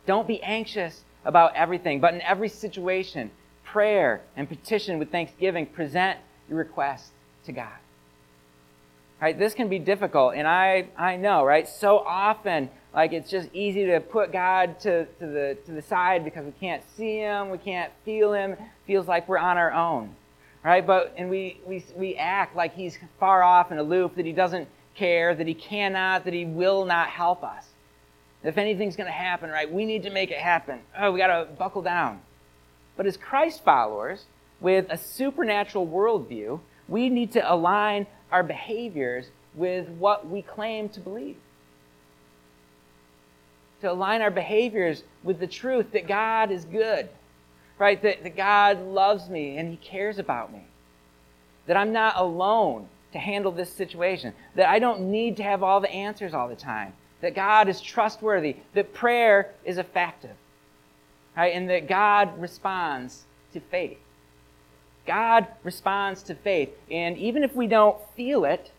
Don't 0.07 0.29
be 0.29 0.43
anxious 0.43 1.03
about 1.25 1.57
everything, 1.57 2.01
but 2.01 2.15
in 2.15 2.21
every 2.23 2.49
situation, 2.49 3.31
prayer 3.75 4.21
and 4.37 4.49
petition 4.49 5.01
with 5.01 5.11
thanksgiving, 5.11 5.67
present 5.67 6.17
your 6.49 6.57
request 6.57 7.11
to 7.45 7.51
God. 7.51 7.73
Right? 9.21 9.37
This 9.37 9.53
can 9.53 9.69
be 9.69 9.81
difficult, 9.81 10.35
and 10.37 10.47
I, 10.47 10.87
I 10.97 11.17
know, 11.17 11.45
right? 11.45 11.67
So 11.67 11.99
often, 11.99 12.71
like 12.95 13.13
it's 13.13 13.29
just 13.29 13.49
easy 13.53 13.87
to 13.87 13.99
put 13.99 14.31
God 14.31 14.79
to, 14.81 15.07
to, 15.07 15.27
the, 15.27 15.59
to 15.67 15.73
the 15.73 15.83
side 15.83 16.25
because 16.25 16.45
we 16.45 16.53
can't 16.53 16.85
see 16.97 17.19
Him, 17.19 17.51
we 17.51 17.59
can't 17.59 17.93
feel 18.05 18.33
Him. 18.33 18.57
Feels 18.87 19.09
like 19.09 19.29
we're 19.29 19.39
on 19.39 19.59
our 19.59 19.73
own. 19.73 20.15
Right? 20.63 20.87
But 20.87 21.13
and 21.17 21.29
we, 21.29 21.61
we, 21.67 21.85
we 21.97 22.15
act 22.15 22.55
like 22.55 22.77
He's 22.77 22.97
far 23.19 23.43
off 23.43 23.73
and 23.73 23.81
aloof, 23.81 24.15
that 24.15 24.25
He 24.25 24.33
doesn't 24.33 24.69
care, 24.95 25.35
that 25.35 25.49
He 25.49 25.55
cannot, 25.55 26.27
that 26.27 26.33
He 26.33 26.45
will 26.45 26.85
not 26.85 27.09
help 27.09 27.43
us. 27.43 27.67
If 28.45 28.57
anything's 28.57 28.95
going 28.95 29.09
to 29.09 29.13
happen, 29.13 29.51
right, 29.51 29.69
we 29.69 29.85
need 29.85 30.05
to 30.05 30.11
make 30.11 30.31
it 30.31 30.39
happen. 30.39 30.79
Oh, 30.97 31.11
we 31.11 31.19
got 31.19 31.27
to 31.37 31.51
buckle 31.59 31.83
down. 31.83 32.21
But 32.97 33.07
as 33.07 33.17
Christ 33.17 33.65
followers, 33.65 34.25
with 34.61 34.87
a 34.89 34.97
supernatural 34.97 35.87
worldview, 35.87 36.61
we 36.89 37.09
need 37.09 37.33
to 37.33 37.53
align 37.53 38.07
our 38.31 38.43
behaviors 38.43 39.27
with 39.55 39.89
what 39.89 40.29
we 40.29 40.43
claim 40.43 40.89
to 40.91 41.01
believe. 41.01 41.37
To 43.83 43.91
align 43.93 44.23
our 44.23 44.31
behaviors 44.31 45.03
with 45.23 45.39
the 45.39 45.47
truth 45.47 45.93
that 45.93 46.09
God 46.09 46.51
is 46.51 46.65
good, 46.65 47.09
right? 47.79 48.01
That, 48.03 48.23
that 48.23 48.37
God 48.37 48.81
loves 48.81 49.29
me 49.29 49.59
and 49.59 49.71
He 49.71 49.77
cares 49.77 50.19
about 50.19 50.53
me. 50.53 50.65
That 51.67 51.77
I'm 51.77 51.93
not 51.93 52.15
alone 52.17 52.89
to 53.13 53.19
handle 53.19 53.53
this 53.53 53.73
situation. 53.73 54.33
That 54.55 54.69
I 54.69 54.79
don't 54.79 55.11
need 55.11 55.37
to 55.39 55.43
have 55.43 55.63
all 55.63 55.81
the 55.81 55.91
answers 55.91 56.35
all 56.35 56.49
the 56.49 56.57
time. 56.57 56.93
That 57.21 57.35
God 57.35 57.69
is 57.69 57.81
trustworthy. 57.81 58.57
That 58.75 58.95
prayer 58.95 59.53
is 59.65 59.79
effective 59.79 60.37
right? 61.37 61.55
And 61.55 61.69
that 61.71 61.89
God 61.89 62.39
responds 62.41 63.25
to 63.53 63.61
faith. 63.61 63.99
God 65.07 65.47
responds 65.63 66.23
to 66.25 66.35
faith. 66.35 66.71
And 66.91 67.19
even 67.19 67.43
if 67.43 67.55
we 67.55 67.67
don't 67.67 67.99
feel 68.17 68.45
it, 68.45 68.71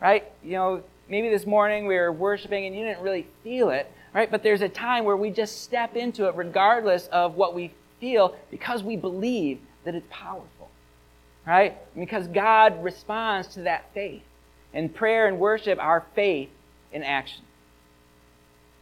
right? 0.00 0.24
You 0.42 0.52
know, 0.52 0.82
maybe 1.08 1.28
this 1.28 1.46
morning 1.46 1.86
we 1.86 1.96
were 1.96 2.12
worshiping 2.12 2.66
and 2.66 2.76
you 2.76 2.84
didn't 2.84 3.02
really 3.02 3.26
feel 3.42 3.70
it, 3.70 3.90
right? 4.14 4.30
But 4.30 4.42
there's 4.42 4.62
a 4.62 4.68
time 4.68 5.04
where 5.04 5.16
we 5.16 5.30
just 5.30 5.62
step 5.62 5.96
into 5.96 6.28
it 6.28 6.34
regardless 6.36 7.08
of 7.08 7.34
what 7.34 7.54
we 7.54 7.72
feel 8.00 8.36
because 8.50 8.82
we 8.82 8.96
believe 8.96 9.60
that 9.84 9.94
it's 9.94 10.06
powerful, 10.10 10.70
right? 11.46 11.76
Because 11.98 12.28
God 12.28 12.82
responds 12.82 13.48
to 13.54 13.62
that 13.62 13.92
faith. 13.94 14.22
And 14.74 14.94
prayer 14.94 15.26
and 15.26 15.38
worship 15.38 15.78
are 15.78 16.06
faith 16.14 16.48
in 16.92 17.02
action. 17.02 17.42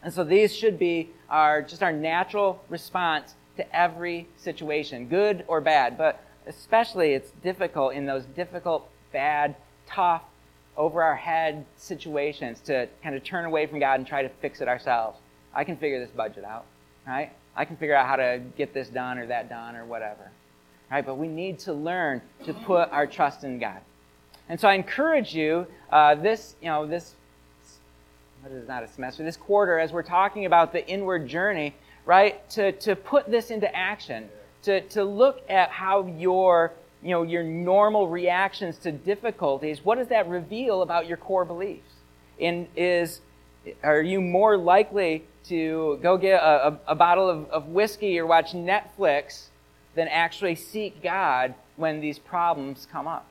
And 0.03 0.13
so 0.13 0.23
these 0.23 0.55
should 0.55 0.79
be 0.79 1.09
our 1.29 1.61
just 1.61 1.83
our 1.83 1.91
natural 1.91 2.63
response 2.69 3.35
to 3.57 3.75
every 3.75 4.27
situation, 4.37 5.07
good 5.07 5.43
or 5.47 5.61
bad. 5.61 5.97
But 5.97 6.23
especially 6.47 7.13
it's 7.13 7.31
difficult 7.43 7.93
in 7.93 8.05
those 8.05 8.25
difficult, 8.25 8.89
bad, 9.11 9.55
tough, 9.85 10.23
over 10.77 11.03
our 11.03 11.15
head 11.15 11.65
situations 11.77 12.61
to 12.61 12.87
kind 13.03 13.15
of 13.15 13.23
turn 13.23 13.45
away 13.45 13.67
from 13.67 13.79
God 13.79 13.99
and 13.99 14.07
try 14.07 14.21
to 14.23 14.29
fix 14.41 14.61
it 14.61 14.67
ourselves. 14.67 15.19
I 15.53 15.63
can 15.63 15.77
figure 15.77 15.99
this 15.99 16.11
budget 16.11 16.45
out, 16.45 16.65
right? 17.05 17.31
I 17.55 17.65
can 17.65 17.75
figure 17.75 17.95
out 17.95 18.07
how 18.07 18.15
to 18.15 18.41
get 18.57 18.73
this 18.73 18.87
done 18.87 19.17
or 19.17 19.27
that 19.27 19.49
done 19.49 19.75
or 19.75 19.85
whatever. 19.85 20.31
Right? 20.89 21.05
But 21.05 21.15
we 21.15 21.27
need 21.27 21.59
to 21.59 21.73
learn 21.73 22.21
to 22.45 22.53
put 22.53 22.89
our 22.91 23.07
trust 23.07 23.43
in 23.43 23.59
God. 23.59 23.79
And 24.49 24.59
so 24.59 24.67
I 24.67 24.73
encourage 24.73 25.33
you, 25.33 25.67
uh, 25.91 26.15
this, 26.15 26.55
you 26.61 26.67
know, 26.67 26.85
this 26.85 27.15
what 28.41 28.51
is 28.51 28.67
not 28.67 28.83
a 28.83 28.87
semester, 28.87 29.23
this 29.23 29.37
quarter, 29.37 29.77
as 29.77 29.91
we're 29.91 30.01
talking 30.01 30.45
about 30.45 30.73
the 30.73 30.87
inward 30.87 31.27
journey, 31.27 31.75
right, 32.05 32.49
to, 32.49 32.71
to 32.71 32.95
put 32.95 33.29
this 33.29 33.51
into 33.51 33.73
action, 33.75 34.29
to, 34.63 34.81
to 34.89 35.03
look 35.03 35.43
at 35.47 35.69
how 35.69 36.07
your, 36.07 36.73
you 37.03 37.11
know, 37.11 37.21
your 37.21 37.43
normal 37.43 38.07
reactions 38.07 38.77
to 38.79 38.91
difficulties, 38.91 39.85
what 39.85 39.99
does 39.99 40.07
that 40.07 40.27
reveal 40.27 40.81
about 40.81 41.07
your 41.07 41.17
core 41.17 41.45
beliefs? 41.45 41.93
And 42.39 42.67
is, 42.75 43.21
are 43.83 44.01
you 44.01 44.19
more 44.19 44.57
likely 44.57 45.23
to 45.45 45.99
go 46.01 46.17
get 46.17 46.41
a, 46.41 46.67
a, 46.67 46.79
a 46.87 46.95
bottle 46.95 47.29
of, 47.29 47.47
of 47.51 47.67
whiskey 47.67 48.17
or 48.17 48.25
watch 48.25 48.53
Netflix 48.53 49.49
than 49.93 50.07
actually 50.07 50.55
seek 50.55 51.03
God 51.03 51.53
when 51.75 52.01
these 52.01 52.17
problems 52.17 52.87
come 52.91 53.07
up? 53.07 53.27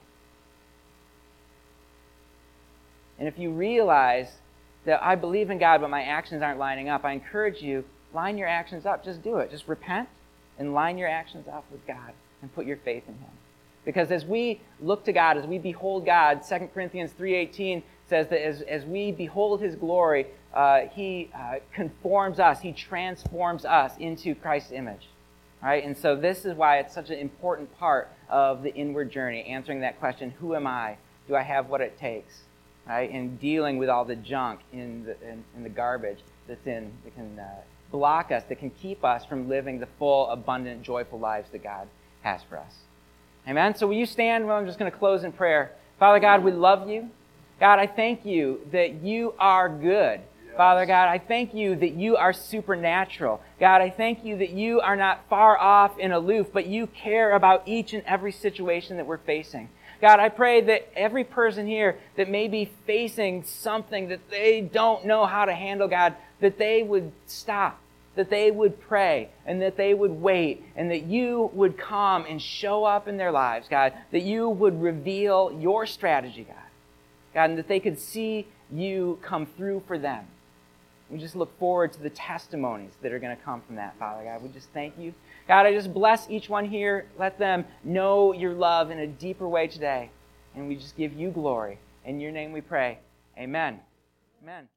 And 3.18 3.26
if 3.26 3.38
you 3.38 3.50
realize 3.50 4.30
that 4.84 5.02
I 5.04 5.14
believe 5.14 5.50
in 5.50 5.58
God, 5.58 5.80
but 5.80 5.90
my 5.90 6.02
actions 6.02 6.42
aren't 6.42 6.58
lining 6.58 6.88
up, 6.88 7.04
I 7.04 7.12
encourage 7.12 7.62
you, 7.62 7.84
line 8.14 8.38
your 8.38 8.48
actions 8.48 8.86
up. 8.86 9.04
Just 9.04 9.22
do 9.22 9.38
it. 9.38 9.50
Just 9.50 9.68
repent 9.68 10.08
and 10.58 10.74
line 10.74 10.98
your 10.98 11.08
actions 11.08 11.48
up 11.48 11.64
with 11.70 11.86
God 11.86 12.12
and 12.42 12.54
put 12.54 12.66
your 12.66 12.76
faith 12.78 13.04
in 13.08 13.14
Him. 13.14 13.30
Because 13.84 14.10
as 14.10 14.24
we 14.24 14.60
look 14.80 15.04
to 15.04 15.12
God, 15.12 15.36
as 15.38 15.46
we 15.46 15.58
behold 15.58 16.04
God, 16.04 16.42
2 16.46 16.70
Corinthians 16.74 17.12
3.18 17.18 17.82
says 18.08 18.28
that 18.28 18.44
as, 18.44 18.60
as 18.62 18.84
we 18.84 19.12
behold 19.12 19.60
His 19.60 19.74
glory, 19.74 20.26
uh, 20.52 20.82
He 20.92 21.30
uh, 21.34 21.56
conforms 21.72 22.38
us, 22.38 22.60
He 22.60 22.72
transforms 22.72 23.64
us 23.64 23.96
into 23.98 24.34
Christ's 24.34 24.72
image. 24.72 25.08
Right? 25.62 25.84
And 25.84 25.96
so 25.96 26.16
this 26.16 26.46
is 26.46 26.54
why 26.54 26.78
it's 26.78 26.94
such 26.94 27.10
an 27.10 27.18
important 27.18 27.76
part 27.78 28.10
of 28.30 28.62
the 28.62 28.74
inward 28.74 29.10
journey, 29.12 29.44
answering 29.44 29.80
that 29.80 29.98
question, 29.98 30.30
who 30.30 30.54
am 30.54 30.66
I? 30.66 30.96
Do 31.28 31.36
I 31.36 31.42
have 31.42 31.68
what 31.68 31.82
it 31.82 31.98
takes? 31.98 32.42
Right? 32.90 33.08
And 33.12 33.38
dealing 33.38 33.78
with 33.78 33.88
all 33.88 34.04
the 34.04 34.16
junk 34.16 34.60
in 34.72 35.04
the, 35.04 35.12
in, 35.22 35.44
in 35.56 35.62
the 35.62 35.68
garbage 35.68 36.18
that's 36.48 36.66
in, 36.66 36.90
that 37.04 37.14
can 37.14 37.38
uh, 37.38 37.46
block 37.92 38.32
us, 38.32 38.42
that 38.48 38.58
can 38.58 38.70
keep 38.70 39.04
us 39.04 39.24
from 39.24 39.48
living 39.48 39.78
the 39.78 39.86
full, 39.96 40.28
abundant, 40.28 40.82
joyful 40.82 41.20
lives 41.20 41.48
that 41.50 41.62
God 41.62 41.86
has 42.22 42.40
for 42.48 42.58
us. 42.58 42.74
Amen? 43.46 43.76
So 43.76 43.86
will 43.86 43.94
you 43.94 44.06
stand? 44.06 44.44
Well, 44.44 44.56
I'm 44.56 44.66
just 44.66 44.76
going 44.76 44.90
to 44.90 44.98
close 44.98 45.22
in 45.22 45.30
prayer. 45.30 45.70
Father 46.00 46.18
God, 46.18 46.42
we 46.42 46.50
love 46.50 46.88
you. 46.88 47.10
God, 47.60 47.78
I 47.78 47.86
thank 47.86 48.26
you 48.26 48.60
that 48.72 49.04
you 49.04 49.34
are 49.38 49.68
good. 49.68 50.20
Father 50.56 50.84
God, 50.84 51.08
I 51.08 51.18
thank 51.18 51.54
you 51.54 51.76
that 51.76 51.92
you 51.92 52.16
are 52.16 52.32
supernatural. 52.32 53.40
God, 53.60 53.82
I 53.82 53.90
thank 53.90 54.24
you 54.24 54.36
that 54.38 54.50
you 54.50 54.80
are 54.80 54.96
not 54.96 55.24
far 55.30 55.56
off 55.56 55.92
and 56.00 56.12
aloof, 56.12 56.48
but 56.52 56.66
you 56.66 56.88
care 56.88 57.36
about 57.36 57.68
each 57.68 57.92
and 57.92 58.02
every 58.04 58.32
situation 58.32 58.96
that 58.96 59.06
we're 59.06 59.18
facing. 59.18 59.68
God, 60.00 60.18
I 60.18 60.30
pray 60.30 60.62
that 60.62 60.88
every 60.96 61.24
person 61.24 61.66
here 61.66 61.98
that 62.16 62.28
may 62.28 62.48
be 62.48 62.70
facing 62.86 63.44
something 63.44 64.08
that 64.08 64.30
they 64.30 64.60
don't 64.62 65.04
know 65.04 65.26
how 65.26 65.44
to 65.44 65.54
handle, 65.54 65.88
God, 65.88 66.14
that 66.40 66.58
they 66.58 66.82
would 66.82 67.12
stop, 67.26 67.78
that 68.14 68.30
they 68.30 68.50
would 68.50 68.80
pray, 68.80 69.28
and 69.44 69.60
that 69.60 69.76
they 69.76 69.92
would 69.92 70.12
wait, 70.12 70.64
and 70.74 70.90
that 70.90 71.02
you 71.02 71.50
would 71.52 71.76
come 71.76 72.24
and 72.24 72.40
show 72.40 72.84
up 72.84 73.08
in 73.08 73.18
their 73.18 73.30
lives, 73.30 73.68
God, 73.68 73.92
that 74.10 74.22
you 74.22 74.48
would 74.48 74.80
reveal 74.80 75.56
your 75.60 75.84
strategy, 75.84 76.44
God, 76.44 76.56
God, 77.34 77.50
and 77.50 77.58
that 77.58 77.68
they 77.68 77.80
could 77.80 77.98
see 77.98 78.46
you 78.72 79.18
come 79.22 79.44
through 79.44 79.82
for 79.86 79.98
them. 79.98 80.26
We 81.10 81.18
just 81.18 81.36
look 81.36 81.58
forward 81.58 81.92
to 81.94 82.00
the 82.00 82.10
testimonies 82.10 82.92
that 83.02 83.12
are 83.12 83.18
going 83.18 83.36
to 83.36 83.42
come 83.42 83.60
from 83.66 83.76
that, 83.76 83.98
Father 83.98 84.24
God. 84.24 84.42
We 84.42 84.48
just 84.48 84.68
thank 84.70 84.96
you 84.96 85.12
God, 85.50 85.66
I 85.66 85.72
just 85.72 85.92
bless 85.92 86.30
each 86.30 86.48
one 86.48 86.64
here. 86.64 87.06
Let 87.18 87.36
them 87.36 87.64
know 87.82 88.32
your 88.32 88.54
love 88.54 88.92
in 88.92 89.00
a 89.00 89.06
deeper 89.08 89.48
way 89.48 89.66
today. 89.66 90.08
And 90.54 90.68
we 90.68 90.76
just 90.76 90.96
give 90.96 91.12
you 91.12 91.32
glory. 91.32 91.80
In 92.04 92.20
your 92.20 92.30
name 92.30 92.52
we 92.52 92.60
pray. 92.60 93.00
Amen. 93.36 93.80
Amen. 94.44 94.68